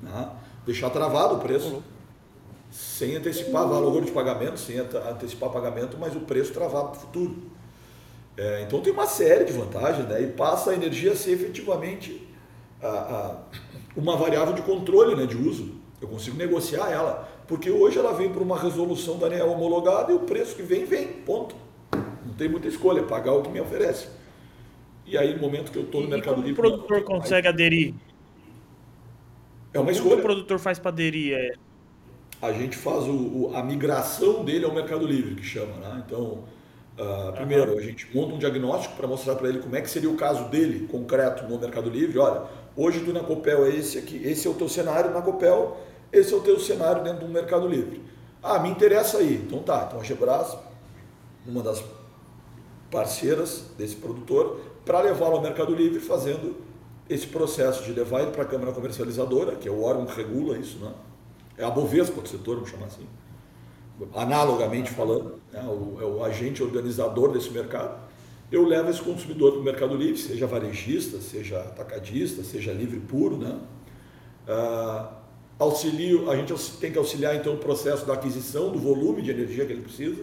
Né? 0.00 0.30
Deixar 0.64 0.90
travado 0.90 1.36
o 1.36 1.38
preço. 1.38 1.82
Sem 2.70 3.14
antecipar 3.14 3.68
valor 3.68 4.04
de 4.04 4.10
pagamento, 4.10 4.58
sem 4.58 4.78
antecipar 4.78 5.50
pagamento, 5.50 5.96
mas 5.98 6.16
o 6.16 6.20
preço 6.20 6.52
travado 6.52 6.88
para 6.88 6.98
o 6.98 7.00
futuro. 7.02 7.36
É, 8.36 8.64
então 8.66 8.80
tem 8.80 8.92
uma 8.92 9.06
série 9.06 9.44
de 9.44 9.52
vantagens, 9.52 10.08
né? 10.08 10.20
E 10.22 10.26
passa 10.26 10.72
a 10.72 10.74
energia 10.74 11.12
a 11.12 11.16
ser 11.16 11.32
efetivamente 11.32 12.28
a, 12.82 12.88
a, 12.88 13.36
uma 13.96 14.16
variável 14.16 14.54
de 14.54 14.62
controle 14.62 15.14
né, 15.14 15.24
de 15.24 15.36
uso. 15.36 15.76
Eu 16.00 16.08
consigo 16.08 16.36
negociar 16.36 16.90
ela, 16.90 17.28
porque 17.46 17.70
hoje 17.70 17.98
ela 17.98 18.12
vem 18.12 18.30
para 18.30 18.42
uma 18.42 18.58
resolução 18.58 19.18
da 19.18 19.26
ANEEL 19.26 19.50
homologada 19.50 20.12
e 20.12 20.14
o 20.14 20.20
preço 20.20 20.56
que 20.56 20.62
vem, 20.62 20.84
vem, 20.84 21.08
ponto. 21.08 21.54
Não 21.92 22.34
tem 22.34 22.48
muita 22.48 22.68
escolha, 22.68 23.00
é 23.00 23.02
pagar 23.02 23.32
o 23.32 23.42
que 23.42 23.50
me 23.50 23.60
oferece. 23.60 24.08
E 25.06 25.18
aí, 25.18 25.34
no 25.34 25.40
momento 25.40 25.70
que 25.70 25.78
eu 25.78 25.84
estou 25.84 26.00
no 26.00 26.06
e 26.06 26.10
Mercado 26.10 26.36
Livre... 26.40 26.52
o 26.52 26.56
produtor 26.56 26.98
não, 26.98 27.04
consegue 27.04 27.46
aí... 27.46 27.52
aderir? 27.52 27.94
É 29.72 29.78
uma 29.78 29.90
escolha. 29.90 30.10
Como 30.10 30.20
o 30.20 30.24
produtor 30.24 30.58
faz 30.58 30.78
para 30.78 30.90
aderir? 30.90 31.34
É... 31.34 31.52
A 32.40 32.52
gente 32.52 32.76
faz 32.76 33.04
o, 33.04 33.12
o, 33.12 33.52
a 33.54 33.62
migração 33.62 34.44
dele 34.44 34.64
ao 34.64 34.72
Mercado 34.72 35.06
Livre, 35.06 35.34
que 35.34 35.44
chama. 35.44 35.74
Né? 35.76 36.02
Então, 36.06 36.44
uh, 36.98 37.32
primeiro, 37.34 37.76
a 37.76 37.82
gente 37.82 38.08
monta 38.14 38.34
um 38.34 38.38
diagnóstico 38.38 38.96
para 38.96 39.06
mostrar 39.06 39.34
para 39.34 39.48
ele 39.48 39.58
como 39.58 39.76
é 39.76 39.80
que 39.80 39.90
seria 39.90 40.10
o 40.10 40.16
caso 40.16 40.48
dele, 40.48 40.86
concreto, 40.88 41.44
no 41.44 41.58
Mercado 41.58 41.90
Livre. 41.90 42.18
Olha, 42.18 42.42
Hoje 42.76 43.00
tu 43.04 43.12
na 43.12 43.20
Copel 43.20 43.66
é 43.66 43.68
esse 43.68 43.98
aqui, 43.98 44.20
esse 44.24 44.48
é 44.48 44.50
o 44.50 44.54
teu 44.54 44.68
cenário 44.68 45.12
na 45.12 45.22
Copel, 45.22 45.76
esse 46.18 46.32
é 46.32 46.36
o 46.36 46.40
teu 46.40 46.58
cenário 46.58 47.02
dentro 47.02 47.26
do 47.26 47.32
Mercado 47.32 47.66
Livre. 47.66 48.02
Ah, 48.42 48.58
me 48.58 48.68
interessa 48.68 49.18
aí. 49.18 49.42
Então 49.46 49.60
tá, 49.62 49.86
então 49.88 50.00
a 50.00 50.02
Gebras, 50.02 50.56
uma 51.46 51.62
das 51.62 51.82
parceiras 52.90 53.66
desse 53.76 53.96
produtor, 53.96 54.60
para 54.84 55.00
levá-lo 55.00 55.36
ao 55.36 55.42
Mercado 55.42 55.74
Livre 55.74 56.00
fazendo 56.00 56.56
esse 57.08 57.26
processo 57.26 57.82
de 57.84 57.92
levar 57.92 58.22
ele 58.22 58.30
para 58.30 58.42
a 58.42 58.46
Câmara 58.46 58.72
Comercializadora, 58.72 59.56
que 59.56 59.68
é 59.68 59.70
o 59.70 59.82
órgão 59.82 60.06
que 60.06 60.16
regula 60.16 60.56
isso, 60.56 60.78
né? 60.78 60.92
É 61.56 61.64
a 61.64 61.70
Bovespa 61.70 62.20
do 62.20 62.28
setor, 62.28 62.56
vamos 62.56 62.70
chamar 62.70 62.86
assim. 62.86 63.06
Analogamente 64.14 64.90
falando, 64.90 65.40
né? 65.52 65.62
o, 65.62 65.98
é 66.00 66.04
o 66.04 66.24
agente 66.24 66.62
organizador 66.62 67.30
desse 67.32 67.50
mercado 67.50 68.04
eu 68.54 68.64
levo 68.64 68.90
esse 68.90 69.02
consumidor 69.02 69.52
para 69.52 69.60
o 69.60 69.64
Mercado 69.64 69.96
Livre, 69.96 70.16
seja 70.16 70.46
varejista, 70.46 71.20
seja 71.20 71.58
atacadista, 71.58 72.42
seja 72.44 72.72
livre 72.72 73.00
puro, 73.00 73.36
né? 73.36 73.58
Ah, 74.46 75.12
auxilio, 75.58 76.30
a 76.30 76.36
gente 76.36 76.54
tem 76.80 76.90
que 76.90 76.98
auxiliar 76.98 77.36
então 77.36 77.54
o 77.54 77.58
processo 77.58 78.04
da 78.04 78.14
aquisição 78.14 78.70
do 78.70 78.78
volume 78.78 79.22
de 79.22 79.30
energia 79.30 79.64
que 79.64 79.72
ele 79.72 79.82
precisa. 79.82 80.22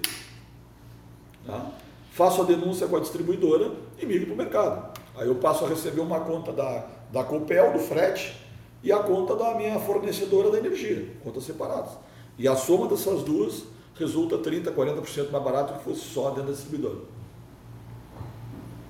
Tá? 1.46 1.72
Faço 2.12 2.42
a 2.42 2.46
denúncia 2.46 2.88
com 2.88 2.98
a 2.98 3.00
distribuidora 3.00 3.72
e 4.00 4.06
migro 4.06 4.28
para 4.28 4.34
o 4.34 4.38
mercado. 4.38 5.00
Aí 5.16 5.28
eu 5.28 5.36
passo 5.36 5.66
a 5.66 5.70
receber 5.70 6.02
uma 6.02 6.20
conta 6.20 6.52
da, 6.52 6.88
da 7.12 7.24
Copel, 7.24 7.74
do 7.74 7.80
frete, 7.80 8.36
e 8.84 8.92
a 8.92 9.00
conta 9.00 9.36
da 9.36 9.56
minha 9.56 9.80
fornecedora 9.80 10.50
da 10.50 10.58
energia, 10.58 11.08
contas 11.24 11.44
separadas. 11.44 11.92
E 12.38 12.48
a 12.48 12.56
soma 12.56 12.88
dessas 12.88 13.24
duas 13.24 13.66
resulta 13.96 14.38
30%, 14.38 14.74
40% 14.74 15.32
mais 15.32 15.44
barato 15.44 15.74
que 15.76 15.84
fosse 15.84 16.02
só 16.02 16.30
dentro 16.30 16.46
da 16.46 16.52
distribuidora. 16.52 17.00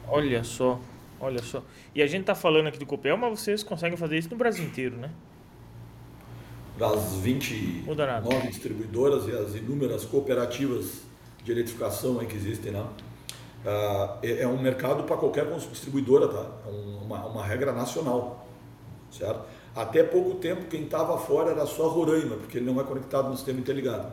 Olha 0.07 0.43
só, 0.43 0.79
olha 1.19 1.41
só. 1.43 1.61
E 1.93 2.01
a 2.01 2.07
gente 2.07 2.25
tá 2.25 2.35
falando 2.35 2.67
aqui 2.67 2.79
do 2.79 2.85
Copel, 2.85 3.17
mas 3.17 3.39
vocês 3.39 3.63
conseguem 3.63 3.97
fazer 3.97 4.17
isso 4.17 4.29
no 4.29 4.37
Brasil 4.37 4.65
inteiro, 4.65 4.95
né? 4.97 5.11
Das 6.77 7.13
29 7.15 8.47
distribuidoras 8.47 9.27
e 9.27 9.31
as 9.31 9.55
inúmeras 9.55 10.05
cooperativas 10.05 11.01
de 11.43 11.51
eletrificação 11.51 12.17
que 12.19 12.35
existem, 12.35 12.71
né? 12.71 12.85
Uh, 13.63 14.17
é, 14.23 14.47
um 14.47 14.59
mercado 14.59 15.03
para 15.03 15.15
qualquer 15.17 15.45
distribuidora, 15.69 16.27
tá? 16.27 16.45
É 16.65 16.69
uma, 17.03 17.25
uma 17.27 17.45
regra 17.45 17.71
nacional, 17.71 18.47
certo? 19.11 19.41
Até 19.75 20.03
pouco 20.03 20.35
tempo 20.35 20.65
quem 20.65 20.83
estava 20.83 21.17
fora 21.17 21.51
era 21.51 21.65
só 21.65 21.87
Roraima, 21.87 22.37
porque 22.37 22.57
ele 22.57 22.65
não 22.65 22.81
é 22.81 22.83
conectado 22.83 23.29
no 23.29 23.35
sistema 23.35 23.59
interligado, 23.59 24.11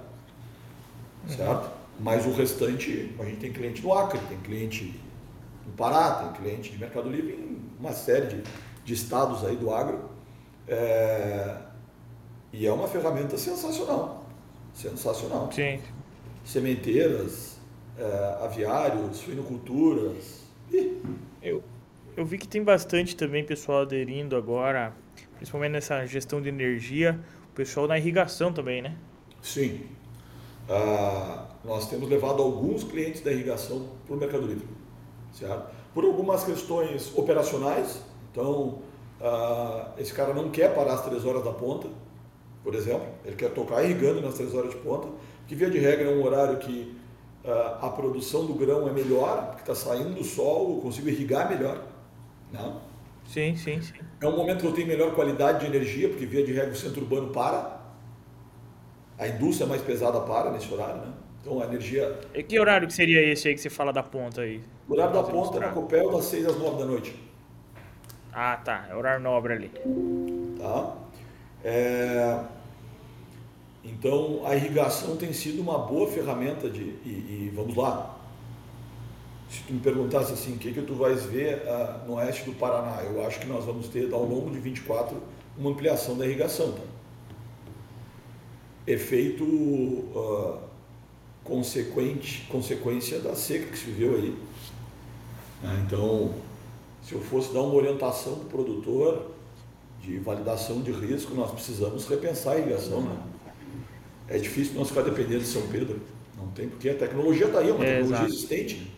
certo? 1.26 1.64
Uhum. 1.64 1.78
Mas 2.00 2.26
o 2.26 2.32
restante, 2.32 3.14
a 3.18 3.24
gente 3.24 3.38
tem 3.38 3.52
cliente 3.52 3.82
no 3.82 3.92
Acre, 3.92 4.20
tem 4.28 4.38
cliente 4.38 5.00
no 5.66 5.72
Pará, 5.72 6.12
tem 6.12 6.32
cliente 6.32 6.70
de 6.70 6.78
Mercado 6.78 7.09
Livre 7.09 7.32
em 7.32 7.59
uma 7.80 7.92
série 7.92 8.26
de, 8.26 8.42
de 8.84 8.94
estados 8.94 9.44
aí 9.44 9.56
do 9.56 9.72
agro. 9.72 10.11
É, 10.68 11.56
e 12.53 12.66
é 12.66 12.72
uma 12.72 12.88
ferramenta 12.88 13.36
sensacional, 13.36 14.24
sensacional. 14.74 15.51
Sim. 15.53 15.80
Sementeiras, 16.44 17.59
é, 17.99 18.38
aviários, 18.42 19.18
suinoculturas. 19.18 20.42
Eu, 21.42 21.62
eu 22.16 22.24
vi 22.24 22.38
que 22.38 22.49
tem 22.49 22.62
bastante 22.62 23.14
também 23.14 23.44
pessoal 23.44 23.82
aderindo 23.82 24.36
agora, 24.36 24.92
principalmente 25.36 25.72
nessa 25.72 26.07
gestão 26.07 26.40
de 26.40 26.49
energia, 26.49 27.20
o 27.53 27.55
pessoal 27.55 27.86
na 27.86 27.99
irrigação 27.99 28.53
também, 28.53 28.82
né? 28.82 28.96
Sim. 29.42 29.82
Ah, 30.68 31.46
nós 31.64 31.88
temos 31.88 32.09
levado 32.09 32.42
alguns 32.42 32.84
clientes 32.84 33.22
da 33.22 33.32
irrigação 33.32 33.88
para 34.07 34.16
o 34.16 34.18
Mercado 34.18 34.46
Livre, 34.46 34.66
certo? 35.32 35.70
Por 35.94 36.05
algumas 36.05 36.44
questões 36.44 37.16
operacionais, 37.16 38.03
então 38.30 38.80
ah, 39.20 39.92
esse 39.99 40.12
cara 40.12 40.34
não 40.34 40.51
quer 40.51 40.74
parar 40.74 40.94
às 40.94 41.05
três 41.05 41.24
horas 41.24 41.44
da 41.44 41.53
ponta, 41.53 41.88
por 42.62 42.74
exemplo, 42.74 43.06
ele 43.24 43.36
quer 43.36 43.50
tocar 43.50 43.82
irrigando 43.82 44.20
nas 44.20 44.34
três 44.34 44.54
horas 44.54 44.70
de 44.70 44.76
ponta, 44.76 45.09
que 45.46 45.54
via 45.54 45.70
de 45.70 45.78
regra 45.78 46.11
é 46.11 46.14
um 46.14 46.24
horário 46.24 46.59
que 46.59 46.96
uh, 47.44 47.84
a 47.84 47.90
produção 47.90 48.44
do 48.44 48.54
grão 48.54 48.88
é 48.88 48.92
melhor, 48.92 49.46
porque 49.46 49.70
está 49.70 49.74
saindo 49.74 50.14
do 50.14 50.24
sol, 50.24 50.76
eu 50.76 50.82
consigo 50.82 51.09
irrigar 51.09 51.48
melhor. 51.48 51.84
Não? 52.52 52.74
Né? 52.74 52.80
Sim, 53.26 53.56
sim, 53.56 53.80
sim. 53.82 53.94
É 54.20 54.26
um 54.26 54.36
momento 54.36 54.61
que 54.61 54.66
eu 54.66 54.72
tenho 54.72 54.86
melhor 54.86 55.14
qualidade 55.14 55.61
de 55.61 55.66
energia, 55.66 56.09
porque 56.09 56.24
via 56.24 56.44
de 56.44 56.52
regra 56.52 56.72
o 56.72 56.76
centro 56.76 57.02
urbano 57.02 57.28
para, 57.28 57.78
a 59.18 59.28
indústria 59.28 59.66
mais 59.66 59.82
pesada 59.82 60.20
para 60.20 60.50
nesse 60.50 60.72
horário, 60.72 61.02
né? 61.02 61.12
Então 61.40 61.61
a 61.61 61.66
energia. 61.66 62.18
E 62.34 62.42
que 62.42 62.59
horário 62.59 62.86
que 62.86 62.94
seria 62.94 63.20
esse 63.32 63.48
aí 63.48 63.54
que 63.54 63.61
você 63.61 63.70
fala 63.70 63.92
da 63.92 64.02
ponta 64.02 64.42
aí? 64.42 64.62
O 64.88 64.92
horário 64.92 65.12
da 65.12 65.22
ponta 65.22 65.61
na 65.61 65.68
Copel 65.68 66.11
das 66.11 66.24
6 66.26 66.46
às 66.46 66.59
9 66.59 66.78
da 66.78 66.84
noite. 66.84 67.28
Ah, 68.32 68.56
tá. 68.56 68.86
É 68.90 68.94
horário 68.94 69.22
nobre 69.22 69.52
ali. 69.52 69.70
Tá. 70.59 70.96
É... 71.64 72.40
Então, 73.84 74.42
a 74.44 74.54
irrigação 74.54 75.16
tem 75.16 75.32
sido 75.32 75.61
uma 75.61 75.78
boa 75.78 76.11
ferramenta 76.11 76.68
de. 76.68 76.80
E, 77.04 77.09
e 77.09 77.52
vamos 77.54 77.74
lá. 77.76 78.16
Se 79.48 79.62
tu 79.62 79.72
me 79.72 79.80
perguntasse 79.80 80.32
assim, 80.32 80.54
o 80.54 80.59
que, 80.59 80.72
que 80.72 80.82
tu 80.82 80.94
vais 80.94 81.24
ver 81.24 81.62
uh, 81.62 82.06
no 82.06 82.16
oeste 82.16 82.44
do 82.44 82.52
Paraná, 82.52 83.02
eu 83.02 83.24
acho 83.26 83.40
que 83.40 83.46
nós 83.46 83.64
vamos 83.64 83.88
ter, 83.88 84.12
ao 84.12 84.24
longo 84.24 84.50
de 84.50 84.59
24, 84.59 85.16
uma 85.56 85.70
ampliação 85.70 86.18
da 86.18 86.26
irrigação. 86.26 86.72
Tá? 86.72 86.82
Efeito 88.86 89.44
uh, 89.44 90.59
consequente, 91.42 92.46
consequência 92.50 93.20
da 93.20 93.34
seca 93.34 93.68
que 93.68 93.78
se 93.78 93.86
viveu 93.86 94.16
aí. 94.16 94.36
Ah, 95.64 95.82
então, 95.84 96.34
se 97.02 97.14
eu 97.14 97.20
fosse 97.20 97.52
dar 97.52 97.62
uma 97.62 97.74
orientação 97.74 98.34
para 98.34 98.44
o 98.44 98.48
produtor 98.48 99.30
de 100.09 100.18
validação 100.18 100.80
de 100.80 100.90
risco, 100.90 101.34
nós 101.34 101.50
precisamos 101.50 102.09
repensar 102.09 102.52
a 102.52 102.59
irrigação. 102.59 103.02
Né? 103.02 103.16
é 104.28 104.38
difícil 104.38 104.74
nós 104.74 104.88
ficar 104.88 105.02
dependendo 105.02 105.40
de 105.40 105.46
São 105.46 105.66
Pedro. 105.68 106.00
Não 106.36 106.48
tem, 106.48 106.68
porque 106.68 106.88
a 106.88 106.94
tecnologia 106.94 107.46
está 107.46 107.59
aí, 107.59 107.68
é 107.68 107.72
uma 107.72 107.84
é, 107.84 107.96
tecnologia 107.96 108.16
exato. 108.16 108.32
existente. 108.32 108.92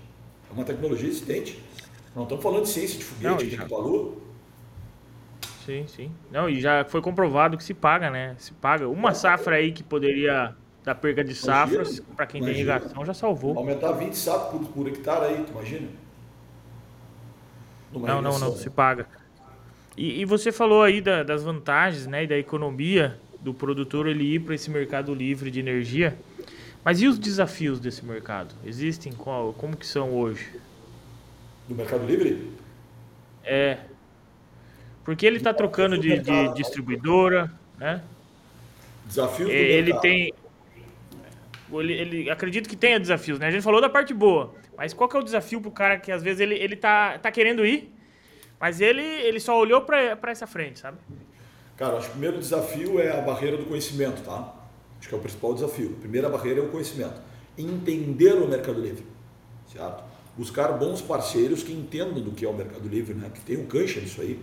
É 0.48 0.52
uma 0.52 0.64
tecnologia 0.64 1.08
existente. 1.08 1.62
Não 2.14 2.22
estamos 2.24 2.42
falando 2.42 2.62
de 2.64 2.68
ciência 2.68 2.98
de 2.98 3.04
foguete, 3.04 3.46
de 3.46 3.56
já... 3.56 3.66
Sim, 5.64 5.84
sim. 5.86 6.10
Não, 6.30 6.48
e 6.48 6.60
já 6.60 6.84
foi 6.84 7.00
comprovado 7.00 7.56
que 7.56 7.64
se 7.64 7.74
paga, 7.74 8.10
né? 8.10 8.34
Se 8.38 8.52
paga. 8.52 8.88
Uma 8.88 9.14
safra 9.14 9.56
aí 9.56 9.72
que 9.72 9.82
poderia 9.82 10.54
dar 10.84 10.94
perda 10.94 11.22
de 11.22 11.34
safras, 11.34 12.00
para 12.16 12.26
quem 12.26 12.40
imagina. 12.40 12.66
tem 12.66 12.76
irrigação, 12.76 13.04
já 13.04 13.14
salvou. 13.14 13.56
Aumentar 13.56 13.92
20 13.92 14.14
sacos 14.14 14.60
por, 14.60 14.72
por 14.72 14.88
hectare 14.88 15.26
aí, 15.26 15.44
tu 15.44 15.52
imagina? 15.52 15.88
Numa 17.92 18.08
não, 18.08 18.22
não, 18.22 18.38
não, 18.38 18.56
se 18.56 18.70
paga. 18.70 19.06
E, 19.96 20.20
e 20.20 20.24
você 20.24 20.52
falou 20.52 20.82
aí 20.82 21.00
da, 21.00 21.22
das 21.22 21.42
vantagens, 21.42 22.06
né, 22.06 22.24
e 22.24 22.26
da 22.26 22.38
economia 22.38 23.18
do 23.40 23.54
produtor 23.54 24.06
ele 24.06 24.34
ir 24.34 24.40
para 24.40 24.54
esse 24.54 24.70
mercado 24.70 25.14
livre 25.14 25.50
de 25.50 25.60
energia. 25.60 26.16
Mas 26.84 27.00
e 27.00 27.06
os 27.06 27.18
desafios 27.18 27.78
desse 27.78 28.04
mercado? 28.04 28.54
Existem? 28.64 29.12
Qual, 29.12 29.52
como 29.52 29.76
que 29.76 29.86
são 29.86 30.12
hoje? 30.12 30.48
Do 31.68 31.74
mercado 31.74 32.06
livre? 32.06 32.50
É. 33.44 33.78
Porque 35.04 35.26
ele 35.26 35.36
está 35.36 35.52
trocando 35.52 35.98
de, 35.98 36.18
de, 36.18 36.54
distribuidora, 36.54 37.52
né? 37.78 38.02
Desafios 39.06 39.50
ele 39.50 39.92
mercado. 39.92 40.02
tem 40.02 40.32
ele, 41.72 41.92
ele 41.92 42.30
acredito 42.30 42.68
que 42.68 42.76
tenha 42.76 42.98
desafios, 42.98 43.38
né? 43.38 43.46
A 43.46 43.50
gente 43.50 43.62
falou 43.62 43.80
da 43.80 43.88
parte 43.88 44.12
boa, 44.12 44.54
mas 44.76 44.92
qual 44.92 45.08
que 45.08 45.16
é 45.16 45.20
o 45.20 45.22
desafio 45.22 45.60
pro 45.60 45.70
cara 45.70 45.98
que 45.98 46.10
às 46.10 46.22
vezes 46.22 46.40
ele, 46.40 46.54
ele 46.54 46.74
tá, 46.74 47.18
tá 47.18 47.30
querendo 47.30 47.64
ir, 47.64 47.92
mas 48.60 48.80
ele, 48.80 49.02
ele 49.02 49.40
só 49.40 49.58
olhou 49.58 49.80
para 49.80 50.30
essa 50.30 50.46
frente, 50.46 50.80
sabe? 50.80 50.98
Cara, 51.76 51.96
acho 51.96 52.06
que 52.06 52.10
o 52.10 52.12
primeiro 52.12 52.38
desafio 52.38 53.00
é 53.00 53.18
a 53.18 53.22
barreira 53.22 53.56
do 53.56 53.64
conhecimento, 53.64 54.22
tá? 54.22 54.54
Acho 54.98 55.08
que 55.08 55.14
é 55.14 55.18
o 55.18 55.20
principal 55.20 55.54
desafio. 55.54 55.94
A 55.96 56.00
primeira 56.00 56.28
barreira 56.28 56.60
é 56.60 56.62
o 56.62 56.68
conhecimento. 56.68 57.18
Entender 57.56 58.34
o 58.34 58.46
Mercado 58.46 58.78
Livre, 58.78 59.02
certo? 59.72 60.04
Buscar 60.36 60.72
bons 60.72 61.00
parceiros 61.00 61.62
que 61.62 61.72
entendam 61.72 62.20
do 62.20 62.32
que 62.32 62.44
é 62.44 62.48
o 62.48 62.52
Mercado 62.52 62.86
Livre, 62.86 63.14
né? 63.14 63.30
Que 63.32 63.40
tenham 63.40 63.64
cancha 63.64 63.98
nisso 63.98 64.20
aí. 64.20 64.38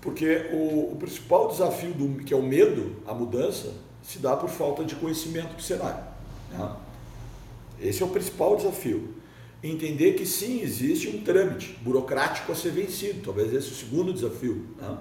Porque 0.00 0.48
o, 0.52 0.92
o 0.92 0.96
principal 0.98 1.48
desafio, 1.48 1.92
do, 1.92 2.24
que 2.24 2.32
é 2.32 2.36
o 2.36 2.42
medo, 2.42 2.96
a 3.06 3.12
mudança, 3.12 3.74
se 4.02 4.18
dá 4.18 4.34
por 4.36 4.48
falta 4.48 4.84
de 4.84 4.94
conhecimento 4.94 5.54
do 5.54 5.62
cenário. 5.62 6.02
Né? 6.50 6.76
Esse 7.80 8.02
é 8.02 8.06
o 8.06 8.08
principal 8.08 8.56
desafio. 8.56 9.15
Entender 9.62 10.12
que 10.12 10.26
sim, 10.26 10.60
existe 10.62 11.08
um 11.08 11.22
trâmite 11.22 11.78
burocrático 11.82 12.52
a 12.52 12.54
ser 12.54 12.70
vencido. 12.70 13.22
Talvez 13.24 13.52
esse 13.52 13.68
é 13.68 13.72
o 13.72 13.74
segundo 13.74 14.12
desafio. 14.12 14.66
Né? 14.80 14.96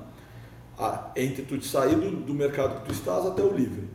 entre 1.15 1.43
tu 1.43 1.61
sair 1.63 1.95
do, 1.95 2.11
do, 2.11 2.33
mercado 2.33 2.81
que 2.81 2.87
tu 2.87 2.91
estás 2.91 3.25
até 3.25 3.41
o 3.41 3.53
livre. 3.53 3.87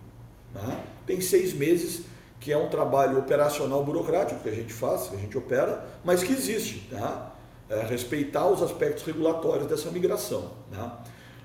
Né? 0.54 0.82
Tem 1.06 1.20
seis 1.20 1.52
meses 1.52 2.04
que 2.38 2.50
é 2.50 2.56
um 2.56 2.68
trabalho 2.68 3.18
operacional 3.18 3.84
burocrático 3.84 4.40
que 4.40 4.48
a 4.48 4.54
gente 4.54 4.72
faz, 4.72 5.08
que 5.08 5.16
a 5.16 5.18
gente 5.18 5.36
opera, 5.36 5.86
mas 6.02 6.22
que 6.22 6.32
existe. 6.32 6.88
Tá? 6.90 7.34
É 7.68 7.82
respeitar 7.82 8.48
os 8.48 8.62
aspectos 8.62 9.04
regulatórios 9.04 9.66
dessa 9.66 9.90
migração. 9.90 10.52
Né? 10.70 10.90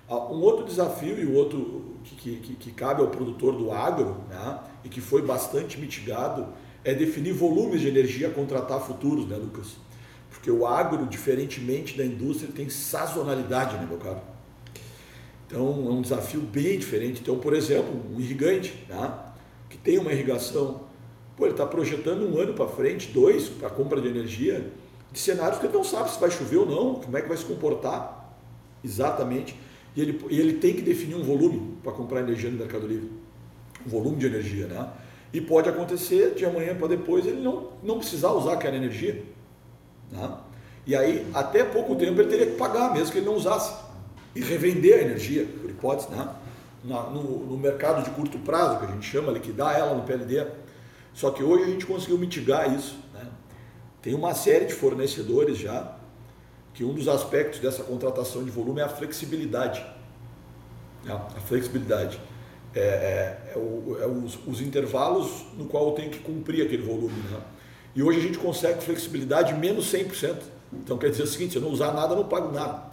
Um 0.09 0.41
outro 0.41 0.65
desafio 0.65 1.19
e 1.19 1.25
o 1.25 1.33
outro 1.33 1.97
que, 2.03 2.37
que, 2.37 2.55
que, 2.55 2.71
cabe 2.71 3.01
ao 3.01 3.09
produtor 3.09 3.55
do 3.55 3.71
agro 3.71 4.17
né? 4.29 4.59
e 4.83 4.89
que 4.89 5.01
foi 5.01 5.21
bastante 5.21 5.79
mitigado 5.79 6.47
é 6.85 6.93
definir 6.93 7.33
volumes 7.33 7.81
de 7.81 7.87
energia 7.87 8.29
contratar 8.29 8.79
futuros, 8.79 9.27
né, 9.27 9.35
Lucas? 9.35 9.75
Porque 10.29 10.51
o 10.51 10.67
agro, 10.67 11.07
diferentemente 11.07 11.97
da 11.97 12.05
indústria, 12.05 12.49
tem 12.55 12.69
sazonalidade, 12.69 13.75
né, 13.75 13.87
meu 13.89 13.97
caro? 13.97 14.21
Então 15.47 15.87
é 15.87 15.91
um 15.91 16.01
desafio 16.01 16.41
bem 16.41 16.77
diferente. 16.77 17.21
Então, 17.21 17.39
por 17.39 17.53
exemplo, 17.53 17.91
um 18.13 18.19
irrigante 18.19 18.85
tá? 18.87 19.33
que 19.67 19.77
tem 19.77 19.97
uma 19.97 20.13
irrigação, 20.13 20.81
pô, 21.35 21.45
ele 21.45 21.53
está 21.53 21.65
projetando 21.65 22.21
um 22.21 22.39
ano 22.39 22.53
para 22.53 22.67
frente, 22.67 23.11
dois, 23.11 23.49
para 23.49 23.69
compra 23.69 23.99
de 23.99 24.07
energia, 24.07 24.71
de 25.11 25.19
cenários 25.19 25.59
que 25.59 25.65
ele 25.65 25.73
não 25.73 25.83
sabe 25.83 26.11
se 26.11 26.19
vai 26.19 26.29
chover 26.29 26.57
ou 26.57 26.65
não, 26.67 26.95
como 27.01 27.17
é 27.17 27.21
que 27.21 27.27
vai 27.27 27.37
se 27.37 27.45
comportar 27.45 28.37
exatamente. 28.83 29.55
E 29.95 30.01
ele, 30.01 30.23
ele 30.29 30.53
tem 30.53 30.75
que 30.75 30.83
definir 30.83 31.15
um 31.15 31.23
volume 31.23 31.77
para 31.81 31.93
comprar 31.93 32.19
energia 32.19 32.51
no 32.51 32.57
Mercado 32.57 32.85
Livre. 32.85 33.09
Um 33.85 33.89
volume 33.89 34.17
de 34.17 34.27
energia, 34.27 34.67
né? 34.67 34.91
E 35.35 35.41
pode 35.41 35.67
acontecer 35.67 36.33
de 36.33 36.45
amanhã 36.45 36.73
para 36.73 36.87
depois 36.87 37.25
ele 37.25 37.41
não, 37.41 37.71
não 37.83 37.99
precisar 37.99 38.31
usar 38.31 38.53
aquela 38.53 38.77
energia. 38.77 39.21
Né? 40.09 40.31
E 40.87 40.95
aí, 40.95 41.29
até 41.33 41.61
pouco 41.61 41.93
tempo, 41.97 42.21
ele 42.21 42.29
teria 42.29 42.45
que 42.45 42.55
pagar, 42.55 42.93
mesmo 42.93 43.11
que 43.11 43.17
ele 43.17 43.25
não 43.25 43.35
usasse 43.35 43.75
e 44.33 44.39
revender 44.39 44.97
a 44.97 45.01
energia, 45.01 45.45
por 45.59 45.69
hipótese, 45.69 46.09
né? 46.09 46.29
No, 46.85 47.47
no, 47.47 47.57
mercado 47.57 48.01
de 48.01 48.11
curto 48.11 48.39
prazo, 48.39 48.79
que 48.79 48.85
a 48.85 48.87
gente 48.91 49.05
chama, 49.05 49.29
liquidar 49.29 49.77
ela 49.77 49.93
no 49.93 50.03
PLD. 50.03 50.47
Só 51.13 51.31
que 51.31 51.43
hoje 51.43 51.65
a 51.65 51.67
gente 51.67 51.85
conseguiu 51.85 52.17
mitigar 52.17 52.73
isso. 52.73 52.95
Né? 53.13 53.27
Tem 54.01 54.13
uma 54.13 54.33
série 54.33 54.63
de 54.63 54.73
fornecedores 54.73 55.57
já, 55.57 55.97
que 56.73 56.85
um 56.85 56.93
dos 56.93 57.09
aspectos 57.09 57.59
dessa 57.59 57.83
contratação 57.83 58.41
de 58.41 58.51
volume 58.51 58.79
é 58.79 58.85
a 58.85 58.89
flexibilidade. 58.89 59.85
Né? 61.03 61.11
A 61.11 61.41
flexibilidade. 61.41 62.21
É, 62.75 62.79
é, 62.79 63.53
é, 63.53 63.57
o, 63.57 63.97
é 64.01 64.05
os, 64.05 64.37
os, 64.45 64.59
intervalos 64.59 65.45
no 65.57 65.65
qual 65.65 65.87
eu 65.87 65.91
tenho 65.93 66.11
que 66.11 66.19
cumprir 66.19 66.65
aquele 66.65 66.83
volume. 66.83 67.13
Né? 67.31 67.39
E 67.95 68.03
hoje 68.03 68.19
a 68.19 68.21
gente 68.21 68.37
consegue 68.37 68.83
flexibilidade 68.83 69.53
menos 69.53 69.91
100%. 69.93 70.35
Então 70.73 70.97
quer 70.97 71.09
dizer 71.09 71.23
o 71.23 71.27
seguinte, 71.27 71.53
se 71.53 71.57
eu 71.57 71.61
não 71.61 71.69
usar 71.69 71.93
nada, 71.93 72.13
eu 72.13 72.17
não 72.17 72.27
pago 72.27 72.51
nada. 72.51 72.83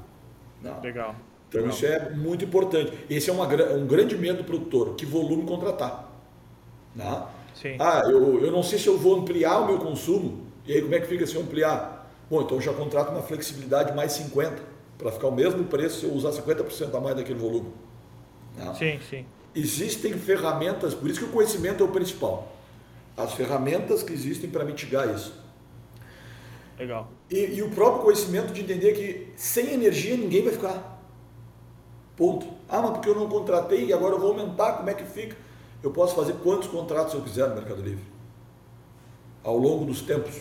Não. 0.62 0.80
Legal. 0.80 1.16
Então 1.48 1.68
isso 1.68 1.84
é 1.84 2.10
muito 2.10 2.44
importante. 2.44 2.92
Esse 3.10 3.28
é 3.28 3.32
uma, 3.32 3.46
um 3.74 3.86
grande 3.86 4.16
medo 4.16 4.38
do 4.38 4.44
produtor, 4.44 4.94
que 4.94 5.04
volume 5.04 5.44
contratar. 5.44 6.10
Né? 6.94 7.26
Sim. 7.54 7.76
Ah, 7.80 8.02
eu, 8.06 8.40
eu 8.40 8.52
não 8.52 8.62
sei 8.62 8.78
se 8.78 8.86
eu 8.86 8.96
vou 8.96 9.16
ampliar 9.16 9.58
o 9.62 9.66
meu 9.66 9.78
consumo. 9.78 10.46
E 10.64 10.72
aí 10.72 10.80
como 10.80 10.94
é 10.94 11.00
que 11.00 11.08
fica 11.08 11.26
se 11.26 11.34
eu 11.34 11.42
ampliar? 11.42 12.08
Bom, 12.30 12.40
então 12.40 12.56
eu 12.56 12.62
já 12.62 12.72
contrato 12.72 13.10
uma 13.10 13.22
flexibilidade 13.22 13.92
mais 13.94 14.12
50, 14.12 14.62
para 14.96 15.10
ficar 15.10 15.26
o 15.26 15.32
mesmo 15.32 15.64
preço 15.64 16.00
se 16.00 16.06
eu 16.06 16.12
usar 16.12 16.30
50% 16.30 16.94
a 16.94 17.00
mais 17.00 17.16
daquele 17.16 17.38
volume. 17.38 17.68
Né? 18.56 18.72
Sim, 18.78 19.00
sim. 19.10 19.26
Existem 19.54 20.14
ferramentas, 20.14 20.94
por 20.94 21.10
isso 21.10 21.20
que 21.20 21.26
o 21.26 21.28
conhecimento 21.28 21.82
é 21.82 21.86
o 21.86 21.90
principal. 21.90 22.56
As 23.16 23.34
ferramentas 23.34 24.02
que 24.02 24.12
existem 24.12 24.48
para 24.48 24.64
mitigar 24.64 25.14
isso. 25.14 25.34
Legal. 26.78 27.10
E, 27.30 27.36
e, 27.36 27.62
o 27.62 27.70
próprio 27.70 28.02
conhecimento 28.02 28.52
de 28.52 28.62
entender 28.62 28.92
que 28.92 29.32
sem 29.36 29.72
energia 29.72 30.16
ninguém 30.16 30.42
vai 30.42 30.52
ficar. 30.52 31.00
Ponto. 32.16 32.46
Ah, 32.68 32.80
mas 32.80 32.92
porque 32.92 33.08
eu 33.08 33.14
não 33.14 33.28
contratei 33.28 33.86
e 33.86 33.92
agora 33.92 34.14
eu 34.14 34.20
vou 34.20 34.30
aumentar, 34.30 34.72
como 34.74 34.88
é 34.88 34.94
que 34.94 35.04
fica? 35.04 35.36
Eu 35.82 35.90
posso 35.90 36.14
fazer 36.14 36.34
quantos 36.42 36.68
contratos 36.68 37.12
eu 37.14 37.20
quiser 37.20 37.48
no 37.48 37.54
Mercado 37.54 37.82
Livre. 37.82 38.04
Ao 39.44 39.56
longo 39.56 39.84
dos 39.84 40.00
tempos. 40.00 40.36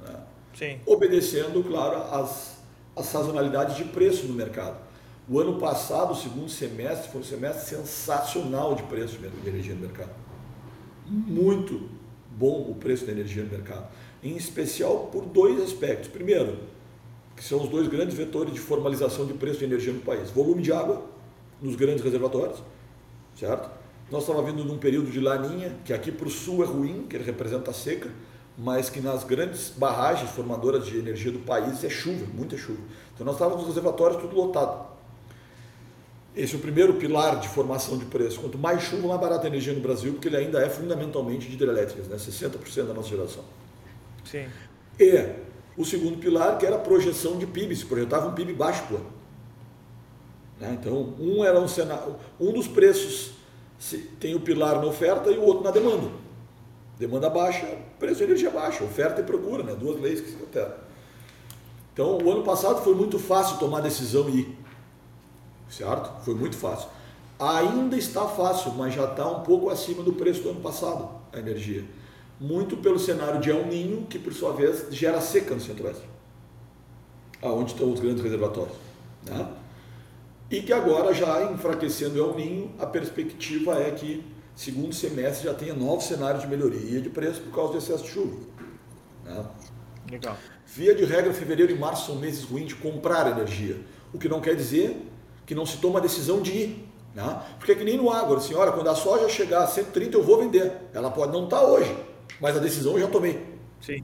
Né? 0.00 0.20
Sim. 0.54 0.80
Obedecendo, 0.86 1.62
claro, 1.64 1.96
as, 2.14 2.58
as 2.94 3.06
sazonalidades 3.06 3.76
de 3.76 3.84
preço 3.84 4.26
no 4.26 4.34
mercado. 4.34 4.83
O 5.28 5.40
ano 5.40 5.58
passado, 5.58 6.12
o 6.12 6.16
segundo 6.16 6.50
semestre, 6.50 7.10
foi 7.10 7.22
um 7.22 7.24
semestre 7.24 7.76
sensacional 7.76 8.74
de 8.74 8.82
preço 8.82 9.16
de 9.16 9.48
energia 9.48 9.74
no 9.74 9.80
mercado. 9.80 10.10
Muito 11.06 11.88
bom 12.30 12.70
o 12.70 12.74
preço 12.74 13.06
da 13.06 13.12
energia 13.12 13.42
no 13.42 13.50
mercado. 13.50 13.88
Em 14.22 14.36
especial 14.36 15.08
por 15.10 15.24
dois 15.24 15.62
aspectos. 15.62 16.08
Primeiro, 16.08 16.58
que 17.34 17.42
são 17.42 17.62
os 17.62 17.70
dois 17.70 17.88
grandes 17.88 18.14
vetores 18.16 18.52
de 18.52 18.60
formalização 18.60 19.24
de 19.24 19.32
preço 19.32 19.60
de 19.60 19.64
energia 19.64 19.92
no 19.92 20.00
país. 20.00 20.30
Volume 20.30 20.62
de 20.62 20.72
água 20.72 21.02
nos 21.60 21.74
grandes 21.74 22.04
reservatórios, 22.04 22.62
certo? 23.34 23.70
Nós 24.10 24.22
estávamos 24.22 24.50
vindo 24.50 24.64
num 24.64 24.76
período 24.76 25.10
de 25.10 25.20
laninha, 25.20 25.74
que 25.84 25.92
aqui 25.94 26.12
para 26.12 26.28
o 26.28 26.30
sul 26.30 26.62
é 26.62 26.66
ruim, 26.66 27.06
que 27.08 27.16
ele 27.16 27.24
representa 27.24 27.70
a 27.70 27.74
seca, 27.74 28.10
mas 28.56 28.90
que 28.90 29.00
nas 29.00 29.24
grandes 29.24 29.70
barragens 29.70 30.30
formadoras 30.30 30.86
de 30.86 30.98
energia 30.98 31.32
do 31.32 31.38
país 31.40 31.82
é 31.82 31.88
chuva, 31.88 32.26
muita 32.34 32.56
chuva. 32.58 32.80
Então 33.14 33.24
nós 33.24 33.36
estávamos 33.36 33.60
nos 33.60 33.68
reservatórios 33.68 34.20
tudo 34.20 34.36
lotado. 34.36 34.93
Esse 36.36 36.54
é 36.54 36.58
o 36.58 36.60
primeiro 36.60 36.94
pilar 36.94 37.38
de 37.38 37.48
formação 37.48 37.96
de 37.96 38.04
preço. 38.06 38.40
Quanto 38.40 38.58
mais 38.58 38.82
chuva, 38.82 39.06
mais 39.06 39.20
barata 39.20 39.46
a 39.46 39.48
energia 39.48 39.72
no 39.72 39.80
Brasil, 39.80 40.12
porque 40.12 40.26
ele 40.26 40.36
ainda 40.36 40.60
é 40.60 40.68
fundamentalmente 40.68 41.46
de 41.46 41.54
hidrelétricas, 41.54 42.08
né? 42.08 42.16
60% 42.16 42.86
da 42.86 42.94
nossa 42.94 43.08
geração. 43.08 43.44
Sim. 44.24 44.46
E 44.98 45.28
o 45.76 45.84
segundo 45.84 46.18
pilar, 46.18 46.58
que 46.58 46.66
era 46.66 46.74
a 46.74 46.78
projeção 46.78 47.38
de 47.38 47.46
PIB, 47.46 47.76
se 47.76 47.86
projetava 47.86 48.28
um 48.28 48.32
PIB 48.32 48.52
baixo 48.52 48.82
pô. 48.88 48.96
Né? 50.60 50.76
Então, 50.80 51.14
um 51.20 51.44
era 51.44 51.60
um 51.60 51.68
cenário, 51.68 52.16
um 52.40 52.52
dos 52.52 52.66
preços 52.66 53.32
tem 54.18 54.34
o 54.34 54.40
pilar 54.40 54.80
na 54.80 54.86
oferta 54.86 55.30
e 55.30 55.38
o 55.38 55.42
outro 55.42 55.62
na 55.62 55.70
demanda. 55.70 56.10
Demanda 56.98 57.28
baixa, 57.28 57.66
preço 57.98 58.18
de 58.18 58.24
energia 58.24 58.50
baixa, 58.50 58.82
oferta 58.82 59.20
e 59.20 59.24
procura, 59.24 59.62
né? 59.62 59.74
duas 59.74 60.00
leis 60.00 60.20
que 60.20 60.30
se 60.30 60.36
alteram. 60.40 60.74
Então, 61.92 62.18
o 62.18 62.32
ano 62.32 62.42
passado 62.42 62.82
foi 62.82 62.94
muito 62.94 63.20
fácil 63.20 63.58
tomar 63.58 63.80
decisão 63.80 64.28
e 64.28 64.40
ir 64.40 64.63
certo? 65.76 66.24
Foi 66.24 66.34
muito 66.34 66.56
fácil. 66.56 66.88
Ainda 67.38 67.96
está 67.96 68.26
fácil, 68.26 68.72
mas 68.72 68.94
já 68.94 69.04
está 69.04 69.28
um 69.28 69.40
pouco 69.40 69.68
acima 69.68 70.02
do 70.02 70.12
preço 70.12 70.42
do 70.42 70.50
ano 70.50 70.60
passado 70.60 71.08
a 71.32 71.38
energia. 71.38 71.84
Muito 72.40 72.76
pelo 72.76 72.98
cenário 72.98 73.40
de 73.40 73.50
El 73.50 73.66
Ninho, 73.66 74.06
que 74.06 74.18
por 74.18 74.32
sua 74.32 74.52
vez 74.52 74.86
gera 74.90 75.20
seca 75.20 75.54
no 75.54 75.60
centro-oeste, 75.60 76.04
aonde 77.42 77.72
estão 77.72 77.92
os 77.92 78.00
grandes 78.00 78.22
reservatórios. 78.22 78.76
Né? 79.24 79.48
E 80.50 80.62
que 80.62 80.72
agora, 80.72 81.12
já 81.12 81.50
enfraquecendo 81.52 82.18
El 82.18 82.34
Ninho, 82.34 82.70
a 82.78 82.86
perspectiva 82.86 83.78
é 83.80 83.90
que 83.90 84.24
segundo 84.54 84.94
semestre 84.94 85.48
já 85.48 85.54
tenha 85.54 85.74
novos 85.74 86.04
cenários 86.04 86.42
de 86.42 86.48
melhoria 86.48 87.00
de 87.00 87.10
preço 87.10 87.40
por 87.40 87.52
causa 87.52 87.72
do 87.72 87.78
excesso 87.78 88.04
de 88.04 88.10
chuva. 88.10 88.36
Né? 89.24 89.44
Legal. 90.10 90.36
Via 90.66 90.94
de 90.94 91.04
regra, 91.04 91.32
fevereiro 91.32 91.72
e 91.72 91.78
março 91.78 92.06
são 92.06 92.16
meses 92.16 92.44
ruins 92.44 92.68
de 92.68 92.74
comprar 92.76 93.30
energia, 93.30 93.80
o 94.12 94.18
que 94.18 94.28
não 94.28 94.40
quer 94.40 94.54
dizer 94.54 94.96
que 95.46 95.54
não 95.54 95.66
se 95.66 95.78
toma 95.78 95.98
a 95.98 96.02
decisão 96.02 96.40
de 96.40 96.52
ir. 96.52 96.88
Né? 97.14 97.42
Porque 97.58 97.72
é 97.72 97.74
que 97.74 97.84
nem 97.84 97.96
no 97.96 98.10
agro, 98.10 98.36
assim, 98.36 98.54
olha, 98.54 98.72
quando 98.72 98.88
a 98.88 98.94
soja 98.94 99.28
chegar 99.28 99.62
a 99.62 99.66
130 99.66 100.16
eu 100.16 100.22
vou 100.22 100.38
vender. 100.38 100.72
Ela 100.92 101.10
pode 101.10 101.32
não 101.32 101.44
estar 101.44 101.60
tá 101.60 101.66
hoje, 101.66 101.96
mas 102.40 102.56
a 102.56 102.60
decisão 102.60 102.94
eu 102.94 103.00
já 103.00 103.08
tomei. 103.08 103.40
Sim. 103.80 104.02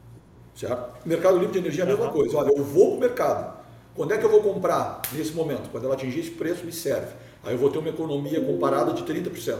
Certo? 0.55 1.07
Mercado 1.07 1.38
livre 1.38 1.53
de 1.53 1.59
energia 1.59 1.82
é 1.82 1.86
a 1.86 1.91
mesma 1.91 2.07
uhum. 2.07 2.12
coisa. 2.12 2.36
Olha, 2.36 2.51
eu 2.51 2.64
vou 2.64 2.91
para 2.91 2.97
o 2.97 3.01
mercado. 3.01 3.61
Quando 3.95 4.12
é 4.12 4.18
que 4.18 4.24
eu 4.24 4.30
vou 4.30 4.43
comprar 4.43 5.03
nesse 5.12 5.32
momento? 5.32 5.68
Quando 5.70 5.84
ela 5.84 5.95
atingir 5.95 6.20
esse 6.20 6.30
preço, 6.30 6.64
me 6.64 6.72
serve. 6.72 7.12
Aí 7.43 7.55
eu 7.55 7.59
vou 7.59 7.70
ter 7.70 7.78
uma 7.78 7.88
economia 7.88 8.41
comparada 8.41 8.93
de 8.93 9.03
30%. 9.03 9.59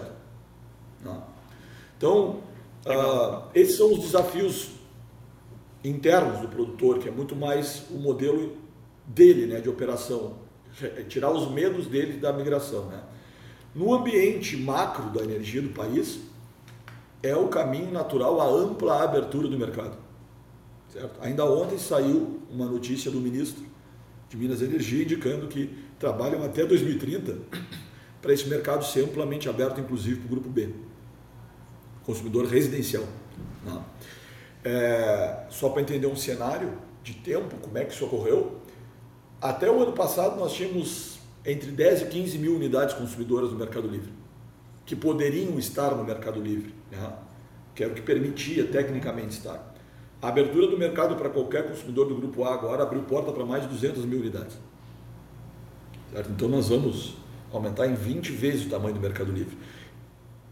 Né? 1.03 1.21
Então, 1.97 2.41
uh, 2.87 3.49
esses 3.55 3.77
são 3.77 3.93
os 3.93 4.01
desafios 4.01 4.71
internos 5.83 6.39
do 6.41 6.49
produtor, 6.49 6.99
que 6.99 7.09
é 7.09 7.11
muito 7.11 7.35
mais 7.35 7.83
o 7.91 7.95
modelo 7.95 8.57
dele 9.07 9.47
né, 9.47 9.61
de 9.61 9.69
operação 9.69 10.35
tirar 11.09 11.31
os 11.31 11.51
medos 11.51 11.87
dele 11.87 12.19
da 12.19 12.33
migração. 12.33 12.87
Né? 12.87 13.01
No 13.75 13.95
ambiente 13.95 14.57
macro 14.57 15.11
da 15.11 15.23
energia 15.23 15.63
do 15.63 15.71
país, 15.71 16.21
é 17.23 17.35
o 17.37 17.49
caminho 17.49 17.93
natural 17.93 18.41
a 18.41 18.47
ampla 18.47 19.03
abertura 19.03 19.49
do 19.49 19.59
mercado. 19.59 19.97
Certo? 20.89 21.21
Ainda 21.21 21.45
ontem 21.45 21.79
saiu 21.79 22.41
uma 22.51 22.67
notícia 22.67 23.11
do 23.11 23.21
ministro 23.21 23.65
de 24.29 24.37
Minas 24.37 24.61
e 24.61 24.65
Energia 24.65 25.03
indicando 25.03 25.49
que 25.49 25.77
trabalham 25.99 26.43
até 26.45 26.65
2030 26.65 27.37
para 28.23 28.33
esse 28.33 28.49
mercado 28.49 28.85
ser 28.85 29.05
amplamente 29.05 29.49
aberto, 29.49 29.81
inclusive 29.81 30.17
para 30.17 30.27
o 30.27 30.29
grupo 30.31 30.49
B, 30.49 30.71
consumidor 32.05 32.47
residencial. 32.47 33.05
Né? 33.65 33.85
É, 34.65 35.47
só 35.49 35.69
para 35.71 35.83
entender 35.83 36.07
um 36.07 36.17
cenário 36.17 36.73
de 37.03 37.15
tempo, 37.15 37.57
como 37.61 37.79
é 37.79 37.85
que 37.85 37.95
isso 37.95 38.05
ocorreu, 38.05 38.60
até 39.41 39.71
o 39.71 39.83
ano 39.83 39.93
passado 39.93 40.39
nós 40.39 40.53
tínhamos 40.53 41.19
entre 41.45 41.71
10 41.71 42.03
e 42.03 42.07
15 42.07 42.39
mil 42.39 42.55
unidades 42.55 42.95
consumidoras 42.95 43.51
no 43.51 43.59
Mercado 43.59 43.89
Livre, 43.89 44.13
que 44.85 44.95
poderiam 44.95 45.59
estar 45.59 45.95
no 45.95 46.05
Mercado 46.05 46.41
Livre, 46.41 46.75
né? 46.91 47.13
que 47.75 47.83
era 47.83 47.93
o 47.93 47.95
que 47.95 48.03
permitia 48.03 48.67
tecnicamente 48.67 49.31
estar. 49.31 49.75
A 50.21 50.29
abertura 50.29 50.67
do 50.67 50.77
mercado 50.77 51.17
para 51.17 51.31
qualquer 51.31 51.67
consumidor 51.67 52.07
do 52.07 52.15
Grupo 52.15 52.45
A 52.45 52.53
agora 52.53 52.83
abriu 52.83 53.03
porta 53.03 53.33
para 53.33 53.47
mais 53.47 53.63
de 53.63 53.69
200 53.69 54.05
mil 54.05 54.19
unidades. 54.21 54.59
Certo? 56.13 56.31
Então 56.31 56.49
nós 56.49 56.69
vamos 56.69 57.17
aumentar 57.51 57.87
em 57.87 57.95
20 57.95 58.31
vezes 58.33 58.67
o 58.67 58.69
tamanho 58.69 58.95
do 58.95 59.01
Mercado 59.01 59.33
Livre. 59.33 59.57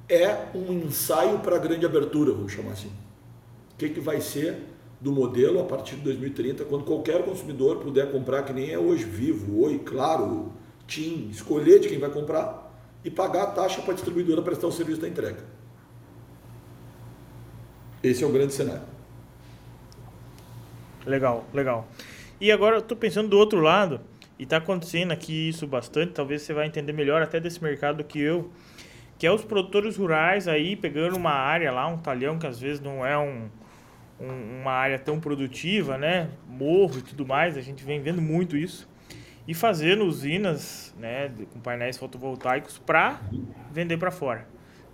É 0.09 0.47
um 0.55 0.73
ensaio 0.73 1.41
para 1.41 1.57
a 1.57 1.59
grande 1.59 1.85
abertura, 1.85 2.33
vamos 2.33 2.51
chamar 2.51 2.73
assim. 2.73 2.89
O 2.89 3.77
que, 3.77 3.91
que 3.91 4.01
vai 4.01 4.23
ser 4.23 4.57
do 5.01 5.13
modelo 5.13 5.61
a 5.61 5.65
partir 5.65 5.97
de 5.97 6.03
2030, 6.03 6.65
quando 6.65 6.85
qualquer 6.85 7.25
consumidor 7.25 7.77
puder 7.77 8.11
comprar, 8.11 8.43
que 8.43 8.53
nem 8.53 8.71
é 8.71 8.79
hoje, 8.79 9.05
Vivo, 9.05 9.63
Oi, 9.63 9.79
Claro, 9.79 10.53
TIM, 10.87 11.29
escolher 11.31 11.79
de 11.79 11.89
quem 11.89 11.99
vai 11.99 12.11
comprar 12.11 12.69
e 13.05 13.11
pagar 13.11 13.45
a 13.45 13.47
taxa 13.47 13.81
para 13.81 13.93
a 13.93 13.95
distribuidora 13.95 14.43
prestar 14.43 14.67
o 14.67 14.73
serviço 14.73 15.01
da 15.01 15.09
entrega. 15.09 15.45
Esse 18.03 18.25
é 18.25 18.27
o 18.27 18.31
grande 18.33 18.53
cenário. 18.53 18.83
Legal, 21.07 21.45
legal. 21.55 21.89
E 22.41 22.51
agora 22.51 22.77
eu 22.77 22.81
estou 22.81 22.97
pensando 22.97 23.29
do 23.29 23.39
outro 23.39 23.61
lado, 23.61 24.01
e 24.39 24.45
está 24.45 24.59
acontecendo 24.59 25.13
aqui 25.13 25.49
isso 25.49 25.67
bastante, 25.67 26.13
talvez 26.13 26.43
você 26.43 26.53
vai 26.53 26.67
entender 26.67 26.93
melhor 26.93 27.23
até 27.23 27.41
desse 27.41 27.63
mercado 27.63 27.99
do 27.99 28.05
que 28.05 28.21
eu, 28.21 28.51
que 29.19 29.27
é 29.27 29.33
os 29.33 29.45
produtores 29.45 29.97
rurais 29.97 30.47
aí 30.47 30.77
pegando 30.77 31.17
uma 31.17 31.33
área 31.33 31.73
lá, 31.73 31.87
um 31.89 31.99
talhão 31.99 32.39
que 32.39 32.47
às 32.47 32.61
vezes 32.61 32.81
não 32.81 33.05
é 33.05 33.19
um, 33.19 33.49
um, 34.21 34.61
uma 34.61 34.73
área 34.73 34.99
tão 34.99 35.21
produtiva, 35.21 35.97
né? 35.97 36.29
Morro 36.47 36.99
e 36.99 37.03
tudo 37.03 37.27
mais, 37.27 37.57
a 37.57 37.61
gente 37.61 37.85
vem 37.85 38.01
vendo 38.01 38.21
muito 38.21 38.57
isso. 38.57 38.89
E 39.47 39.55
fazendo 39.55 40.05
usinas 40.05 40.95
né, 40.99 41.31
com 41.53 41.59
painéis 41.61 41.97
fotovoltaicos 41.97 42.79
para 42.79 43.21
vender 43.73 43.97
para 43.97 44.11
fora. 44.11 44.47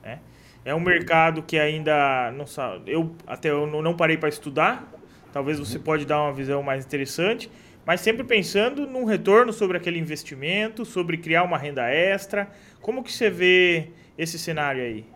Né? 0.02 0.20
É 0.64 0.74
um 0.74 0.80
mercado 0.80 1.42
que 1.42 1.58
ainda 1.58 2.30
não 2.32 2.46
sabe. 2.46 2.92
Eu 2.92 3.14
até 3.26 3.50
eu 3.50 3.66
não 3.66 3.96
parei 3.96 4.16
para 4.16 4.28
estudar. 4.28 4.92
Talvez 5.32 5.58
você 5.58 5.78
pode 5.78 6.06
dar 6.06 6.22
uma 6.22 6.32
visão 6.32 6.62
mais 6.62 6.84
interessante, 6.84 7.50
mas 7.84 8.00
sempre 8.00 8.22
pensando 8.22 8.86
num 8.86 9.04
retorno 9.04 9.52
sobre 9.52 9.76
aquele 9.76 9.98
investimento, 9.98 10.84
sobre 10.84 11.16
criar 11.18 11.42
uma 11.42 11.58
renda 11.58 11.90
extra. 11.90 12.48
Como 12.80 13.02
que 13.02 13.12
você 13.12 13.28
vê 13.28 13.88
esse 14.16 14.38
cenário 14.38 14.80
aí? 14.80 15.13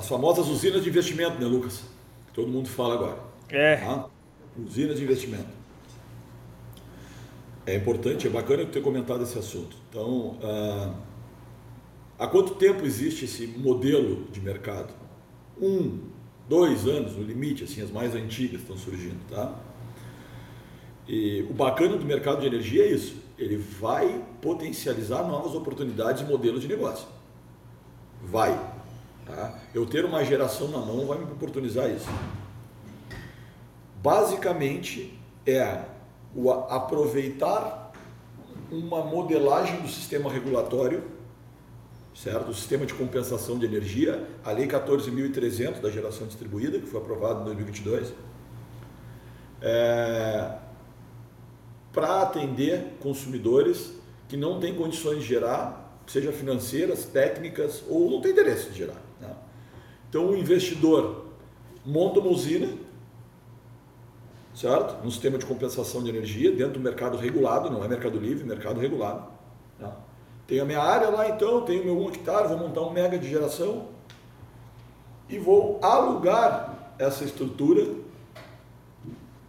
As 0.00 0.08
famosas 0.08 0.48
usinas 0.48 0.82
de 0.82 0.88
investimento, 0.88 1.38
né, 1.38 1.46
Lucas? 1.46 1.82
Que 2.28 2.32
todo 2.32 2.48
mundo 2.48 2.70
fala 2.70 2.94
agora. 2.94 3.18
É. 3.50 3.76
Tá? 3.76 4.08
Usinas 4.56 4.96
de 4.96 5.04
investimento. 5.04 5.50
É 7.66 7.76
importante, 7.76 8.26
é 8.26 8.30
bacana 8.30 8.64
ter 8.64 8.80
comentado 8.80 9.22
esse 9.22 9.38
assunto. 9.38 9.76
Então, 9.90 10.38
ah, 10.42 10.94
há 12.18 12.26
quanto 12.26 12.54
tempo 12.54 12.86
existe 12.86 13.26
esse 13.26 13.46
modelo 13.46 14.24
de 14.32 14.40
mercado? 14.40 14.94
Um, 15.60 15.98
dois 16.48 16.86
anos, 16.86 17.14
no 17.14 17.22
limite, 17.22 17.64
assim, 17.64 17.82
as 17.82 17.90
mais 17.90 18.14
antigas 18.14 18.62
estão 18.62 18.78
surgindo, 18.78 19.20
tá? 19.28 19.54
E 21.06 21.46
o 21.50 21.52
bacana 21.52 21.98
do 21.98 22.06
mercado 22.06 22.40
de 22.40 22.46
energia 22.46 22.84
é 22.84 22.90
isso. 22.90 23.16
ele 23.38 23.58
vai 23.58 24.24
potencializar 24.40 25.24
novas 25.24 25.54
oportunidades 25.54 26.22
e 26.22 26.24
modelos 26.24 26.62
de 26.62 26.68
negócio. 26.68 27.06
Vai. 28.22 28.79
Tá? 29.30 29.58
Eu 29.74 29.86
ter 29.86 30.04
uma 30.04 30.24
geração 30.24 30.68
na 30.68 30.78
mão 30.78 31.06
vai 31.06 31.18
me 31.18 31.24
oportunizar 31.24 31.90
isso. 31.90 32.08
Basicamente 34.02 35.18
é 35.46 35.82
o 36.34 36.50
aproveitar 36.50 37.92
uma 38.70 39.04
modelagem 39.04 39.80
do 39.80 39.88
sistema 39.88 40.30
regulatório, 40.30 41.02
certo? 42.14 42.50
O 42.50 42.54
sistema 42.54 42.86
de 42.86 42.94
compensação 42.94 43.58
de 43.58 43.66
energia, 43.66 44.26
a 44.44 44.52
Lei 44.52 44.66
14.300 44.66 45.80
da 45.80 45.90
geração 45.90 46.26
distribuída, 46.26 46.78
que 46.78 46.86
foi 46.86 47.00
aprovada 47.00 47.40
em 47.40 47.44
2022, 47.44 48.12
é, 49.60 50.54
para 51.92 52.22
atender 52.22 52.96
consumidores 53.00 53.92
que 54.28 54.36
não 54.36 54.60
têm 54.60 54.74
condições 54.74 55.22
de 55.22 55.26
gerar, 55.26 56.00
seja 56.06 56.32
financeiras, 56.32 57.04
técnicas 57.04 57.82
ou 57.88 58.08
não 58.10 58.20
tem 58.20 58.30
interesse 58.30 58.70
de 58.70 58.78
gerar. 58.78 59.09
Então 60.10 60.28
o 60.28 60.36
investidor 60.36 61.24
monta 61.86 62.20
uma 62.20 62.28
usina 62.28 62.68
certo? 64.54 65.06
Um 65.06 65.10
sistema 65.10 65.38
de 65.38 65.46
compensação 65.46 66.02
de 66.02 66.10
energia 66.10 66.52
dentro 66.52 66.74
do 66.74 66.80
mercado 66.80 67.16
regulado, 67.16 67.70
não 67.70 67.82
é 67.84 67.88
mercado 67.88 68.18
livre, 68.18 68.44
mercado 68.44 68.78
regulado. 68.78 69.24
Tá? 69.78 69.96
Tenho 70.46 70.62
a 70.62 70.64
minha 70.66 70.80
área 70.80 71.08
lá 71.08 71.28
então, 71.28 71.62
tenho 71.62 71.84
meu 71.84 71.98
1 71.98 72.08
hectare, 72.08 72.48
vou 72.48 72.58
montar 72.58 72.82
um 72.82 72.92
mega 72.92 73.18
de 73.18 73.28
geração 73.28 73.86
e 75.28 75.38
vou 75.38 75.78
alugar 75.82 76.94
essa 76.98 77.24
estrutura 77.24 77.86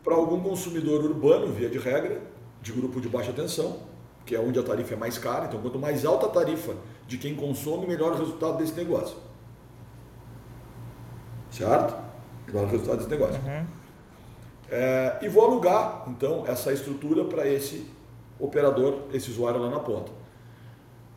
para 0.03 0.15
algum 0.15 0.39
consumidor 0.41 1.03
urbano, 1.03 1.47
via 1.47 1.69
de 1.69 1.77
regra, 1.77 2.21
de 2.61 2.71
grupo 2.71 3.01
de 3.01 3.09
baixa 3.09 3.33
tensão, 3.33 3.79
que 4.25 4.35
é 4.35 4.39
onde 4.39 4.59
a 4.59 4.63
tarifa 4.63 4.93
é 4.93 4.97
mais 4.97 5.17
cara. 5.17 5.45
Então, 5.45 5.59
quanto 5.61 5.77
mais 5.77 6.05
alta 6.05 6.27
a 6.27 6.29
tarifa 6.29 6.75
de 7.07 7.17
quem 7.17 7.35
consome, 7.35 7.85
melhor 7.85 8.13
o 8.13 8.17
resultado 8.17 8.57
desse 8.57 8.73
negócio. 8.73 9.17
Certo? 11.51 11.95
Melhor 12.47 12.63
o 12.63 12.67
resultado 12.67 12.97
desse 12.97 13.09
negócio. 13.09 13.41
Uhum. 13.45 13.65
É, 14.69 15.19
e 15.21 15.27
vou 15.27 15.45
alugar, 15.45 16.05
então, 16.07 16.45
essa 16.47 16.71
estrutura 16.71 17.25
para 17.25 17.45
esse 17.45 17.85
operador, 18.39 19.01
esse 19.13 19.29
usuário 19.29 19.61
lá 19.61 19.69
na 19.69 19.79
ponta. 19.79 20.11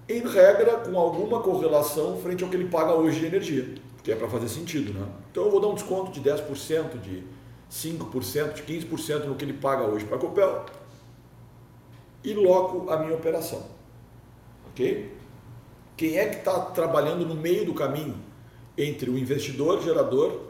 Em 0.08 0.20
regra, 0.20 0.78
com 0.78 0.98
alguma 0.98 1.40
correlação 1.40 2.18
frente 2.18 2.42
ao 2.42 2.50
que 2.50 2.56
ele 2.56 2.68
paga 2.68 2.92
hoje 2.92 3.20
de 3.20 3.26
energia, 3.26 3.74
que 4.02 4.12
é 4.12 4.16
para 4.16 4.28
fazer 4.28 4.48
sentido. 4.48 4.92
Né? 4.92 5.06
Então, 5.30 5.44
eu 5.44 5.50
vou 5.50 5.60
dar 5.60 5.68
um 5.68 5.74
desconto 5.74 6.10
de 6.10 6.20
10%, 6.20 7.00
de 7.00 7.22
5%, 7.70 8.52
de 8.52 8.62
15% 8.62 9.24
no 9.24 9.36
que 9.36 9.44
ele 9.44 9.54
paga 9.54 9.84
hoje 9.84 10.04
para 10.04 10.16
a 10.16 10.20
Copel 10.20 10.66
e 12.24 12.34
loco 12.34 12.90
a 12.90 12.96
minha 12.96 13.14
operação. 13.14 13.62
Ok? 14.70 15.14
Quem 15.96 16.18
é 16.18 16.26
que 16.26 16.36
está 16.36 16.58
trabalhando 16.58 17.24
no 17.24 17.34
meio 17.34 17.64
do 17.64 17.74
caminho 17.74 18.16
entre 18.76 19.10
o 19.10 19.18
investidor 19.18 19.82
gerador 19.82 20.40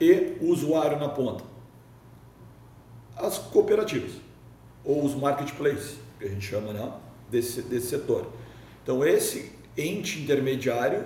e 0.00 0.36
o 0.40 0.46
usuário 0.46 0.98
na 0.98 1.08
ponta? 1.08 1.52
as 3.16 3.38
cooperativas, 3.38 4.12
ou 4.84 5.04
os 5.04 5.14
marketplaces, 5.14 5.96
que 6.18 6.26
a 6.26 6.28
gente 6.28 6.44
chama 6.44 6.72
né, 6.72 6.92
desse, 7.30 7.62
desse 7.62 7.88
setor. 7.88 8.26
Então, 8.82 9.04
esse 9.04 9.52
ente 9.76 10.20
intermediário, 10.20 11.04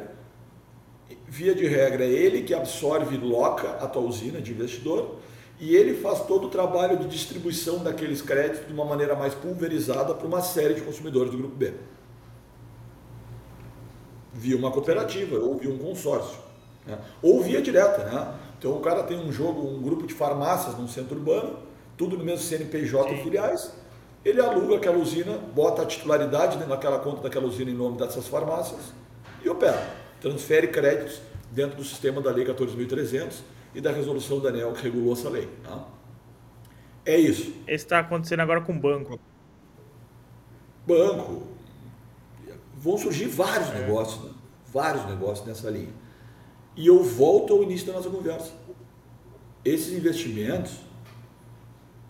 via 1.29 1.55
de 1.55 1.67
regra, 1.67 2.05
é 2.05 2.11
ele 2.11 2.43
que 2.43 2.55
absorve 2.55 3.17
loca 3.17 3.71
a 3.73 3.87
tua 3.87 4.03
usina 4.03 4.41
de 4.41 4.53
investidor 4.53 5.17
e 5.61 5.75
ele 5.75 5.95
faz 5.95 6.27
todo 6.27 6.49
o 6.49 6.51
trabalho 6.51 6.99
de 6.99 7.07
distribuição 7.07 7.83
daqueles 7.83 8.21
créditos 8.21 8.67
de 8.67 8.73
uma 8.73 8.85
maneira 8.85 9.15
mais 9.15 9.35
pulverizada 9.35 10.15
para 10.15 10.27
uma 10.27 10.43
série 10.43 10.75
de 10.75 10.81
consumidores 10.83 11.31
do 11.31 11.39
grupo 11.39 11.55
B. 11.55 11.75
Via 14.35 14.57
uma 14.57 14.71
cooperativa 14.71 15.39
ou 15.39 15.57
via 15.57 15.71
um 15.71 15.79
consórcio. 15.79 16.46
Né? 16.87 16.99
Ou 17.23 17.43
via 17.43 17.61
direta. 17.61 18.05
Né? 18.05 18.35
Então 18.59 18.73
o 18.73 18.81
cara 18.81 19.03
tem 19.03 19.19
um 19.19 19.33
jogo, 19.33 19.67
um 19.67 19.81
grupo 19.83 20.07
de 20.07 20.15
farmácias 20.15 20.77
num 20.79 20.89
centro 20.89 21.17
urbano, 21.17 21.59
tudo 21.97 22.17
no 22.17 22.25
mesmo 22.25 22.45
CNPJ 22.45 23.11
Sim. 23.11 23.23
filiais, 23.23 23.73
ele 24.25 24.41
aluga 24.41 24.77
aquela 24.77 24.99
usina, 24.99 25.39
bota 25.55 25.83
a 25.83 25.87
titularidade 25.87 26.59
naquela 26.67 26.99
conta 26.99 27.23
daquela 27.23 27.47
usina 27.47 27.71
em 27.71 27.75
nome 27.75 27.97
dessas 27.97 28.27
farmácias 28.27 28.93
e 29.45 29.49
opera. 29.49 29.81
Transfere 30.21 30.69
créditos 30.69 31.21
dentro 31.53 31.77
do 31.77 31.85
sistema 31.85 32.21
da 32.21 32.31
Lei 32.31 32.45
14.300 32.45 33.35
e 33.75 33.81
da 33.81 33.93
resolução 33.93 34.41
da 34.41 34.49
ANEL 34.49 34.73
que 34.73 34.83
regulou 34.83 35.13
essa 35.13 35.29
lei. 35.29 35.49
Tá? 35.63 35.85
É 37.05 37.17
isso. 37.17 37.43
Isso 37.43 37.55
está 37.69 38.01
acontecendo 38.01 38.41
agora 38.41 38.61
com 38.63 38.77
banco. 38.77 39.21
Banco. 40.87 41.43
Vão 42.75 42.99
surgir 42.99 43.27
vários 43.27 43.71
é. 43.71 43.81
negócios, 43.81 44.25
né? 44.25 44.31
vários 44.73 45.07
negócios 45.07 45.47
nessa 45.47 45.71
linha. 45.71 45.93
E 46.77 46.87
eu 46.87 47.03
volto 47.03 47.55
ao 47.55 47.63
início 47.63 47.87
da 47.87 47.95
nossa 47.95 48.11
conversa. 48.11 48.53
Esses 49.65 49.93
investimentos 49.93 50.87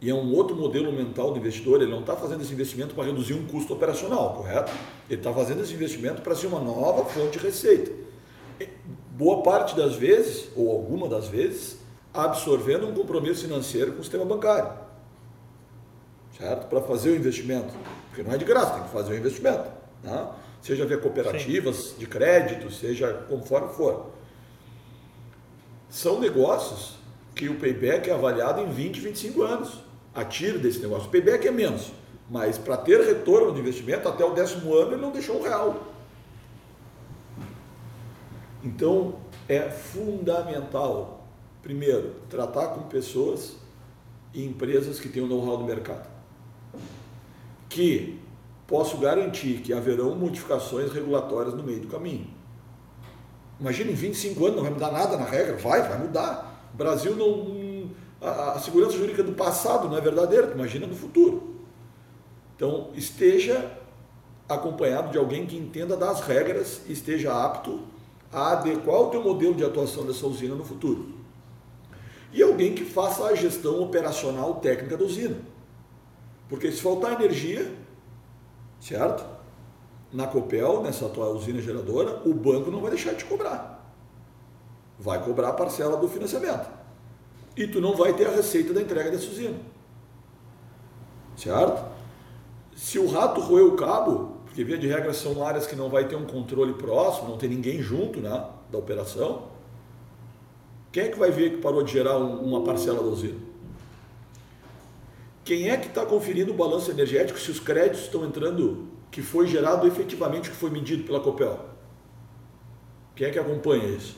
e 0.00 0.10
é 0.10 0.14
um 0.14 0.34
outro 0.34 0.54
modelo 0.54 0.92
mental 0.92 1.32
do 1.32 1.38
investidor, 1.38 1.80
ele 1.80 1.90
não 1.90 2.00
está 2.00 2.14
fazendo 2.14 2.42
esse 2.42 2.52
investimento 2.52 2.94
para 2.94 3.04
reduzir 3.04 3.32
um 3.32 3.46
custo 3.46 3.72
operacional, 3.72 4.34
correto? 4.34 4.70
Ele 5.08 5.18
está 5.18 5.32
fazendo 5.32 5.62
esse 5.62 5.72
investimento 5.72 6.20
para 6.20 6.34
ser 6.34 6.48
uma 6.48 6.60
nova 6.60 7.04
fonte 7.06 7.38
de 7.38 7.44
receita. 7.44 7.90
Boa 9.12 9.42
parte 9.42 9.74
das 9.74 9.96
vezes, 9.96 10.50
ou 10.54 10.70
alguma 10.70 11.08
das 11.08 11.28
vezes, 11.28 11.78
absorvendo 12.12 12.86
um 12.86 12.92
compromisso 12.92 13.42
financeiro 13.42 13.92
com 13.92 14.00
o 14.00 14.02
sistema 14.02 14.24
bancário. 14.24 14.70
Certo? 16.36 16.66
Para 16.66 16.82
fazer 16.82 17.10
o 17.10 17.16
investimento. 17.16 17.72
Porque 18.08 18.22
não 18.22 18.34
é 18.34 18.36
de 18.36 18.44
graça, 18.44 18.74
tem 18.74 18.82
que 18.82 18.90
fazer 18.90 19.14
o 19.14 19.16
investimento. 19.16 19.70
Né? 20.02 20.28
Seja 20.60 20.84
via 20.84 20.98
cooperativas 20.98 21.76
Sim. 21.76 21.98
de 21.98 22.06
crédito, 22.06 22.70
seja 22.70 23.12
conforme 23.30 23.72
for. 23.72 24.10
São 25.88 26.20
negócios 26.20 26.96
que 27.34 27.48
o 27.48 27.56
payback 27.56 28.08
é 28.08 28.14
avaliado 28.14 28.60
em 28.60 28.70
20, 28.70 29.00
25 29.00 29.42
anos 29.42 29.80
a 30.14 30.24
tiro 30.24 30.58
desse 30.58 30.80
negócio. 30.80 31.08
O 31.08 31.10
payback 31.10 31.46
é 31.46 31.50
menos, 31.50 31.92
mas 32.30 32.56
para 32.56 32.76
ter 32.76 33.00
retorno 33.00 33.52
de 33.52 33.60
investimento, 33.60 34.08
até 34.08 34.24
o 34.24 34.32
décimo 34.32 34.74
ano 34.74 34.92
ele 34.92 35.02
não 35.02 35.12
deixou 35.12 35.38
um 35.38 35.42
real. 35.42 35.92
Então, 38.64 39.16
é 39.48 39.70
fundamental, 39.70 41.28
primeiro, 41.62 42.16
tratar 42.28 42.68
com 42.68 42.82
pessoas 42.82 43.56
e 44.34 44.44
empresas 44.44 44.98
que 44.98 45.08
têm 45.08 45.22
o 45.22 45.26
know-how 45.26 45.58
do 45.58 45.64
mercado. 45.64 46.08
Que 47.68 48.18
posso 48.66 48.96
garantir 48.98 49.60
que 49.60 49.72
haverão 49.72 50.16
modificações 50.16 50.92
regulatórias 50.92 51.54
no 51.54 51.62
meio 51.62 51.80
do 51.80 51.88
caminho. 51.88 52.35
Imagina, 53.58 53.90
em 53.90 53.94
25 53.94 54.44
anos 54.44 54.56
não 54.56 54.62
vai 54.62 54.72
mudar 54.72 54.92
nada 54.92 55.16
na 55.16 55.24
regra? 55.24 55.56
Vai, 55.56 55.88
vai 55.88 55.98
mudar. 55.98 56.70
O 56.74 56.76
Brasil 56.76 57.16
não, 57.16 57.90
a, 58.20 58.52
a 58.52 58.58
segurança 58.60 58.96
jurídica 58.96 59.22
do 59.22 59.32
passado 59.32 59.88
não 59.88 59.96
é 59.96 60.00
verdadeira, 60.00 60.52
imagina 60.52 60.86
do 60.86 60.94
futuro. 60.94 61.56
Então, 62.54 62.90
esteja 62.94 63.78
acompanhado 64.48 65.10
de 65.10 65.18
alguém 65.18 65.46
que 65.46 65.56
entenda 65.56 65.96
das 65.96 66.20
regras 66.20 66.82
e 66.86 66.92
esteja 66.92 67.32
apto 67.32 67.80
a 68.32 68.52
adequar 68.52 69.00
o 69.00 69.10
teu 69.10 69.22
modelo 69.22 69.54
de 69.54 69.64
atuação 69.64 70.04
dessa 70.06 70.26
usina 70.26 70.54
no 70.54 70.64
futuro. 70.64 71.14
E 72.32 72.42
alguém 72.42 72.74
que 72.74 72.84
faça 72.84 73.24
a 73.24 73.34
gestão 73.34 73.82
operacional 73.82 74.56
técnica 74.56 74.96
da 74.96 75.04
usina. 75.04 75.36
Porque 76.48 76.70
se 76.70 76.80
faltar 76.80 77.12
energia, 77.12 77.72
certo? 78.80 79.35
Na 80.12 80.26
Copel, 80.26 80.82
nessa 80.82 81.08
tua 81.08 81.28
usina 81.28 81.60
geradora, 81.60 82.22
o 82.24 82.32
banco 82.32 82.70
não 82.70 82.80
vai 82.80 82.90
deixar 82.90 83.14
de 83.14 83.24
cobrar. 83.24 83.84
Vai 84.98 85.22
cobrar 85.22 85.48
a 85.50 85.52
parcela 85.52 85.96
do 85.96 86.08
financiamento 86.08 86.68
e 87.56 87.66
tu 87.66 87.80
não 87.80 87.96
vai 87.96 88.12
ter 88.12 88.26
a 88.26 88.30
receita 88.30 88.72
da 88.72 88.82
entrega 88.82 89.10
dessa 89.10 89.30
usina. 89.30 89.56
Certo? 91.36 91.84
Se 92.76 92.98
o 92.98 93.08
rato 93.08 93.40
roeu 93.40 93.68
o 93.68 93.76
cabo, 93.76 94.36
porque 94.44 94.62
via 94.62 94.76
de 94.76 94.86
regra 94.86 95.14
são 95.14 95.44
áreas 95.44 95.66
que 95.66 95.74
não 95.74 95.88
vai 95.88 96.06
ter 96.06 96.16
um 96.16 96.26
controle 96.26 96.74
próximo, 96.74 97.30
não 97.30 97.38
tem 97.38 97.48
ninguém 97.48 97.80
junto 97.80 98.20
né, 98.20 98.46
da 98.70 98.78
operação, 98.78 99.44
quem 100.92 101.04
é 101.04 101.08
que 101.08 101.18
vai 101.18 101.30
ver 101.30 101.50
que 101.50 101.56
parou 101.58 101.82
de 101.82 101.92
gerar 101.92 102.18
uma 102.18 102.62
parcela 102.62 103.02
da 103.02 103.08
usina? 103.08 103.38
Quem 105.44 105.70
é 105.70 105.76
que 105.76 105.88
está 105.88 106.04
conferindo 106.04 106.52
o 106.52 106.56
balanço 106.56 106.90
energético 106.90 107.38
se 107.38 107.50
os 107.50 107.60
créditos 107.60 108.02
estão 108.02 108.24
entrando, 108.24 108.88
que 109.16 109.22
foi 109.22 109.46
gerado 109.46 109.86
efetivamente, 109.86 110.50
que 110.50 110.56
foi 110.56 110.68
medido 110.68 111.04
pela 111.04 111.18
Copel? 111.18 111.58
Quem 113.14 113.28
é 113.28 113.30
que 113.30 113.38
acompanha 113.38 113.88
isso? 113.88 114.14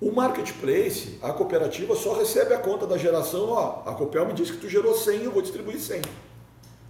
O 0.00 0.10
marketplace, 0.10 1.18
a 1.20 1.30
cooperativa 1.34 1.94
só 1.94 2.14
recebe 2.14 2.54
a 2.54 2.58
conta 2.58 2.86
da 2.86 2.96
geração, 2.96 3.50
ó, 3.50 3.82
a 3.84 3.92
Copel 3.92 4.24
me 4.24 4.32
disse 4.32 4.52
que 4.52 4.58
tu 4.58 4.70
gerou 4.70 4.94
100, 4.94 5.24
eu 5.24 5.30
vou 5.30 5.42
distribuir 5.42 5.78
100. 5.78 6.00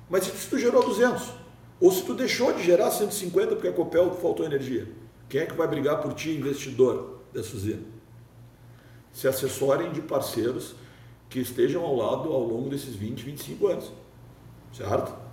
Mas 0.09 0.22
se 0.22 0.49
tu 0.49 0.57
gerou 0.57 0.84
200, 0.84 1.32
ou 1.80 1.90
se 1.90 2.05
tu 2.05 2.14
deixou 2.14 2.53
de 2.53 2.62
gerar 2.62 2.92
150 2.92 3.57
porque 3.57 3.66
a 3.66 3.72
Copel 3.72 4.14
faltou 4.14 4.47
energia, 4.47 4.86
quem 5.28 5.40
é 5.40 5.47
que 5.47 5.55
vai 5.55 5.66
brigar 5.66 6.01
por 6.01 6.14
ti, 6.14 6.30
investidor 6.30 7.22
dessa 7.32 7.57
usina? 7.57 7.82
Se 9.12 9.26
assessorem 9.26 9.90
de 9.90 10.01
parceiros 10.01 10.76
que 11.28 11.40
estejam 11.40 11.82
ao 11.82 11.97
lado 11.97 12.32
ao 12.32 12.45
longo 12.45 12.70
desses 12.70 12.95
20, 12.95 13.20
25 13.20 13.66
anos, 13.66 13.92
certo? 14.72 15.24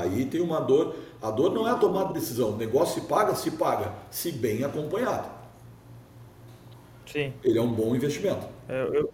Aí 0.00 0.26
tem 0.26 0.40
uma 0.40 0.60
dor. 0.60 0.96
A 1.20 1.30
dor 1.30 1.52
não 1.52 1.66
é 1.68 1.70
a 1.70 1.76
tomada 1.76 2.08
de 2.08 2.14
decisão. 2.14 2.50
O 2.50 2.56
negócio 2.56 3.00
se 3.00 3.06
paga, 3.06 3.34
se 3.34 3.50
paga, 3.52 3.92
se 4.10 4.32
bem 4.32 4.64
acompanhado. 4.64 5.28
Sim. 7.06 7.32
Ele 7.44 7.58
é 7.58 7.62
um 7.62 7.72
bom 7.72 7.94
investimento. 7.94 8.46
É, 8.68 8.82
eu, 8.82 9.12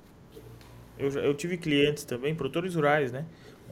eu, 0.99 1.11
eu 1.11 1.35
tive 1.35 1.57
clientes 1.57 2.05
também, 2.05 2.35
produtores 2.35 2.75
rurais, 2.75 3.13
né? 3.13 3.27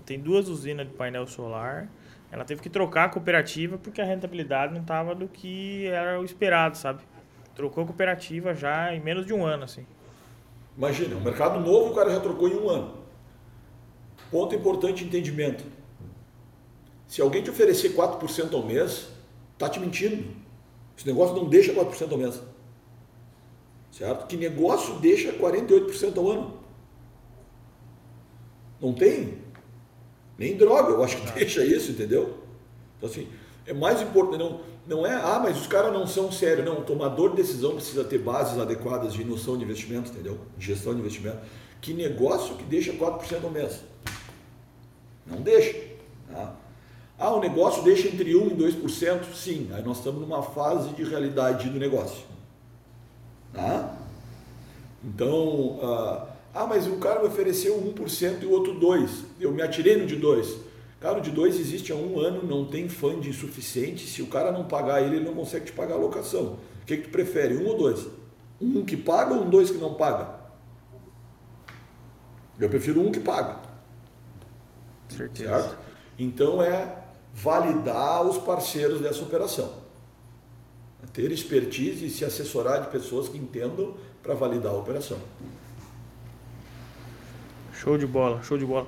Tem 0.05 0.21
duas 0.21 0.49
usinas 0.49 0.87
de 0.87 0.95
painel 0.95 1.27
solar. 1.27 1.89
Ela 2.31 2.45
teve 2.45 2.61
que 2.61 2.69
trocar 2.69 3.05
a 3.05 3.09
cooperativa 3.09 3.79
porque 3.79 4.01
a 4.01 4.05
rentabilidade 4.05 4.73
não 4.73 4.81
estava 4.81 5.15
do 5.15 5.27
que 5.27 5.87
era 5.87 6.21
o 6.21 6.25
esperado, 6.25 6.77
sabe? 6.77 7.03
Trocou 7.55 7.83
a 7.83 7.87
cooperativa 7.87 8.55
já 8.55 8.95
em 8.95 9.01
menos 9.01 9.27
de 9.27 9.33
um 9.33 9.45
ano, 9.45 9.65
assim. 9.65 9.87
Imagina, 10.77 11.17
um 11.17 11.21
mercado 11.21 11.59
novo 11.59 11.93
o 11.93 11.95
cara 11.95 12.11
já 12.11 12.21
trocou 12.21 12.49
em 12.49 12.55
um 12.55 12.69
ano. 12.69 12.95
Ponto 14.31 14.55
importante 14.55 15.05
entendimento. 15.05 15.65
Se 17.07 17.21
alguém 17.21 17.43
te 17.43 17.51
oferecer 17.51 17.95
4% 17.95 18.53
ao 18.53 18.63
mês, 18.63 19.09
tá 19.57 19.69
te 19.69 19.79
mentindo. 19.79 20.35
Esse 20.97 21.07
negócio 21.07 21.37
não 21.37 21.49
deixa 21.49 21.73
4% 21.73 22.11
ao 22.11 22.19
mês. 22.19 22.41
Certo? 23.93 24.27
Que 24.27 24.37
negócio 24.37 24.95
deixa 24.97 25.33
48% 25.33 26.17
ao 26.19 26.31
ano? 26.31 26.59
Não 28.81 28.93
tem. 28.93 29.39
Nem 30.39 30.57
droga, 30.57 30.91
eu 30.91 31.03
acho 31.03 31.17
que 31.17 31.33
deixa 31.33 31.65
isso, 31.65 31.93
entendeu? 31.93 32.39
Então, 32.97 33.09
assim, 33.09 33.29
é 33.67 33.73
mais 33.73 34.03
importante, 34.03 34.39
não, 34.39 34.61
não 34.87 35.07
é, 35.07 35.15
ah, 35.15 35.41
mas 35.43 35.59
os 35.59 35.67
caras 35.67 35.93
não 35.93 36.07
são 36.07 36.31
sérios. 36.31 36.65
Não, 36.65 36.81
o 36.81 36.85
tomador 36.85 37.31
de 37.31 37.37
decisão 37.37 37.75
precisa 37.75 38.05
ter 38.05 38.19
bases 38.19 38.59
adequadas 38.59 39.15
de 39.15 39.25
noção 39.25 39.57
de 39.57 39.65
investimento, 39.65 40.11
entendeu? 40.11 40.39
De 40.57 40.67
gestão 40.67 40.95
de 40.95 41.01
investimento. 41.01 41.39
Que 41.81 41.95
negócio 41.95 42.57
que 42.57 42.65
deixa 42.65 42.93
4% 42.93 43.45
ao 43.45 43.51
mês? 43.51 43.81
Não 45.27 45.41
deixa. 45.41 45.77
Tá? 46.31 46.55
Ah, 47.19 47.33
o 47.33 47.41
negócio 47.41 47.83
deixa 47.83 48.09
entre 48.09 48.33
1% 48.35 48.53
e 48.53 48.55
2%? 48.55 49.33
Sim, 49.35 49.71
aí 49.73 49.83
nós 49.83 49.99
estamos 49.99 50.21
numa 50.21 50.43
fase 50.43 50.91
de 50.91 51.03
realidade 51.03 51.71
do 51.71 51.79
negócio. 51.79 52.25
Tá? 53.55 53.97
Então, 55.03 55.79
ah, 55.83 56.27
ah, 56.55 56.67
mas 56.67 56.87
o 56.87 56.97
cara 56.97 57.21
me 57.21 57.29
ofereceu 57.29 57.81
1% 57.81 58.43
e 58.43 58.47
o 58.47 58.51
outro 58.51 58.79
2%. 58.79 59.09
Eu 59.41 59.51
me 59.51 59.63
atirei 59.63 59.97
no 59.97 60.07
de 60.07 60.17
2%. 60.17 60.67
Cara, 61.01 61.19
o 61.19 61.21
de 61.21 61.31
2 61.31 61.61
existe 61.61 61.93
há 61.93 61.95
um 61.95 62.19
ano, 62.19 62.43
não 62.43 62.65
tem 62.67 62.89
funding 62.89 63.33
suficiente. 63.33 64.07
Se 64.07 64.23
o 64.23 64.27
cara 64.27 64.51
não 64.51 64.65
pagar 64.65 65.03
ele, 65.03 65.17
ele 65.17 65.25
não 65.25 65.35
consegue 65.35 65.67
te 65.67 65.73
pagar 65.73 65.95
a 65.95 65.99
locação. 65.99 66.59
O 66.83 66.87
que, 66.87 66.97
que 66.97 67.03
tu 67.05 67.11
prefere, 67.11 67.57
um 67.57 67.67
ou 67.67 67.77
dois? 67.77 68.07
Um 68.61 68.85
que 68.85 68.97
paga 68.97 69.35
ou 69.35 69.45
um 69.45 69.51
dois 69.51 69.71
que 69.71 69.79
não 69.79 69.95
paga? 69.95 70.35
Eu 72.59 72.69
prefiro 72.69 73.01
um 73.01 73.13
que 73.13 73.21
paga. 73.21 73.61
Certeza. 75.09 75.61
Certo? 75.61 75.79
Então 76.19 76.63
é 76.63 77.06
validar 77.37 78.23
os 78.23 78.39
parceiros 78.39 79.01
dessa 79.01 79.23
operação. 79.23 79.85
Ter 81.13 81.31
expertise 81.31 82.07
e 82.07 82.11
se 82.11 82.25
assessorar 82.25 82.83
de 82.83 82.89
pessoas 82.89 83.29
que 83.29 83.39
entendam 83.39 83.95
para 84.23 84.35
validar 84.35 84.73
a 84.73 84.77
operação. 84.77 85.19
Show 87.73 87.97
de 87.99 88.07
bola, 88.07 88.43
show 88.43 88.59
de 88.59 88.65
bola. 88.65 88.87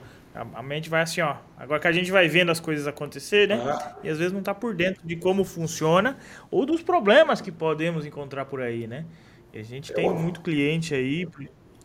A, 0.54 0.62
mente 0.62 0.88
vai 0.88 1.02
assim, 1.02 1.20
ó. 1.20 1.36
Agora 1.56 1.80
que 1.80 1.88
a 1.88 1.92
gente 1.92 2.10
vai 2.10 2.28
vendo 2.28 2.50
as 2.50 2.60
coisas 2.60 2.86
acontecer, 2.86 3.48
né? 3.48 3.56
Ah. 3.66 3.96
E 4.02 4.08
às 4.08 4.18
vezes 4.18 4.32
não 4.32 4.42
tá 4.42 4.54
por 4.54 4.74
dentro 4.74 5.06
de 5.06 5.16
como 5.16 5.44
funciona 5.44 6.16
ou 6.50 6.64
dos 6.64 6.82
problemas 6.82 7.40
que 7.40 7.50
podemos 7.50 8.06
encontrar 8.06 8.44
por 8.44 8.60
aí, 8.60 8.86
né? 8.86 9.04
E 9.52 9.58
a 9.58 9.62
gente 9.62 9.92
É 9.92 9.94
tem 9.94 10.08
óbvio. 10.08 10.22
muito 10.22 10.40
cliente 10.40 10.94
aí 10.94 11.26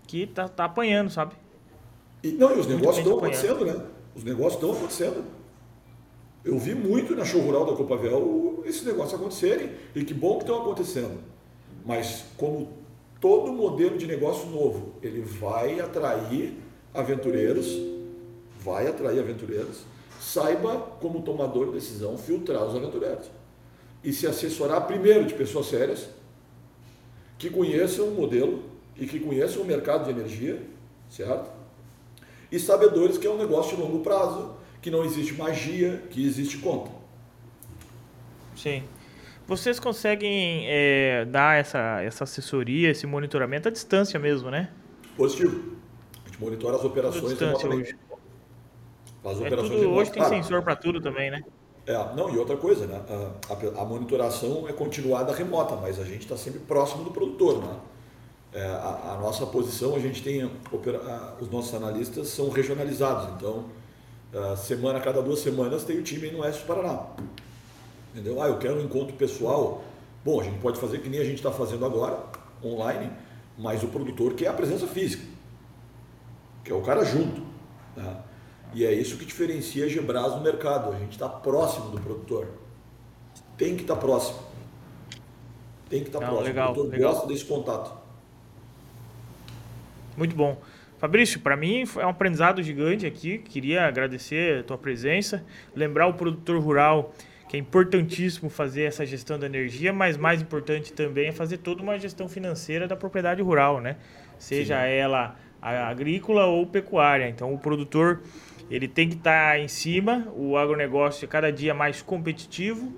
que 0.08 0.28
tá, 0.28 0.48
tá 0.48 0.66
apanhando, 0.66 1.10
sabe? 1.10 1.34
E, 2.22 2.32
não, 2.32 2.56
e 2.56 2.60
os 2.60 2.68
negócios 2.68 3.00
estão 3.00 3.14
apanhando. 3.18 3.46
acontecendo, 3.46 3.66
né? 3.66 3.86
Os 4.16 4.24
negócios 4.24 4.54
estão 4.56 4.72
acontecendo. 4.72 5.24
Eu 6.44 6.58
vi 6.58 6.76
muito 6.76 7.16
na 7.16 7.24
show 7.24 7.42
rural 7.42 7.66
da 7.66 7.76
Copavel 7.76 8.64
esses 8.66 8.84
negócios 8.84 9.14
acontecerem 9.14 9.72
e 9.96 10.04
que 10.04 10.14
bom 10.14 10.38
que 10.38 10.44
estão 10.44 10.62
acontecendo. 10.62 11.20
Mas 11.86 12.26
como 12.38 12.70
todo 13.20 13.52
modelo 13.52 13.98
de 13.98 14.06
negócio 14.06 14.50
novo, 14.50 14.94
ele 15.02 15.22
vai 15.22 15.80
atrair 15.80 16.54
aventureiros, 16.94 17.80
vai 18.60 18.88
atrair 18.88 19.20
aventureiros, 19.20 19.84
saiba 20.20 20.78
como 21.00 21.22
tomador 21.22 21.68
de 21.68 21.74
decisão 21.74 22.18
filtrar 22.18 22.66
os 22.66 22.76
aventureiros. 22.76 23.32
E 24.04 24.12
se 24.12 24.28
assessorar 24.28 24.86
primeiro 24.86 25.26
de 25.26 25.34
pessoas 25.34 25.68
sérias, 25.68 26.10
que 27.38 27.50
conheçam 27.50 28.08
o 28.08 28.12
modelo 28.12 28.64
e 28.98 29.06
que 29.06 29.20
conheçam 29.20 29.62
o 29.62 29.66
mercado 29.66 30.06
de 30.06 30.12
energia, 30.12 30.62
certo? 31.10 31.64
e 32.54 32.60
sabedores 32.60 33.18
que 33.18 33.26
é 33.26 33.30
um 33.32 33.38
negócio 33.38 33.76
de 33.76 33.82
longo 33.82 34.02
prazo, 34.02 34.52
que 34.84 34.92
não 34.92 35.04
existe 35.06 35.34
magia, 35.34 36.04
que 36.12 36.24
existe 36.24 36.58
conta. 36.58 36.92
Sim. 38.56 38.84
Vocês 39.48 39.80
conseguem 39.80 40.66
é, 40.68 41.26
dar 41.26 41.58
essa, 41.58 42.02
essa 42.02 42.26
assessoria, 42.26 42.90
esse 42.92 43.08
monitoramento 43.08 43.68
à 43.70 43.72
distância 43.72 44.20
mesmo, 44.20 44.52
né? 44.52 44.70
Positivo. 45.18 45.74
A 46.24 46.28
gente 46.30 46.40
monitora 46.40 46.76
as 46.76 46.84
operações 46.84 47.30
distância 47.30 47.70
hoje. 47.70 47.96
Faz 49.24 49.40
É 49.40 49.48
operações 49.48 49.72
tudo, 49.82 49.90
hoje 49.92 50.12
tem 50.12 50.24
sensor 50.26 50.62
para 50.62 50.76
tudo 50.76 51.00
também, 51.02 51.32
né? 51.32 51.44
É, 51.86 51.94
não, 52.16 52.34
e 52.34 52.38
outra 52.38 52.56
coisa, 52.58 52.86
né? 52.86 53.02
A, 53.10 53.54
a- 53.54 53.82
a 53.82 53.86
monitoração 53.86 54.68
é 54.68 54.74
continuada 54.74 55.34
remota, 55.34 55.76
mas 55.78 56.00
a 56.00 56.04
gente 56.04 56.22
está 56.22 56.36
sempre 56.38 56.60
próximo 56.60 57.04
do 57.06 57.12
produtor, 57.12 57.62
né? 57.64 57.76
É, 58.54 58.66
a, 58.66 59.14
a 59.16 59.20
nossa 59.22 59.46
posição, 59.46 59.96
a 59.96 60.00
gente 60.00 60.22
tem, 60.22 60.50
opera- 60.72 61.36
os 61.42 61.50
nossos 61.50 61.74
analistas 61.74 62.28
são 62.30 62.50
regionalizados, 62.50 63.34
então, 63.36 63.66
semana, 64.58 65.00
a 65.00 65.02
cada 65.02 65.22
duas 65.22 65.40
semanas 65.40 65.84
tem 65.84 65.98
o 66.00 66.04
time 66.04 66.32
no 66.32 66.40
Oeste 66.40 66.62
do 66.64 66.68
Paraná. 66.68 67.08
Entendeu? 68.14 68.42
Ah, 68.42 68.48
eu 68.48 68.58
quero 68.58 68.76
um 68.80 68.82
encontro 68.82 69.16
pessoal. 69.16 69.84
Bom, 70.24 70.40
a 70.40 70.44
gente 70.44 70.60
pode 70.60 70.80
fazer 70.80 71.00
que 71.00 71.10
nem 71.10 71.20
a 71.20 71.24
gente 71.24 71.36
está 71.38 71.52
fazendo 71.52 71.86
agora, 71.86 72.24
online, 72.64 73.12
mas 73.58 73.84
o 73.84 73.88
produtor 73.88 74.34
quer 74.34 74.48
a 74.48 74.54
presença 74.54 74.88
física, 74.88 75.24
que 76.64 76.72
é 76.72 76.76
o 76.76 76.82
cara 76.82 77.04
junto. 77.04 77.42
né? 77.96 78.18
E 78.74 78.84
é 78.86 78.92
isso 78.92 79.18
que 79.18 79.26
diferencia 79.26 79.86
a 79.86 79.88
Gebras 79.88 80.36
no 80.36 80.42
mercado. 80.42 80.92
A 80.94 80.98
gente 80.98 81.12
está 81.12 81.30
próximo 81.30 81.92
do 81.92 82.00
produtor. 82.00 82.48
Tem 83.58 83.76
que 83.76 83.84
estar 83.84 83.96
próximo. 83.98 84.40
Tem 85.90 86.02
que 86.02 86.08
estar 86.10 86.20
Não, 86.22 86.28
próximo. 86.30 86.48
legal, 86.48 86.72
o 86.72 86.74
produtor 86.74 86.98
legal. 86.98 87.14
gosta 87.14 87.28
desse 87.28 87.46
contato. 87.46 87.94
Muito 90.18 90.36
bom. 90.36 90.58
Fabrício, 91.04 91.42
para 91.42 91.58
mim 91.58 91.86
foi 91.86 92.06
um 92.06 92.08
aprendizado 92.08 92.64
gigante 92.64 93.06
aqui. 93.06 93.38
Queria 93.38 93.86
agradecer 93.86 94.62
a 94.62 94.64
tua 94.64 94.78
presença, 94.78 95.44
lembrar 95.76 96.08
o 96.08 96.14
produtor 96.14 96.58
rural 96.62 97.14
que 97.50 97.58
é 97.58 97.60
importantíssimo 97.60 98.50
fazer 98.50 98.84
essa 98.84 99.06
gestão 99.06 99.38
da 99.38 99.46
energia, 99.46 99.92
mas 99.92 100.16
mais 100.16 100.42
importante 100.42 100.94
também 100.94 101.28
é 101.28 101.32
fazer 101.34 101.58
toda 101.58 101.84
uma 101.84 102.00
gestão 102.00 102.30
financeira 102.30 102.88
da 102.88 102.96
propriedade 102.96 103.42
rural, 103.42 103.82
né? 103.82 103.98
Seja 104.40 104.82
Sim. 104.82 104.92
ela 104.92 105.36
agrícola 105.62 106.46
ou 106.46 106.66
pecuária. 106.66 107.28
Então 107.28 107.54
o 107.54 107.60
produtor 107.60 108.22
ele 108.72 108.88
tem 108.88 109.10
que 109.10 109.16
estar 109.16 109.60
em 109.60 109.68
cima, 109.68 110.32
o 110.34 110.56
agronegócio 110.56 111.26
é 111.26 111.28
cada 111.28 111.52
dia 111.52 111.74
mais 111.74 112.02
competitivo. 112.02 112.94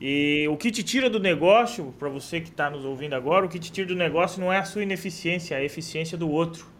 E 0.00 0.48
o 0.48 0.56
que 0.56 0.70
te 0.70 0.82
tira 0.82 1.10
do 1.10 1.20
negócio, 1.20 1.94
para 1.98 2.08
você 2.08 2.40
que 2.40 2.48
está 2.48 2.70
nos 2.70 2.82
ouvindo 2.86 3.12
agora, 3.12 3.44
o 3.44 3.48
que 3.50 3.58
te 3.58 3.70
tira 3.70 3.88
do 3.88 3.94
negócio 3.94 4.40
não 4.40 4.50
é 4.50 4.56
a 4.56 4.64
sua 4.64 4.82
ineficiência, 4.82 5.54
é 5.54 5.58
a 5.58 5.62
eficiência 5.62 6.16
do 6.16 6.30
outro, 6.30 6.71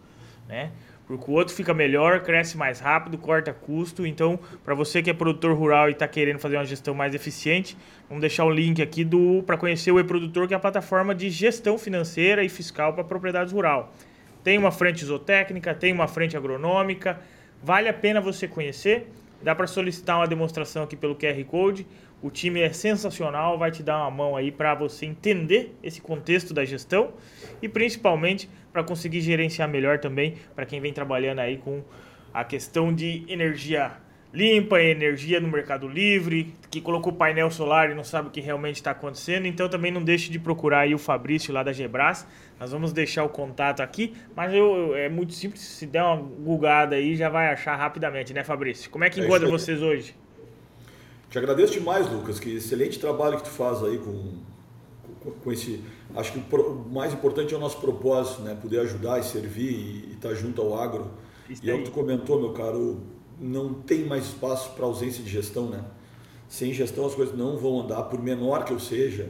né? 0.53 0.71
Porque 1.07 1.29
o 1.29 1.33
outro 1.33 1.53
fica 1.53 1.73
melhor, 1.73 2.21
cresce 2.21 2.55
mais 2.55 2.79
rápido, 2.79 3.17
corta 3.17 3.51
custo. 3.51 4.05
Então, 4.05 4.39
para 4.63 4.73
você 4.73 5.01
que 5.01 5.09
é 5.09 5.13
produtor 5.13 5.53
rural 5.57 5.89
e 5.89 5.91
está 5.91 6.07
querendo 6.07 6.39
fazer 6.39 6.55
uma 6.55 6.63
gestão 6.63 6.93
mais 6.93 7.13
eficiente, 7.13 7.75
vamos 8.07 8.21
deixar 8.21 8.45
o 8.45 8.51
link 8.51 8.81
aqui 8.81 9.03
do 9.03 9.43
para 9.45 9.57
conhecer 9.57 9.91
o 9.91 9.99
e-produtor, 9.99 10.47
que 10.47 10.53
é 10.53 10.57
a 10.57 10.59
plataforma 10.59 11.13
de 11.13 11.29
gestão 11.29 11.77
financeira 11.77 12.43
e 12.43 12.49
fiscal 12.49 12.93
para 12.93 13.03
propriedades 13.03 13.51
rural. 13.51 13.93
Tem 14.43 14.57
uma 14.57 14.71
frente 14.71 15.03
zootécnica, 15.03 15.73
tem 15.73 15.91
uma 15.91 16.07
frente 16.07 16.37
agronômica. 16.37 17.19
Vale 17.61 17.89
a 17.89 17.93
pena 17.93 18.21
você 18.21 18.47
conhecer. 18.47 19.09
Dá 19.41 19.53
para 19.53 19.67
solicitar 19.67 20.17
uma 20.17 20.27
demonstração 20.27 20.83
aqui 20.83 20.95
pelo 20.95 21.15
QR 21.15 21.43
Code. 21.45 21.85
O 22.21 22.31
time 22.31 22.61
é 22.61 22.71
sensacional, 22.71 23.57
vai 23.57 23.71
te 23.71 23.83
dar 23.83 23.97
uma 23.97 24.11
mão 24.11 24.37
aí 24.37 24.49
para 24.49 24.73
você 24.73 25.05
entender 25.05 25.75
esse 25.83 25.99
contexto 25.99 26.53
da 26.53 26.63
gestão 26.63 27.11
e 27.61 27.67
principalmente 27.67 28.49
para 28.73 28.83
conseguir 28.83 29.21
gerenciar 29.21 29.69
melhor 29.69 29.99
também 29.99 30.33
para 30.55 30.65
quem 30.65 30.81
vem 30.81 30.91
trabalhando 30.91 31.39
aí 31.39 31.57
com 31.57 31.83
a 32.33 32.43
questão 32.43 32.93
de 32.93 33.23
energia 33.29 33.91
limpa, 34.33 34.81
energia 34.81 35.39
no 35.39 35.47
Mercado 35.47 35.87
Livre, 35.87 36.55
que 36.71 36.81
colocou 36.81 37.13
painel 37.13 37.51
solar 37.51 37.91
e 37.91 37.93
não 37.93 38.03
sabe 38.03 38.29
o 38.29 38.31
que 38.31 38.41
realmente 38.41 38.77
está 38.77 38.89
acontecendo. 38.89 39.45
Então 39.45 39.69
também 39.69 39.91
não 39.91 40.03
deixe 40.03 40.31
de 40.31 40.39
procurar 40.39 40.79
aí 40.79 40.95
o 40.95 40.97
Fabrício 40.97 41.53
lá 41.53 41.61
da 41.61 41.71
Gebras. 41.71 42.25
Nós 42.59 42.71
vamos 42.71 42.91
deixar 42.91 43.23
o 43.23 43.29
contato 43.29 43.81
aqui, 43.81 44.13
mas 44.35 44.51
eu, 44.51 44.95
é 44.95 45.07
muito 45.07 45.33
simples, 45.33 45.61
se 45.61 45.85
der 45.85 46.03
uma 46.03 46.15
gugada 46.15 46.95
aí 46.95 47.15
já 47.15 47.29
vai 47.29 47.47
achar 47.49 47.75
rapidamente, 47.75 48.33
né, 48.33 48.43
Fabrício? 48.43 48.89
Como 48.89 49.03
é 49.03 49.09
que 49.09 49.21
É 49.21 49.23
encontra 49.23 49.47
vocês 49.47 49.81
hoje? 49.81 50.15
Te 51.29 51.37
agradeço 51.37 51.73
demais, 51.73 52.09
Lucas, 52.11 52.39
que 52.39 52.55
excelente 52.55 52.99
trabalho 52.99 53.37
que 53.37 53.43
tu 53.43 53.49
faz 53.49 53.83
aí 53.83 53.97
com, 53.97 54.33
com, 55.31 55.51
esse. 55.51 55.83
Acho 56.15 56.33
que 56.33 56.55
o, 56.55 56.85
mais 56.91 57.13
importante 57.13 57.53
é 57.53 57.57
o 57.57 57.59
nosso 57.59 57.77
propósito, 57.77 58.41
né? 58.41 58.57
Poder 58.59 58.79
ajudar 58.81 59.19
e 59.19 59.23
servir 59.23 59.71
e 59.71 60.13
estar 60.13 60.33
junto 60.33 60.61
ao 60.61 60.79
agro. 60.79 61.11
Isso 61.49 61.65
e 61.65 61.69
é 61.69 61.73
o 61.73 61.79
que 61.79 61.85
tu 61.85 61.91
comentou, 61.91 62.39
meu 62.39 62.53
caro, 62.53 63.01
não 63.39 63.73
tem 63.73 64.05
mais 64.05 64.25
espaço 64.25 64.71
para 64.71 64.85
ausência 64.85 65.23
de 65.23 65.29
gestão, 65.29 65.67
né? 65.67 65.83
Sem 66.47 66.73
gestão 66.73 67.05
as 67.05 67.15
coisas 67.15 67.35
não 67.37 67.57
vão 67.57 67.81
andar, 67.81 68.03
por 68.03 68.21
menor 68.21 68.63
que 68.63 68.71
eu 68.71 68.79
seja. 68.79 69.29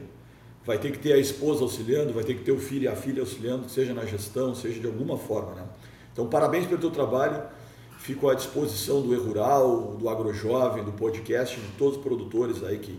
Vai 0.64 0.78
ter 0.78 0.92
que 0.92 0.98
ter 0.98 1.12
a 1.12 1.18
esposa 1.18 1.62
auxiliando, 1.62 2.12
vai 2.12 2.24
ter 2.24 2.34
que 2.34 2.42
ter 2.42 2.52
o 2.52 2.58
filho 2.58 2.84
e 2.84 2.88
a 2.88 2.96
filha 2.96 3.20
auxiliando, 3.20 3.68
seja 3.68 3.92
na 3.92 4.04
gestão, 4.04 4.54
seja 4.54 4.80
de 4.80 4.86
alguma 4.86 5.18
forma, 5.18 5.54
né? 5.54 5.66
Então, 6.12 6.26
parabéns 6.26 6.66
pelo 6.66 6.80
teu 6.80 6.90
trabalho. 6.90 7.42
Fico 7.98 8.28
à 8.28 8.34
disposição 8.34 9.00
do 9.00 9.14
E-Rural, 9.14 9.96
do 9.98 10.08
AgroJovem, 10.08 10.84
do 10.84 10.92
podcast, 10.92 11.58
de 11.58 11.66
todos 11.78 11.96
os 11.96 12.02
produtores 12.02 12.62
aí 12.62 12.78
que 12.78 12.98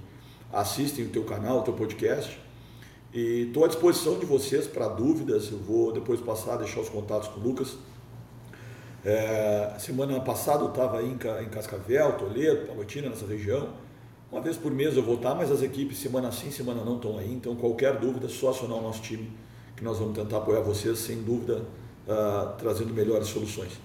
assistem 0.51 1.05
o 1.05 1.09
teu 1.09 1.23
canal, 1.23 1.59
o 1.59 1.61
teu 1.61 1.73
podcast. 1.73 2.39
E 3.15 3.43
estou 3.47 3.63
à 3.63 3.67
disposição 3.67 4.19
de 4.19 4.25
vocês 4.25 4.67
para 4.67 4.89
dúvidas. 4.89 5.49
Eu 5.49 5.57
vou 5.59 5.93
depois 5.93 6.19
passar, 6.19 6.57
deixar 6.57 6.81
os 6.81 6.89
contatos 6.89 7.29
com 7.29 7.39
o 7.39 7.43
Lucas. 7.43 7.77
É, 9.05 9.73
semana 9.79 10.19
passada 10.19 10.63
eu 10.63 10.69
estava 10.69 10.99
aí 10.99 11.09
em 11.09 11.49
Cascavel, 11.49 12.17
Toledo, 12.17 12.67
Palotina, 12.67 13.07
nessa 13.07 13.25
região. 13.25 13.69
Uma 14.29 14.41
vez 14.41 14.57
por 14.57 14.69
mês 14.69 14.97
eu 14.97 15.03
vou 15.03 15.15
estar, 15.15 15.33
mas 15.33 15.49
as 15.49 15.61
equipes 15.61 15.97
semana 15.97 16.29
sim, 16.29 16.51
semana 16.51 16.83
não 16.83 16.97
estão 16.97 17.17
aí. 17.17 17.31
Então 17.31 17.55
qualquer 17.55 17.97
dúvida, 17.97 18.25
é 18.25 18.29
só 18.29 18.49
acionar 18.49 18.79
o 18.79 18.81
nosso 18.81 19.01
time, 19.01 19.31
que 19.77 19.83
nós 19.83 19.97
vamos 19.97 20.13
tentar 20.13 20.39
apoiar 20.39 20.59
vocês, 20.59 20.99
sem 20.99 21.23
dúvida, 21.23 21.61
uh, 22.05 22.53
trazendo 22.57 22.93
melhores 22.93 23.27
soluções. 23.27 23.79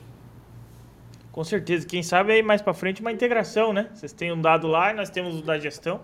Com 1.31 1.45
certeza. 1.45 1.87
Quem 1.87 2.03
sabe 2.03 2.33
aí 2.33 2.43
mais 2.43 2.61
para 2.61 2.75
frente 2.75 3.01
uma 3.01 3.13
integração, 3.13 3.73
né? 3.73 3.91
Vocês 3.95 4.13
têm 4.13 4.33
um 4.33 4.41
dado 4.41 4.67
lá 4.67 4.91
e 4.91 4.97
nós 4.97 5.09
temos 5.09 5.39
o 5.39 5.43
da 5.43 5.57
gestão. 5.57 6.01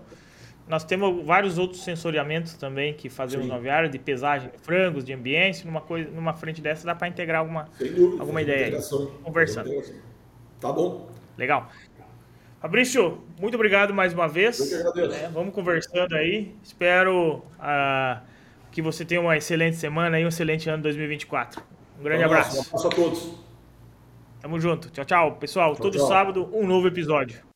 Nós 0.67 0.83
temos 0.83 1.25
vários 1.25 1.57
outros 1.57 1.83
sensoriamentos 1.83 2.53
também 2.55 2.93
que 2.93 3.09
fazemos 3.09 3.45
Sim. 3.45 3.51
na 3.51 3.57
aviária, 3.57 3.87
de 3.89 3.97
pesagem 3.97 4.49
de 4.49 4.57
frangos, 4.57 5.05
de 5.05 5.13
ambiente. 5.13 5.65
Numa, 5.65 5.79
coisa, 5.79 6.09
numa 6.11 6.33
frente 6.33 6.61
dessa 6.61 6.85
dá 6.85 6.93
para 6.93 7.07
integrar 7.07 7.39
alguma, 7.39 7.69
dúvida, 7.79 8.21
alguma 8.21 8.41
ideia. 8.41 8.77
Conversando. 9.23 9.71
Tá 10.59 10.71
bom. 10.71 11.09
Legal. 11.37 11.69
Fabrício, 12.59 13.21
muito 13.39 13.55
obrigado 13.55 13.93
mais 13.93 14.13
uma 14.13 14.27
vez. 14.27 14.59
Eu 14.59 14.67
que 14.67 14.87
agradeço. 14.87 15.23
É, 15.23 15.29
vamos 15.29 15.53
conversando 15.53 16.15
aí. 16.15 16.55
Espero 16.61 17.43
uh, 17.59 18.19
que 18.71 18.81
você 18.81 19.05
tenha 19.05 19.21
uma 19.21 19.37
excelente 19.37 19.77
semana 19.77 20.19
e 20.19 20.25
um 20.25 20.27
excelente 20.27 20.69
ano 20.69 20.83
2024. 20.83 21.61
Um 21.99 22.03
grande 22.03 22.23
abraço. 22.23 22.57
Um 22.57 22.61
abraço 22.61 22.87
a 22.87 22.89
todos. 22.89 23.31
Tamo 24.41 24.59
junto. 24.59 24.89
Tchau, 24.89 25.05
tchau. 25.05 25.35
Pessoal, 25.35 25.75
tchau, 25.75 25.83
todo 25.83 25.97
tchau. 25.97 26.07
sábado 26.07 26.49
um 26.51 26.67
novo 26.67 26.87
episódio. 26.87 27.46